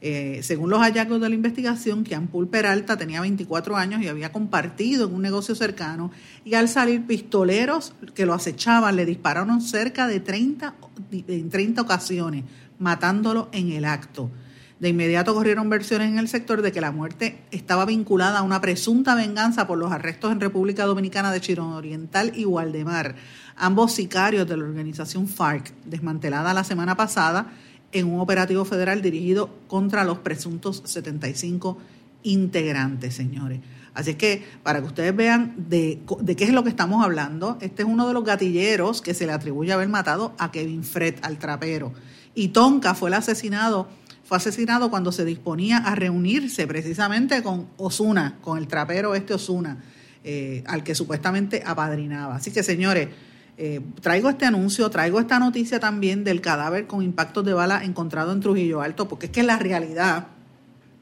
Eh, 0.00 0.40
según 0.42 0.70
los 0.70 0.80
hallazgos 0.80 1.20
de 1.20 1.28
la 1.28 1.34
investigación, 1.34 2.04
Kiampul 2.04 2.48
Peralta 2.48 2.96
tenía 2.96 3.20
24 3.22 3.76
años 3.76 4.02
y 4.02 4.08
había 4.08 4.30
compartido 4.30 5.08
en 5.08 5.14
un 5.14 5.22
negocio 5.22 5.54
cercano 5.54 6.10
y 6.44 6.54
al 6.54 6.68
salir 6.68 7.06
pistoleros 7.06 7.94
que 8.14 8.26
lo 8.26 8.34
acechaban 8.34 8.96
le 8.96 9.06
dispararon 9.06 9.60
cerca 9.60 10.06
de 10.06 10.20
30, 10.20 10.74
en 11.10 11.50
30 11.50 11.82
ocasiones, 11.82 12.44
matándolo 12.78 13.48
en 13.52 13.72
el 13.72 13.84
acto. 13.84 14.30
De 14.78 14.90
inmediato 14.90 15.32
corrieron 15.32 15.70
versiones 15.70 16.08
en 16.10 16.18
el 16.18 16.28
sector 16.28 16.60
de 16.60 16.70
que 16.70 16.82
la 16.82 16.92
muerte 16.92 17.38
estaba 17.50 17.86
vinculada 17.86 18.40
a 18.40 18.42
una 18.42 18.60
presunta 18.60 19.14
venganza 19.14 19.66
por 19.66 19.78
los 19.78 19.90
arrestos 19.90 20.30
en 20.32 20.40
República 20.40 20.84
Dominicana 20.84 21.32
de 21.32 21.40
Chirón 21.40 21.72
Oriental 21.72 22.32
y 22.34 22.44
Waldemar, 22.44 23.14
ambos 23.56 23.92
sicarios 23.92 24.46
de 24.46 24.58
la 24.58 24.64
organización 24.64 25.28
FARC, 25.28 25.72
desmantelada 25.86 26.52
la 26.52 26.62
semana 26.62 26.94
pasada 26.94 27.52
en 27.92 28.06
un 28.06 28.20
operativo 28.20 28.66
federal 28.66 29.00
dirigido 29.00 29.48
contra 29.66 30.04
los 30.04 30.18
presuntos 30.18 30.82
75 30.84 31.78
integrantes, 32.24 33.14
señores. 33.14 33.60
Así 33.94 34.16
que 34.16 34.44
para 34.62 34.80
que 34.80 34.88
ustedes 34.88 35.16
vean 35.16 35.54
de, 35.56 36.02
de, 36.20 36.36
qué 36.36 36.44
es 36.44 36.52
lo 36.52 36.64
que 36.64 36.68
estamos 36.68 37.02
hablando, 37.02 37.56
este 37.62 37.80
es 37.80 37.88
uno 37.88 38.06
de 38.06 38.12
los 38.12 38.24
gatilleros 38.24 39.00
que 39.00 39.14
se 39.14 39.24
le 39.24 39.32
atribuye 39.32 39.72
haber 39.72 39.88
matado 39.88 40.34
a 40.36 40.50
Kevin 40.50 40.84
Fred, 40.84 41.14
al 41.22 41.38
trapero. 41.38 41.94
Y 42.34 42.48
Tonka 42.48 42.94
fue 42.94 43.08
el 43.08 43.14
asesinado 43.14 43.88
fue 44.26 44.36
asesinado 44.36 44.90
cuando 44.90 45.12
se 45.12 45.24
disponía 45.24 45.78
a 45.78 45.94
reunirse 45.94 46.66
precisamente 46.66 47.42
con 47.42 47.68
Osuna, 47.76 48.38
con 48.40 48.58
el 48.58 48.66
trapero 48.66 49.14
este 49.14 49.34
Osuna, 49.34 49.78
eh, 50.24 50.64
al 50.66 50.82
que 50.82 50.96
supuestamente 50.96 51.62
apadrinaba. 51.64 52.34
Así 52.34 52.50
que, 52.50 52.64
señores, 52.64 53.08
eh, 53.56 53.80
traigo 54.00 54.28
este 54.28 54.44
anuncio, 54.44 54.90
traigo 54.90 55.20
esta 55.20 55.38
noticia 55.38 55.78
también 55.78 56.24
del 56.24 56.40
cadáver 56.40 56.88
con 56.88 57.02
impactos 57.02 57.44
de 57.44 57.52
bala 57.52 57.84
encontrado 57.84 58.32
en 58.32 58.40
Trujillo 58.40 58.82
Alto, 58.82 59.06
porque 59.06 59.26
es 59.26 59.32
que 59.32 59.44
la 59.44 59.58
realidad, 59.58 60.26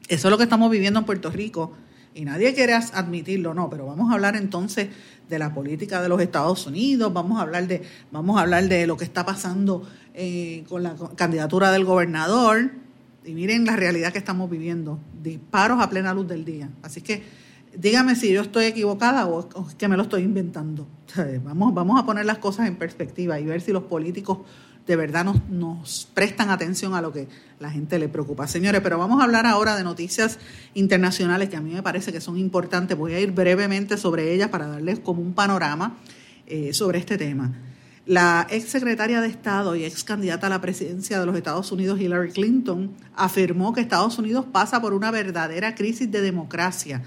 eso 0.07 0.27
es 0.27 0.31
lo 0.31 0.37
que 0.37 0.43
estamos 0.43 0.69
viviendo 0.69 0.99
en 0.99 1.05
Puerto 1.05 1.31
Rico, 1.31 1.73
y 2.13 2.23
nadie 2.23 2.53
quiere 2.53 2.73
admitirlo, 2.73 3.55
no, 3.55 3.69
pero 3.69 3.87
vamos 3.87 4.11
a 4.11 4.13
hablar 4.13 4.35
entonces 4.35 4.89
de 5.27 5.39
la 5.39 5.53
política 5.53 6.01
de 6.01 6.07
los 6.07 6.21
Estados 6.21 6.65
Unidos, 6.67 7.11
vamos 7.11 7.39
a 7.39 7.41
hablar 7.41 7.67
de, 7.67 7.81
vamos 8.11 8.37
a 8.37 8.41
hablar 8.41 8.69
de 8.69 8.85
lo 8.85 8.95
que 8.95 9.03
está 9.03 9.25
pasando 9.25 9.85
eh, 10.13 10.63
con 10.69 10.83
la 10.83 10.95
candidatura 11.15 11.71
del 11.71 11.83
gobernador, 11.83 12.84
y 13.25 13.33
miren 13.33 13.65
la 13.65 13.75
realidad 13.75 14.11
que 14.11 14.19
estamos 14.19 14.49
viviendo, 14.49 14.99
disparos 15.21 15.81
a 15.81 15.89
plena 15.89 16.13
luz 16.13 16.27
del 16.27 16.45
día. 16.45 16.69
Así 16.81 17.01
que 17.01 17.23
dígame 17.75 18.15
si 18.15 18.31
yo 18.31 18.41
estoy 18.41 18.65
equivocada 18.65 19.27
o, 19.27 19.67
es 19.67 19.75
que 19.75 19.87
me 19.87 19.97
lo 19.97 20.03
estoy 20.03 20.23
inventando. 20.23 20.87
Vamos, 21.43 21.73
vamos 21.73 21.99
a 21.99 22.05
poner 22.05 22.25
las 22.25 22.39
cosas 22.39 22.67
en 22.67 22.75
perspectiva 22.75 23.39
y 23.39 23.45
ver 23.45 23.61
si 23.61 23.71
los 23.71 23.83
políticos 23.83 24.39
de 24.85 24.95
verdad 24.95 25.23
nos, 25.23 25.47
nos 25.49 26.09
prestan 26.13 26.49
atención 26.49 26.93
a 26.93 27.01
lo 27.01 27.11
que 27.11 27.27
la 27.59 27.71
gente 27.71 27.97
le 27.97 28.09
preocupa. 28.09 28.47
Señores, 28.47 28.81
pero 28.81 28.97
vamos 28.97 29.21
a 29.21 29.23
hablar 29.23 29.45
ahora 29.45 29.75
de 29.75 29.83
noticias 29.83 30.37
internacionales 30.73 31.49
que 31.49 31.55
a 31.55 31.61
mí 31.61 31.73
me 31.73 31.81
parece 31.81 32.11
que 32.11 32.21
son 32.21 32.37
importantes. 32.37 32.97
Voy 32.97 33.13
a 33.13 33.19
ir 33.19 33.31
brevemente 33.31 33.97
sobre 33.97 34.33
ellas 34.33 34.49
para 34.49 34.67
darles 34.67 34.99
como 34.99 35.21
un 35.21 35.33
panorama 35.33 35.97
eh, 36.47 36.73
sobre 36.73 36.99
este 36.99 37.17
tema. 37.17 37.53
La 38.05 38.45
ex 38.51 38.69
secretaria 38.69 39.19
de 39.19 39.27
Estado 39.27 39.75
y 39.75 39.83
ex 39.83 40.03
candidata 40.03 40.45
a 40.45 40.51
la 40.51 40.61
presidencia 40.61 41.19
de 41.19 41.25
los 41.25 41.35
Estados 41.35 41.71
Unidos, 41.71 41.99
Hillary 41.99 42.31
Clinton, 42.31 42.91
afirmó 43.15 43.73
que 43.73 43.81
Estados 43.81 44.19
Unidos 44.19 44.45
pasa 44.51 44.79
por 44.79 44.93
una 44.93 45.09
verdadera 45.09 45.73
crisis 45.73 46.11
de 46.11 46.21
democracia 46.21 47.01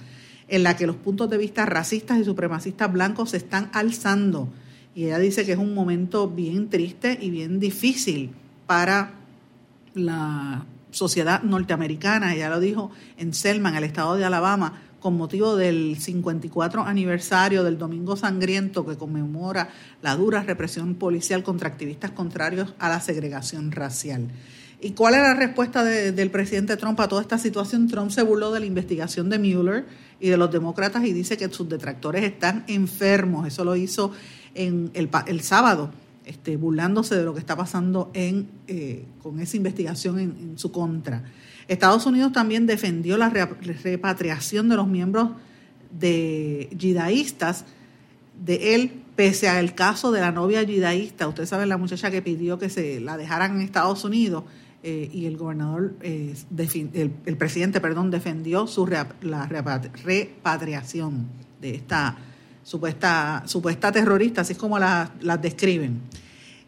en 0.48 0.62
la 0.64 0.76
que 0.76 0.88
los 0.88 0.96
puntos 0.96 1.30
de 1.30 1.38
vista 1.38 1.66
racistas 1.66 2.18
y 2.18 2.24
supremacistas 2.24 2.92
blancos 2.92 3.30
se 3.30 3.36
están 3.36 3.70
alzando. 3.74 4.48
Y 4.94 5.04
ella 5.04 5.18
dice 5.20 5.46
que 5.46 5.52
es 5.52 5.58
un 5.58 5.72
momento 5.72 6.28
bien 6.28 6.68
triste 6.68 7.16
y 7.20 7.30
bien 7.30 7.60
difícil 7.60 8.32
para 8.66 9.12
la 9.94 10.64
sociedad 10.90 11.42
norteamericana. 11.42 12.34
Ella 12.34 12.50
lo 12.50 12.58
dijo 12.58 12.90
en 13.18 13.34
Selma, 13.34 13.68
en 13.68 13.76
el 13.76 13.84
estado 13.84 14.16
de 14.16 14.24
Alabama, 14.24 14.82
con 15.00 15.16
motivo 15.16 15.56
del 15.56 15.96
54 15.98 16.82
aniversario 16.82 17.62
del 17.62 17.78
Domingo 17.78 18.16
Sangriento 18.16 18.84
que 18.84 18.96
conmemora 18.96 19.70
la 20.02 20.16
dura 20.16 20.42
represión 20.42 20.94
policial 20.94 21.42
contra 21.42 21.68
activistas 21.68 22.10
contrarios 22.10 22.74
a 22.78 22.88
la 22.88 23.00
segregación 23.00 23.72
racial. 23.72 24.28
¿Y 24.80 24.92
cuál 24.92 25.14
era 25.14 25.34
la 25.34 25.34
respuesta 25.34 25.82
del 25.82 26.30
presidente 26.30 26.76
Trump 26.76 27.00
a 27.00 27.08
toda 27.08 27.22
esta 27.22 27.36
situación? 27.36 27.88
Trump 27.88 28.10
se 28.10 28.22
burló 28.22 28.52
de 28.52 28.60
la 28.60 28.66
investigación 28.66 29.28
de 29.28 29.38
Mueller 29.38 29.86
y 30.20 30.28
de 30.28 30.36
los 30.36 30.52
demócratas 30.52 31.04
y 31.04 31.12
dice 31.12 31.36
que 31.36 31.48
sus 31.48 31.68
detractores 31.68 32.22
están 32.22 32.64
enfermos. 32.68 33.46
Eso 33.48 33.64
lo 33.64 33.74
hizo 33.74 34.12
en 34.54 34.90
el, 34.94 35.10
el 35.26 35.40
sábado, 35.40 35.90
este, 36.24 36.56
burlándose 36.56 37.16
de 37.16 37.24
lo 37.24 37.34
que 37.34 37.40
está 37.40 37.56
pasando 37.56 38.10
en, 38.14 38.48
eh, 38.68 39.04
con 39.20 39.40
esa 39.40 39.56
investigación 39.56 40.20
en 40.20 40.58
su 40.58 40.70
contra. 40.70 41.24
Estados 41.68 42.06
Unidos 42.06 42.32
también 42.32 42.66
defendió 42.66 43.16
la 43.18 43.28
repatriación 43.28 44.68
de 44.68 44.76
los 44.76 44.88
miembros 44.88 45.30
de 45.90 46.68
yidaístas 46.76 47.64
de 48.44 48.74
él, 48.74 48.92
pese 49.16 49.48
al 49.48 49.74
caso 49.74 50.10
de 50.10 50.20
la 50.20 50.32
novia 50.32 50.62
yidaísta. 50.62 51.28
Usted 51.28 51.46
sabe, 51.46 51.66
la 51.66 51.76
muchacha 51.76 52.10
que 52.10 52.22
pidió 52.22 52.58
que 52.58 52.70
se 52.70 53.00
la 53.00 53.16
dejaran 53.16 53.56
en 53.56 53.62
Estados 53.62 54.04
Unidos 54.04 54.44
eh, 54.82 55.10
y 55.12 55.26
el 55.26 55.36
gobernador, 55.36 55.94
eh, 56.02 56.34
el, 57.26 57.36
presidente, 57.36 57.80
perdón, 57.80 58.10
defendió 58.10 58.66
su 58.66 58.86
la 58.86 59.46
repatriación 59.46 61.26
de 61.60 61.74
esta 61.74 62.16
supuesta, 62.62 63.42
supuesta 63.46 63.90
terrorista, 63.90 64.42
así 64.42 64.52
es 64.52 64.58
como 64.58 64.78
las 64.78 65.10
la 65.20 65.36
describen. 65.36 66.00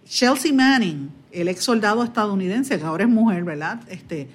Chelsea 0.05 0.53
Manning, 0.53 1.09
el 1.31 1.49
ex 1.49 1.63
soldado 1.63 2.03
estadounidense, 2.03 2.79
que 2.79 2.85
ahora 2.85 3.05
es 3.05 3.11
mujer, 3.11 3.45
¿verdad? 3.45 3.81
Este, 3.89 4.29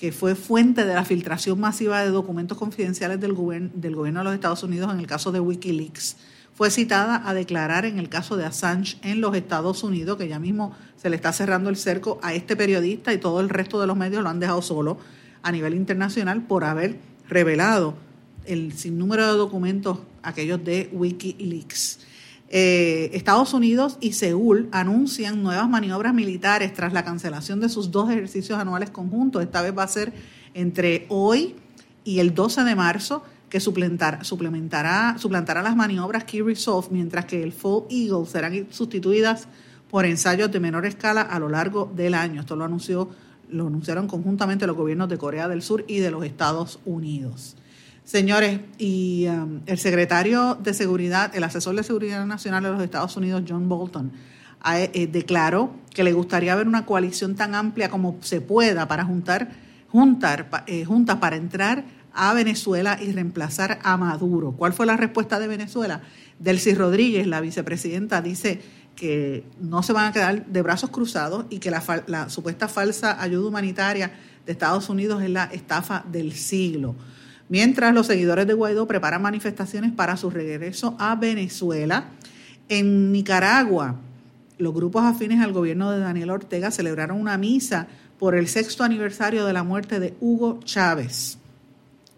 que 0.00 0.12
fue 0.12 0.34
fuente 0.34 0.86
de 0.86 0.94
la 0.94 1.04
filtración 1.04 1.60
masiva 1.60 2.02
de 2.02 2.08
documentos 2.08 2.56
confidenciales 2.56 3.20
del, 3.20 3.36
del 3.74 3.94
gobierno 3.94 4.20
de 4.20 4.24
los 4.24 4.34
Estados 4.34 4.62
Unidos 4.62 4.90
en 4.94 4.98
el 4.98 5.06
caso 5.06 5.30
de 5.30 5.40
Wikileaks, 5.40 6.16
fue 6.54 6.70
citada 6.70 7.28
a 7.28 7.34
declarar 7.34 7.84
en 7.84 7.98
el 7.98 8.08
caso 8.08 8.38
de 8.38 8.46
Assange 8.46 8.96
en 9.02 9.20
los 9.20 9.36
Estados 9.36 9.82
Unidos, 9.82 10.16
que 10.16 10.26
ya 10.26 10.38
mismo 10.38 10.74
se 10.96 11.10
le 11.10 11.16
está 11.16 11.34
cerrando 11.34 11.68
el 11.68 11.76
cerco 11.76 12.18
a 12.22 12.32
este 12.32 12.56
periodista 12.56 13.12
y 13.12 13.18
todo 13.18 13.40
el 13.40 13.50
resto 13.50 13.78
de 13.78 13.86
los 13.86 13.96
medios 13.96 14.22
lo 14.22 14.30
han 14.30 14.40
dejado 14.40 14.62
solo 14.62 14.96
a 15.42 15.52
nivel 15.52 15.74
internacional 15.74 16.46
por 16.46 16.64
haber 16.64 16.96
revelado 17.28 17.94
el 18.46 18.72
sinnúmero 18.72 19.26
de 19.26 19.38
documentos, 19.38 19.98
aquellos 20.22 20.64
de 20.64 20.88
Wikileaks. 20.92 22.00
Eh, 22.52 23.10
Estados 23.12 23.54
Unidos 23.54 23.96
y 24.00 24.12
Seúl 24.12 24.68
anuncian 24.72 25.40
nuevas 25.40 25.68
maniobras 25.68 26.12
militares 26.12 26.74
tras 26.74 26.92
la 26.92 27.04
cancelación 27.04 27.60
de 27.60 27.68
sus 27.68 27.92
dos 27.92 28.10
ejercicios 28.10 28.58
anuales 28.58 28.90
conjuntos. 28.90 29.42
Esta 29.42 29.62
vez 29.62 29.76
va 29.76 29.84
a 29.84 29.88
ser 29.88 30.12
entre 30.52 31.06
hoy 31.08 31.54
y 32.02 32.18
el 32.18 32.34
12 32.34 32.64
de 32.64 32.74
marzo 32.74 33.22
que 33.48 33.60
suplantará, 33.60 34.24
suplementará, 34.24 35.16
suplantará 35.18 35.62
las 35.62 35.76
maniobras 35.76 36.24
Key 36.24 36.42
Resolve, 36.42 36.88
mientras 36.90 37.24
que 37.24 37.42
el 37.42 37.52
Fall 37.52 37.84
Eagle 37.88 38.26
serán 38.26 38.66
sustituidas 38.70 39.46
por 39.88 40.04
ensayos 40.04 40.50
de 40.50 40.58
menor 40.58 40.86
escala 40.86 41.22
a 41.22 41.38
lo 41.38 41.48
largo 41.48 41.90
del 41.94 42.14
año. 42.14 42.40
Esto 42.40 42.56
lo 42.56 42.64
anunció 42.64 43.08
lo 43.48 43.66
anunciaron 43.66 44.06
conjuntamente 44.06 44.66
los 44.66 44.76
gobiernos 44.76 45.08
de 45.08 45.18
Corea 45.18 45.48
del 45.48 45.62
Sur 45.62 45.84
y 45.88 45.98
de 45.98 46.10
los 46.10 46.24
Estados 46.24 46.78
Unidos. 46.84 47.56
Señores, 48.10 48.58
y 48.76 49.28
um, 49.28 49.60
el 49.66 49.78
secretario 49.78 50.56
de 50.56 50.74
Seguridad, 50.74 51.32
el 51.36 51.44
asesor 51.44 51.76
de 51.76 51.84
Seguridad 51.84 52.26
Nacional 52.26 52.64
de 52.64 52.70
los 52.70 52.82
Estados 52.82 53.16
Unidos, 53.16 53.44
John 53.48 53.68
Bolton, 53.68 54.10
eh, 54.68 55.08
declaró 55.12 55.70
que 55.94 56.02
le 56.02 56.12
gustaría 56.12 56.56
ver 56.56 56.66
una 56.66 56.84
coalición 56.86 57.36
tan 57.36 57.54
amplia 57.54 57.88
como 57.88 58.18
se 58.20 58.40
pueda 58.40 58.88
para 58.88 59.04
juntar, 59.04 59.52
juntar 59.92 60.64
eh, 60.66 60.84
juntas 60.84 61.18
para 61.18 61.36
entrar 61.36 61.84
a 62.12 62.34
Venezuela 62.34 62.98
y 63.00 63.12
reemplazar 63.12 63.78
a 63.84 63.96
Maduro. 63.96 64.56
¿Cuál 64.58 64.72
fue 64.72 64.86
la 64.86 64.96
respuesta 64.96 65.38
de 65.38 65.46
Venezuela? 65.46 66.00
Delcy 66.40 66.74
Rodríguez, 66.74 67.28
la 67.28 67.40
vicepresidenta, 67.40 68.22
dice 68.22 68.60
que 68.96 69.44
no 69.60 69.84
se 69.84 69.92
van 69.92 70.06
a 70.06 70.12
quedar 70.12 70.46
de 70.46 70.62
brazos 70.62 70.90
cruzados 70.90 71.44
y 71.48 71.60
que 71.60 71.70
la, 71.70 72.28
supuesta 72.28 72.66
falsa 72.66 73.22
ayuda 73.22 73.46
humanitaria 73.46 74.10
de 74.46 74.50
Estados 74.50 74.88
Unidos 74.88 75.22
es 75.22 75.30
la 75.30 75.44
estafa 75.44 76.04
del 76.10 76.32
siglo. 76.32 76.96
Mientras 77.50 77.92
los 77.92 78.06
seguidores 78.06 78.46
de 78.46 78.54
Guaidó 78.54 78.86
preparan 78.86 79.22
manifestaciones 79.22 79.90
para 79.90 80.16
su 80.16 80.30
regreso 80.30 80.94
a 81.00 81.16
Venezuela, 81.16 82.10
en 82.68 83.10
Nicaragua, 83.10 83.96
los 84.56 84.72
grupos 84.72 85.02
afines 85.02 85.40
al 85.40 85.52
gobierno 85.52 85.90
de 85.90 85.98
Daniel 85.98 86.30
Ortega 86.30 86.70
celebraron 86.70 87.20
una 87.20 87.36
misa 87.38 87.88
por 88.20 88.36
el 88.36 88.46
sexto 88.46 88.84
aniversario 88.84 89.44
de 89.46 89.52
la 89.52 89.64
muerte 89.64 89.98
de 89.98 90.14
Hugo 90.20 90.60
Chávez. 90.62 91.38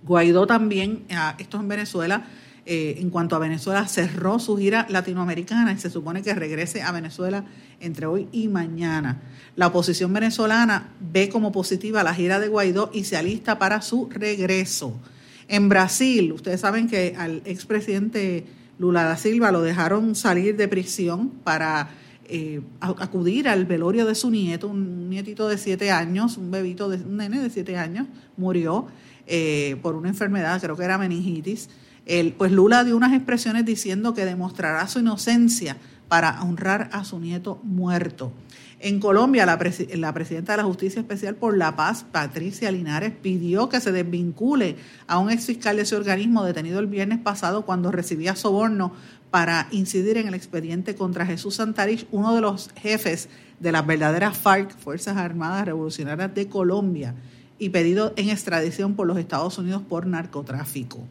Guaidó 0.03 0.47
también, 0.47 1.05
ah, 1.11 1.35
esto 1.39 1.57
es 1.57 1.63
en 1.63 1.69
Venezuela, 1.69 2.27
eh, 2.67 2.97
en 2.99 3.09
cuanto 3.09 3.35
a 3.35 3.39
Venezuela, 3.39 3.89
cerró 3.89 4.39
su 4.39 4.59
gira 4.59 4.85
latinoamericana 4.91 5.73
y 5.73 5.79
se 5.79 5.89
supone 5.89 6.21
que 6.21 6.35
regrese 6.35 6.83
a 6.83 6.93
Venezuela 6.93 7.47
entre 7.81 8.05
hoy 8.05 8.29
y 8.33 8.49
mañana. 8.49 9.23
La 9.57 9.69
oposición 9.69 10.13
venezolana 10.13 10.91
ve 11.01 11.31
como 11.31 11.53
positiva 11.53 12.03
la 12.03 12.13
gira 12.13 12.39
de 12.39 12.49
Guaidó 12.49 12.91
y 12.93 13.05
se 13.05 13.17
alista 13.17 13.59
para 13.59 13.81
su 13.81 14.11
regreso. 14.11 15.01
En 15.49 15.69
Brasil, 15.69 16.33
ustedes 16.33 16.61
saben 16.61 16.89
que 16.89 17.15
al 17.17 17.43
expresidente 17.45 18.45
Lula 18.79 19.05
da 19.05 19.17
Silva 19.17 19.53
lo 19.53 19.63
dejaron 19.63 20.15
salir 20.15 20.57
de 20.57 20.69
prisión 20.69 21.31
para 21.45 21.91
eh, 22.25 22.61
acudir 22.81 23.49
al 23.49 23.67
velorio 23.67 24.07
de 24.07 24.15
su 24.15 24.31
nieto, 24.31 24.69
un 24.69 25.11
nietito 25.11 25.49
de 25.49 25.59
siete 25.59 25.91
años, 25.91 26.37
un 26.37 26.51
bebito, 26.51 26.89
de, 26.89 26.97
un 26.97 27.17
nene 27.17 27.41
de 27.41 27.51
siete 27.51 27.77
años, 27.77 28.07
murió 28.37 28.87
eh, 29.27 29.77
por 29.83 29.95
una 29.95 30.09
enfermedad, 30.09 30.61
creo 30.61 30.77
que 30.77 30.85
era 30.85 30.99
meningitis 30.99 31.69
pues 32.37 32.53
Lula 32.53 32.85
dio 32.85 32.97
unas 32.97 33.13
expresiones 33.13 33.65
diciendo 33.65 34.15
que 34.15 34.25
demostrará 34.25 34.87
su 34.89 35.01
inocencia 35.01 35.77
para 36.09 36.43
honrar 36.43 36.91
a 36.93 37.05
su 37.05 37.19
nieto 37.19 37.61
muerto. 37.63 38.33
En 38.85 38.99
Colombia, 38.99 39.47
la, 39.47 39.59
presidenta 39.59 40.53
de 40.53 40.57
la 40.57 40.65
Justicia 40.65 40.99
Especial 40.99 41.37
por 41.37 41.57
la 41.57 41.77
Paz, 41.77 42.05
Patricia 42.11 42.69
Linares, 42.73 43.13
pidió 43.13 43.69
que 43.69 43.81
se 43.81 43.93
desvincule 43.93 44.75
a 45.07 45.19
un 45.19 45.31
exfiscal 45.31 45.77
de 45.77 45.83
ese 45.83 45.95
organismo 45.95 46.43
detenido 46.43 46.81
el 46.81 46.89
viernes 46.89 47.21
pasado 47.21 47.65
cuando 47.65 47.93
recibía 47.93 48.35
soborno 48.35 48.93
para 49.31 49.69
incidir 49.71 50.19
en 50.19 50.27
el 50.27 50.35
expediente 50.35 50.97
contra 50.97 51.25
Jesús 51.25 51.55
Santarich, 51.55 52.09
uno 52.11 52.35
de 52.35 52.41
los 52.41 52.71
jefes 52.75 53.29
de 53.61 53.71
las 53.71 53.87
verdaderas 53.87 54.37
FARC, 54.37 54.77
Fuerzas 54.77 55.17
Armadas 55.17 55.65
Revolucionarias 55.67 56.35
de 56.35 56.49
Colombia, 56.49 57.15
y 57.61 57.69
pedido 57.69 58.13
en 58.17 58.31
extradición 58.31 58.97
por 58.97 59.07
los 59.07 59.17
Estados 59.17 59.59
Unidos 59.59 59.83
por 59.89 60.09
narcotráfico. 60.09 61.07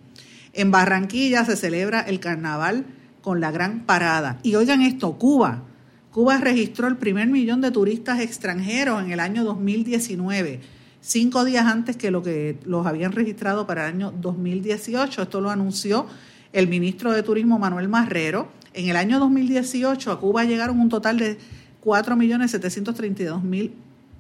En 0.52 0.72
Barranquilla 0.72 1.46
se 1.46 1.56
celebra 1.56 2.02
el 2.02 2.20
carnaval 2.20 2.84
con 3.22 3.40
la 3.40 3.50
gran 3.52 3.86
parada. 3.86 4.40
Y 4.44 4.56
oigan 4.56 4.82
esto, 4.82 5.18
Cuba. 5.18 5.64
Cuba 6.12 6.38
registró 6.40 6.88
el 6.90 6.98
primer 6.98 7.28
millón 7.30 7.62
de 7.62 7.72
turistas 7.72 8.20
extranjeros 8.20 9.02
en 9.02 9.12
el 9.12 9.22
año 9.22 9.46
2019, 9.46 10.60
cinco 11.00 11.46
días 11.46 11.66
antes 11.66 11.96
que 11.96 12.12
lo 12.12 12.22
que 12.22 12.60
los 12.66 12.86
habían 12.86 13.14
registrado 13.14 13.66
para 13.66 13.88
el 13.88 13.96
año 13.96 14.14
2018. 14.20 15.22
Esto 15.22 15.40
lo 15.40 15.50
anunció 15.50 16.08
el 16.52 16.68
ministro 16.68 17.14
de 17.14 17.24
Turismo 17.24 17.60
Manuel 17.60 17.88
Marrero. 17.88 18.50
En 18.74 18.90
el 18.90 18.98
año 18.98 19.20
2018 19.20 20.12
a 20.12 20.20
Cuba 20.20 20.44
llegaron 20.44 20.82
un 20.82 20.90
total 20.90 21.18
de 21.18 21.38
4.732.280 21.82 23.72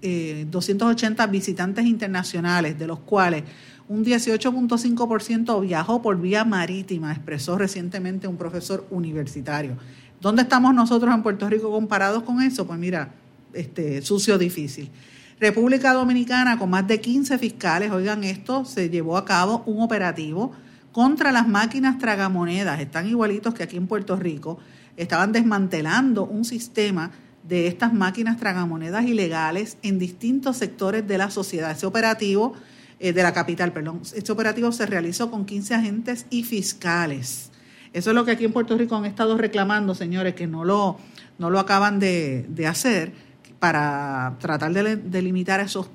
eh, 0.01 1.27
visitantes 1.29 1.85
internacionales, 1.85 2.79
de 2.79 2.87
los 2.87 2.99
cuales 2.99 3.43
un 3.89 4.05
18.5% 4.05 5.59
viajó 5.59 6.01
por 6.01 6.21
vía 6.21 6.45
marítima, 6.45 7.11
expresó 7.11 7.57
recientemente 7.57 8.29
un 8.29 8.37
profesor 8.37 8.87
universitario. 8.91 9.75
¿Dónde 10.22 10.43
estamos 10.43 10.76
nosotros 10.76 11.13
en 11.15 11.24
Puerto 11.24 11.49
Rico 11.49 11.72
comparados 11.72 12.22
con 12.22 12.43
eso? 12.43 12.67
Pues 12.67 12.78
mira, 12.78 13.09
este, 13.53 14.03
sucio 14.03 14.38
difícil. 14.38 14.91
República 15.39 15.93
Dominicana, 15.93 16.59
con 16.59 16.69
más 16.69 16.86
de 16.86 17.01
15 17.01 17.39
fiscales, 17.39 17.89
oigan 17.89 18.24
esto, 18.24 18.63
se 18.63 18.91
llevó 18.91 19.17
a 19.17 19.26
cabo 19.26 19.63
un 19.65 19.82
operativo 19.82 20.51
contra 20.91 21.32
las 21.32 21.47
máquinas 21.47 21.97
tragamonedas, 21.97 22.80
están 22.80 23.07
igualitos 23.07 23.55
que 23.55 23.63
aquí 23.63 23.78
en 23.78 23.88
Puerto 23.88 24.15
Rico, 24.15 24.59
estaban 24.95 25.32
desmantelando 25.32 26.26
un 26.26 26.45
sistema 26.45 27.09
de 27.41 27.65
estas 27.65 27.91
máquinas 27.91 28.38
tragamonedas 28.38 29.05
ilegales 29.05 29.78
en 29.82 29.97
distintos 29.97 30.57
sectores 30.57 31.07
de 31.07 31.17
la 31.17 31.32
sociedad. 31.32 31.72
Ese 31.72 31.88
operativo 31.88 32.53
eh, 32.99 33.11
de 33.11 33.24
la 33.24 33.34
capital, 33.34 33.74
perdón. 33.74 34.01
Este 34.13 34.32
operativo 34.32 34.72
se 34.72 34.86
realizó 34.86 35.32
con 35.32 35.45
15 35.45 35.74
agentes 35.74 36.28
y 36.30 36.43
fiscales. 36.43 37.51
Eso 37.93 38.11
es 38.11 38.15
lo 38.15 38.23
que 38.23 38.31
aquí 38.31 38.45
en 38.45 38.53
Puerto 38.53 38.77
Rico 38.77 38.95
han 38.95 39.05
estado 39.05 39.37
reclamando, 39.37 39.93
señores, 39.95 40.33
que 40.33 40.47
no 40.47 40.63
lo, 40.63 40.97
no 41.39 41.49
lo 41.49 41.59
acaban 41.59 41.99
de, 41.99 42.65
hacer 42.67 43.11
para 43.59 44.37
tratar 44.39 44.71
de, 44.71 45.21
limitar 45.21 45.59
esos, 45.59 45.89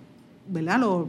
¿verdad? 0.47 0.81
Los, 0.81 1.07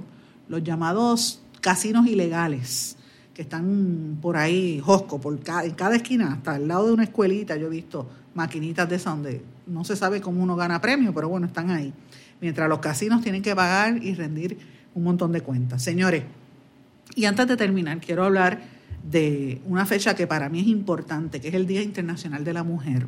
los, 0.48 0.64
llamados 0.64 1.42
casinos 1.60 2.08
ilegales 2.08 2.96
que 3.34 3.42
están 3.42 4.18
por 4.22 4.38
ahí, 4.38 4.82
Josco, 4.84 5.20
por 5.20 5.34
en 5.36 5.74
cada 5.74 5.96
esquina, 5.96 6.34
hasta 6.34 6.56
al 6.56 6.68
lado 6.68 6.88
de 6.88 6.94
una 6.94 7.04
escuelita, 7.04 7.58
yo 7.58 7.68
he 7.68 7.70
visto 7.70 8.10
maquinitas 8.34 8.88
de 8.88 8.96
esas 8.96 9.14
donde 9.14 9.44
no 9.66 9.84
se 9.84 9.96
sabe 9.96 10.22
cómo 10.22 10.42
uno 10.42 10.56
gana 10.56 10.80
premio, 10.80 11.14
pero 11.14 11.28
bueno, 11.28 11.48
están 11.48 11.70
ahí. 11.70 11.94
Mientras 12.40 12.70
los 12.70 12.80
casinos 12.80 13.22
tienen 13.22 13.42
que 13.42 13.56
pagar 13.56 14.02
y 14.02 14.16
rendir 14.16 14.58
un 14.96 15.04
montón 15.04 15.32
de 15.32 15.42
cuentas. 15.42 15.84
Señores, 15.84 16.24
y 17.16 17.26
antes 17.26 17.48
de 17.48 17.58
terminar, 17.58 18.00
quiero 18.00 18.24
hablar 18.24 18.77
de 19.10 19.62
una 19.66 19.86
fecha 19.86 20.16
que 20.16 20.28
para 20.28 20.50
mí 20.50 20.60
es 20.60 20.68
importante, 20.68 21.40
que 21.40 21.48
es 21.48 21.54
el 21.54 21.68
Día 21.68 21.82
Internacional 21.82 22.44
de 22.44 22.54
la 22.54 22.64
Mujer. 22.64 23.08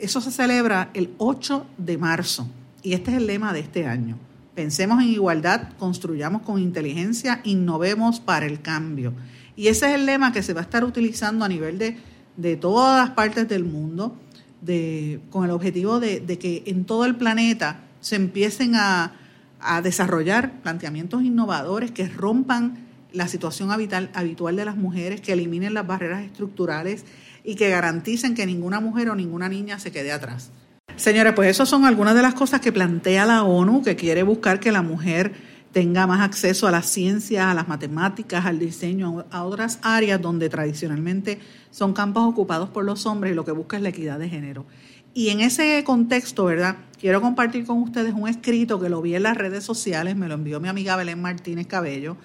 Eso 0.00 0.20
se 0.20 0.30
celebra 0.30 0.90
el 0.94 1.14
8 1.18 1.66
de 1.78 1.98
marzo 1.98 2.48
y 2.82 2.94
este 2.94 3.12
es 3.12 3.18
el 3.18 3.26
lema 3.26 3.52
de 3.52 3.60
este 3.60 3.86
año. 3.86 4.18
Pensemos 4.54 5.02
en 5.02 5.08
igualdad, 5.08 5.72
construyamos 5.78 6.42
con 6.42 6.60
inteligencia, 6.60 7.40
innovemos 7.44 8.20
para 8.20 8.46
el 8.46 8.60
cambio. 8.60 9.12
Y 9.56 9.68
ese 9.68 9.88
es 9.88 9.94
el 9.94 10.06
lema 10.06 10.32
que 10.32 10.42
se 10.42 10.52
va 10.52 10.60
a 10.60 10.64
estar 10.64 10.84
utilizando 10.84 11.44
a 11.44 11.48
nivel 11.48 11.78
de, 11.78 11.96
de 12.36 12.56
todas 12.56 13.10
partes 13.10 13.48
del 13.48 13.64
mundo, 13.64 14.16
de, 14.60 15.20
con 15.30 15.44
el 15.44 15.50
objetivo 15.50 16.00
de, 16.00 16.20
de 16.20 16.38
que 16.38 16.64
en 16.66 16.84
todo 16.84 17.04
el 17.04 17.16
planeta 17.16 17.80
se 18.00 18.16
empiecen 18.16 18.74
a, 18.74 19.12
a 19.60 19.80
desarrollar 19.80 20.60
planteamientos 20.62 21.22
innovadores 21.22 21.90
que 21.90 22.08
rompan 22.08 22.83
la 23.14 23.28
situación 23.28 23.70
habitual 23.70 24.56
de 24.56 24.64
las 24.64 24.76
mujeres, 24.76 25.20
que 25.20 25.32
eliminen 25.32 25.72
las 25.72 25.86
barreras 25.86 26.24
estructurales 26.24 27.04
y 27.44 27.54
que 27.54 27.70
garanticen 27.70 28.34
que 28.34 28.44
ninguna 28.44 28.80
mujer 28.80 29.08
o 29.08 29.14
ninguna 29.14 29.48
niña 29.48 29.78
se 29.78 29.92
quede 29.92 30.12
atrás. 30.12 30.50
Señores, 30.96 31.32
pues 31.34 31.48
esas 31.48 31.68
son 31.68 31.84
algunas 31.84 32.14
de 32.14 32.22
las 32.22 32.34
cosas 32.34 32.60
que 32.60 32.72
plantea 32.72 33.24
la 33.24 33.44
ONU, 33.44 33.82
que 33.82 33.96
quiere 33.96 34.22
buscar 34.22 34.60
que 34.60 34.72
la 34.72 34.82
mujer 34.82 35.32
tenga 35.72 36.06
más 36.06 36.20
acceso 36.20 36.68
a 36.68 36.70
las 36.70 36.86
ciencias, 36.86 37.46
a 37.46 37.54
las 37.54 37.66
matemáticas, 37.66 38.46
al 38.46 38.58
diseño, 38.58 39.24
a 39.30 39.44
otras 39.44 39.80
áreas 39.82 40.20
donde 40.20 40.48
tradicionalmente 40.48 41.40
son 41.70 41.92
campos 41.92 42.24
ocupados 42.24 42.68
por 42.68 42.84
los 42.84 43.06
hombres 43.06 43.32
y 43.32 43.34
lo 43.34 43.44
que 43.44 43.50
busca 43.52 43.76
es 43.76 43.82
la 43.82 43.88
equidad 43.88 44.18
de 44.18 44.28
género. 44.28 44.66
Y 45.14 45.30
en 45.30 45.40
ese 45.40 45.82
contexto, 45.84 46.44
¿verdad? 46.44 46.76
Quiero 47.00 47.20
compartir 47.20 47.66
con 47.66 47.82
ustedes 47.82 48.14
un 48.14 48.28
escrito 48.28 48.80
que 48.80 48.88
lo 48.88 49.02
vi 49.02 49.16
en 49.16 49.24
las 49.24 49.36
redes 49.36 49.64
sociales, 49.64 50.16
me 50.16 50.28
lo 50.28 50.34
envió 50.34 50.60
mi 50.60 50.68
amiga 50.68 50.96
Belén 50.96 51.20
Martínez 51.20 51.66
Cabello, 51.66 52.16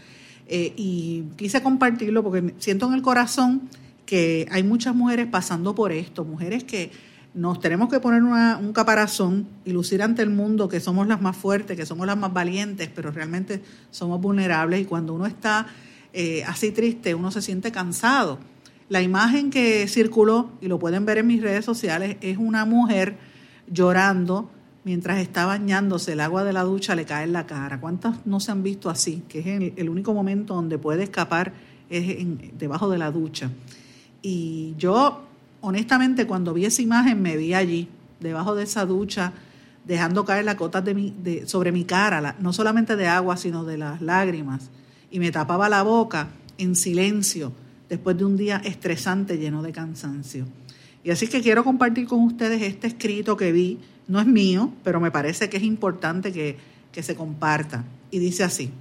eh, 0.51 0.73
y 0.75 1.25
quise 1.37 1.61
compartirlo 1.61 2.23
porque 2.23 2.55
siento 2.57 2.87
en 2.87 2.93
el 2.93 3.03
corazón 3.03 3.69
que 4.07 4.47
hay 4.49 4.63
muchas 4.63 4.95
mujeres 4.95 5.27
pasando 5.27 5.75
por 5.75 5.91
esto, 5.91 6.25
mujeres 6.25 6.63
que 6.63 6.89
nos 7.35 7.59
tenemos 7.59 7.89
que 7.89 7.99
poner 7.99 8.23
un 8.23 8.73
caparazón 8.73 9.47
y 9.63 9.71
lucir 9.71 10.01
ante 10.01 10.23
el 10.23 10.31
mundo 10.31 10.67
que 10.67 10.79
somos 10.79 11.07
las 11.07 11.21
más 11.21 11.37
fuertes, 11.37 11.77
que 11.77 11.85
somos 11.85 12.07
las 12.07 12.17
más 12.17 12.33
valientes, 12.33 12.89
pero 12.93 13.11
realmente 13.11 13.61
somos 13.91 14.19
vulnerables 14.19 14.81
y 14.81 14.85
cuando 14.85 15.13
uno 15.13 15.27
está 15.27 15.67
eh, 16.13 16.43
así 16.47 16.71
triste, 16.71 17.13
uno 17.13 17.29
se 17.29 17.43
siente 17.43 17.71
cansado. 17.71 18.39
La 18.89 19.03
imagen 19.03 19.51
que 19.51 19.87
circuló, 19.87 20.49
y 20.61 20.67
lo 20.67 20.79
pueden 20.79 21.05
ver 21.05 21.19
en 21.19 21.27
mis 21.27 21.43
redes 21.43 21.63
sociales, 21.63 22.17
es 22.21 22.39
una 22.39 22.65
mujer 22.65 23.17
llorando 23.71 24.49
mientras 24.83 25.19
está 25.19 25.45
bañándose, 25.45 26.13
el 26.13 26.19
agua 26.21 26.43
de 26.43 26.53
la 26.53 26.63
ducha 26.63 26.95
le 26.95 27.05
cae 27.05 27.25
en 27.25 27.33
la 27.33 27.45
cara. 27.45 27.79
¿Cuántas 27.79 28.25
no 28.25 28.39
se 28.39 28.51
han 28.51 28.63
visto 28.63 28.89
así? 28.89 29.23
Que 29.27 29.39
es 29.39 29.73
el, 29.77 29.89
único 29.89 30.13
momento 30.13 30.55
donde 30.55 30.77
puede 30.77 31.03
escapar 31.03 31.53
es 31.89 32.25
debajo 32.57 32.89
de 32.89 32.97
la 32.97 33.11
ducha. 33.11 33.49
Y 34.21 34.75
yo, 34.77 35.23
honestamente, 35.61 36.27
cuando 36.27 36.53
vi 36.53 36.65
esa 36.65 36.81
imagen, 36.81 37.21
me 37.21 37.37
vi 37.37 37.53
allí, 37.53 37.87
debajo 38.19 38.55
de 38.55 38.63
esa 38.63 38.85
ducha, 38.85 39.33
dejando 39.85 40.25
caer 40.25 40.45
las 40.45 40.57
gotas 40.57 40.83
sobre 41.45 41.71
mi 41.71 41.83
cara, 41.85 42.35
no 42.39 42.53
solamente 42.53 42.95
de 42.95 43.07
agua, 43.07 43.37
sino 43.37 43.63
de 43.63 43.77
las 43.77 44.01
lágrimas. 44.01 44.69
Y 45.09 45.19
me 45.19 45.31
tapaba 45.31 45.69
la 45.69 45.83
boca 45.83 46.29
en 46.57 46.75
silencio, 46.75 47.51
después 47.89 48.17
de 48.17 48.25
un 48.25 48.37
día 48.37 48.61
estresante 48.63 49.37
lleno 49.37 49.63
de 49.63 49.71
cansancio. 49.71 50.45
Y 51.03 51.11
así 51.11 51.27
que 51.27 51.41
quiero 51.41 51.63
compartir 51.63 52.07
con 52.07 52.19
ustedes 52.21 52.61
este 52.61 52.87
escrito 52.87 53.35
que 53.37 53.51
vi, 53.51 53.79
no 54.09 54.19
es 54.19 54.27
mío, 54.27 54.73
pero 54.83 54.99
me 54.99 55.11
parece 55.11 55.49
que 55.49 55.57
es 55.57 55.63
importante 55.63 56.33
que, 56.33 56.57
que 56.91 57.03
se 57.03 57.15
comparta. 57.15 57.85
Y 58.11 58.19
dice 58.19 58.43
así, 58.43 58.71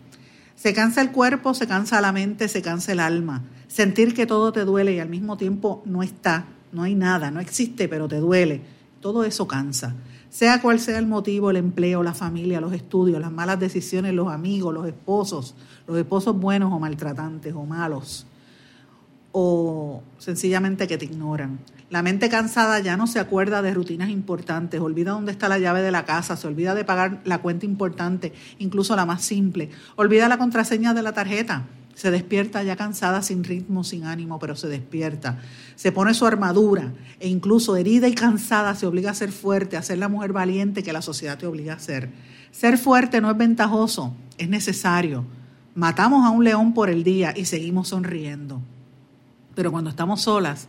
se 0.57 0.75
cansa 0.75 1.03
el 1.03 1.13
cuerpo, 1.13 1.55
se 1.55 1.69
cansa 1.69 2.01
la 2.01 2.11
mente, 2.11 2.49
se 2.49 2.63
cansa 2.63 2.91
el 2.91 2.99
alma. 2.99 3.45
Sentir 3.69 4.15
que 4.15 4.27
todo 4.27 4.51
te 4.51 4.65
duele 4.65 4.95
y 4.95 4.99
al 4.99 5.09
mismo 5.09 5.37
tiempo 5.37 5.83
no 5.85 6.03
está, 6.03 6.47
no 6.73 6.83
hay 6.83 6.95
nada, 6.95 7.31
no 7.31 7.39
existe, 7.39 7.89
pero 7.89 8.09
te 8.09 8.17
duele. 8.17 8.63
Todo 9.01 9.23
eso 9.23 9.47
cansa. 9.47 9.95
Sea 10.31 10.61
cual 10.61 10.81
sea 10.81 10.99
el 10.99 11.07
motivo, 11.07 11.51
el 11.51 11.57
empleo, 11.57 12.03
la 12.03 12.15
familia, 12.15 12.61
los 12.61 12.73
estudios, 12.73 13.21
las 13.21 13.31
malas 13.31 13.61
decisiones, 13.61 14.15
los 14.15 14.29
amigos, 14.29 14.75
los 14.75 14.87
esposos, 14.87 15.55
los 15.87 15.97
esposos 15.97 16.39
buenos 16.39 16.73
o 16.73 16.79
maltratantes 16.79 17.55
o 17.55 17.65
malos, 17.65 18.27
o 19.33 20.03
sencillamente 20.19 20.87
que 20.87 20.99
te 20.99 21.05
ignoran. 21.05 21.59
La 21.91 22.03
mente 22.03 22.29
cansada 22.29 22.81
ya 22.81 22.97
no 22.97 23.07
se 23.07 23.19
acuerda 23.19 23.63
de 23.63 23.73
rutinas 23.73 24.11
importantes, 24.11 24.81
olvida 24.81 25.13
dónde 25.13 25.33
está 25.33 25.49
la 25.49 25.59
llave 25.59 25.81
de 25.81 25.91
la 25.91 26.05
casa, 26.05 26.37
se 26.37 26.47
olvida 26.47 26.75
de 26.75 26.85
pagar 26.85 27.21
la 27.25 27.39
cuenta 27.39 27.65
importante, 27.65 28.35
incluso 28.59 28.95
la 28.95 29.07
más 29.07 29.23
simple, 29.23 29.71
olvida 29.97 30.29
la 30.29 30.37
contraseña 30.37 30.93
de 30.93 31.03
la 31.03 31.13
tarjeta, 31.13 31.65
se 31.99 32.13
despierta 32.13 32.63
ya 32.63 32.77
cansada, 32.77 33.23
sin 33.23 33.43
ritmo, 33.43 33.83
sin 33.83 34.05
ánimo, 34.05 34.39
pero 34.39 34.55
se 34.55 34.69
despierta. 34.69 35.41
Se 35.75 35.91
pone 35.91 36.15
su 36.15 36.27
armadura 36.27 36.93
e 37.19 37.27
incluso 37.27 37.75
herida 37.75 38.07
y 38.07 38.15
cansada 38.15 38.77
se 38.77 38.87
obliga 38.87 39.11
a 39.11 39.15
ser 39.15 39.33
fuerte, 39.33 39.77
a 39.77 39.83
ser 39.83 39.99
la 39.99 40.07
mujer 40.07 40.33
valiente 40.33 40.85
que 40.85 40.93
la 40.93 41.03
sociedad 41.03 41.39
te 41.39 41.47
obliga 41.47 41.75
a 41.75 41.81
ser. 41.81 42.11
Ser 42.53 42.79
fuerte 42.79 43.21
no 43.21 43.29
es 43.33 43.37
ventajoso, 43.37 44.15
es 44.37 44.49
necesario. 44.49 45.25
Matamos 45.75 46.25
a 46.25 46.31
un 46.31 46.45
león 46.45 46.73
por 46.73 46.89
el 46.89 47.03
día 47.03 47.35
y 47.37 47.47
seguimos 47.47 47.89
sonriendo. 47.89 48.63
Pero 49.57 49.73
cuando 49.73 49.91
estamos 49.91 50.21
solas, 50.21 50.69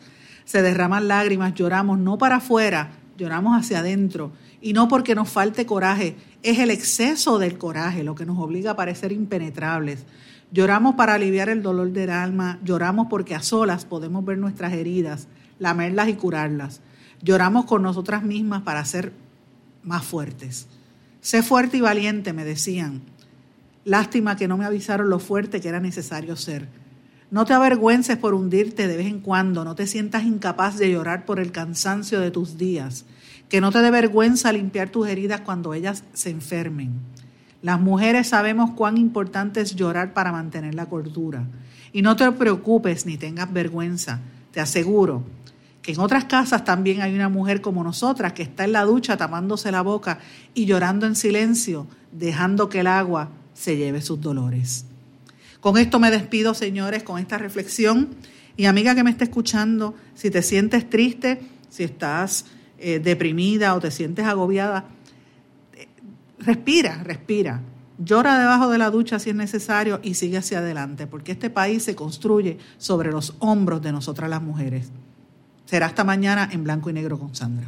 se 0.50 0.64
derraman 0.64 1.08
lágrimas, 1.08 1.54
lloramos 1.54 2.00
no 2.00 2.18
para 2.18 2.38
afuera, 2.38 2.90
lloramos 3.20 3.56
hacia 3.56 3.82
adentro. 3.82 4.32
Y 4.62 4.74
no 4.74 4.88
porque 4.88 5.14
nos 5.14 5.30
falte 5.30 5.68
coraje, 5.68 6.16
es 6.42 6.58
el 6.58 6.72
exceso 6.72 7.38
del 7.38 7.60
coraje 7.60 8.04
lo 8.04 8.16
que 8.16 8.26
nos 8.26 8.40
obliga 8.40 8.72
a 8.72 8.76
parecer 8.76 9.12
impenetrables. 9.12 10.08
Lloramos 10.52 10.96
para 10.96 11.14
aliviar 11.14 11.50
el 11.50 11.62
dolor 11.62 11.92
del 11.92 12.10
alma, 12.10 12.58
lloramos 12.64 13.06
porque 13.12 13.36
a 13.36 13.44
solas 13.44 13.86
podemos 13.86 14.26
ver 14.26 14.40
nuestras 14.40 14.74
heridas, 14.74 15.28
lamerlas 15.60 16.10
y 16.10 16.16
curarlas. 16.16 16.82
Lloramos 17.22 17.66
con 17.66 17.84
nosotras 17.84 18.24
mismas 18.24 18.64
para 18.64 18.84
ser 18.86 19.14
más 19.84 20.04
fuertes. 20.04 20.68
Sé 21.22 21.44
fuerte 21.44 21.78
y 21.78 21.82
valiente, 21.82 22.34
me 22.34 22.44
decían. 22.44 23.04
Lástima 23.86 24.36
que 24.36 24.48
no 24.48 24.58
me 24.58 24.66
avisaron 24.66 25.12
lo 25.12 25.20
fuerte 25.20 25.62
que 25.62 25.70
era 25.70 25.80
necesario 25.80 26.36
ser. 26.36 26.68
No 27.32 27.46
te 27.46 27.54
avergüences 27.54 28.18
por 28.18 28.34
hundirte 28.34 28.88
de 28.88 28.98
vez 28.98 29.06
en 29.06 29.20
cuando, 29.20 29.64
no 29.64 29.76
te 29.76 29.86
sientas 29.86 30.24
incapaz 30.24 30.78
de 30.78 30.92
llorar 30.92 31.26
por 31.26 31.40
el 31.40 31.52
cansancio 31.52 32.20
de 32.20 32.32
tus 32.32 32.58
días, 32.58 33.06
que 33.50 33.62
no 33.62 33.72
te 33.72 33.82
dé 33.82 33.92
vergüenza 33.92 34.52
limpiar 34.52 34.90
tus 34.90 35.08
heridas 35.08 35.42
cuando 35.42 35.76
ellas 35.76 36.04
se 36.14 36.32
enfermen. 36.32 36.94
Las 37.62 37.80
mujeres 37.80 38.30
sabemos 38.30 38.72
cuán 38.72 38.98
importante 38.98 39.62
es 39.62 39.76
llorar 39.76 40.14
para 40.14 40.32
mantener 40.32 40.74
la 40.74 40.88
cordura. 40.88 41.46
Y 41.94 42.02
no 42.02 42.16
te 42.16 42.32
preocupes 42.32 43.06
ni 43.06 43.18
tengas 43.18 43.52
vergüenza, 43.54 44.22
te 44.52 44.60
aseguro 44.60 45.24
que 45.82 45.92
en 45.94 46.00
otras 46.00 46.26
casas 46.26 46.66
también 46.66 47.02
hay 47.02 47.14
una 47.14 47.30
mujer 47.30 47.62
como 47.62 47.84
nosotras 47.84 48.34
que 48.34 48.44
está 48.44 48.66
en 48.66 48.74
la 48.74 48.86
ducha 48.86 49.18
tapándose 49.18 49.72
la 49.72 49.82
boca 49.82 50.20
y 50.54 50.66
llorando 50.66 51.06
en 51.06 51.16
silencio, 51.16 51.88
dejando 52.12 52.70
que 52.70 52.82
el 52.82 52.88
agua 52.88 53.30
se 53.54 53.78
lleve 53.78 54.02
sus 54.02 54.20
dolores. 54.20 54.86
Con 55.60 55.78
esto 55.78 56.00
me 56.00 56.12
despido, 56.12 56.54
señores, 56.54 57.04
con 57.04 57.20
esta 57.20 57.38
reflexión. 57.38 58.10
Y 58.56 58.66
amiga 58.66 58.96
que 58.96 59.04
me 59.04 59.10
está 59.10 59.24
escuchando, 59.24 59.96
si 60.16 60.30
te 60.30 60.42
sientes 60.42 60.90
triste, 60.90 61.42
si 61.70 61.84
estás 61.84 62.46
eh, 62.78 63.00
deprimida 63.00 63.76
o 63.76 63.80
te 63.80 63.92
sientes 63.92 64.26
agobiada, 64.26 64.86
eh, 65.76 65.88
respira, 66.40 67.04
respira. 67.04 67.62
Llora 67.98 68.40
debajo 68.40 68.70
de 68.70 68.78
la 68.78 68.90
ducha 68.90 69.20
si 69.20 69.30
es 69.30 69.36
necesario 69.36 70.00
y 70.02 70.14
sigue 70.14 70.38
hacia 70.38 70.60
adelante, 70.60 71.08
porque 71.08 71.34
este 71.34 71.50
país 71.50 71.84
se 71.84 71.96
construye 71.96 72.58
sobre 72.78 73.12
los 73.12 73.36
hombros 73.40 73.82
de 73.82 73.92
nosotras 73.92 74.30
las 74.30 74.42
mujeres. 74.42 74.90
Será 75.66 75.88
hasta 75.88 76.06
mañana 76.06 76.50
en 76.52 76.64
blanco 76.64 76.90
y 76.90 76.94
negro 76.94 77.20
con 77.20 77.36
Sandra. 77.36 77.68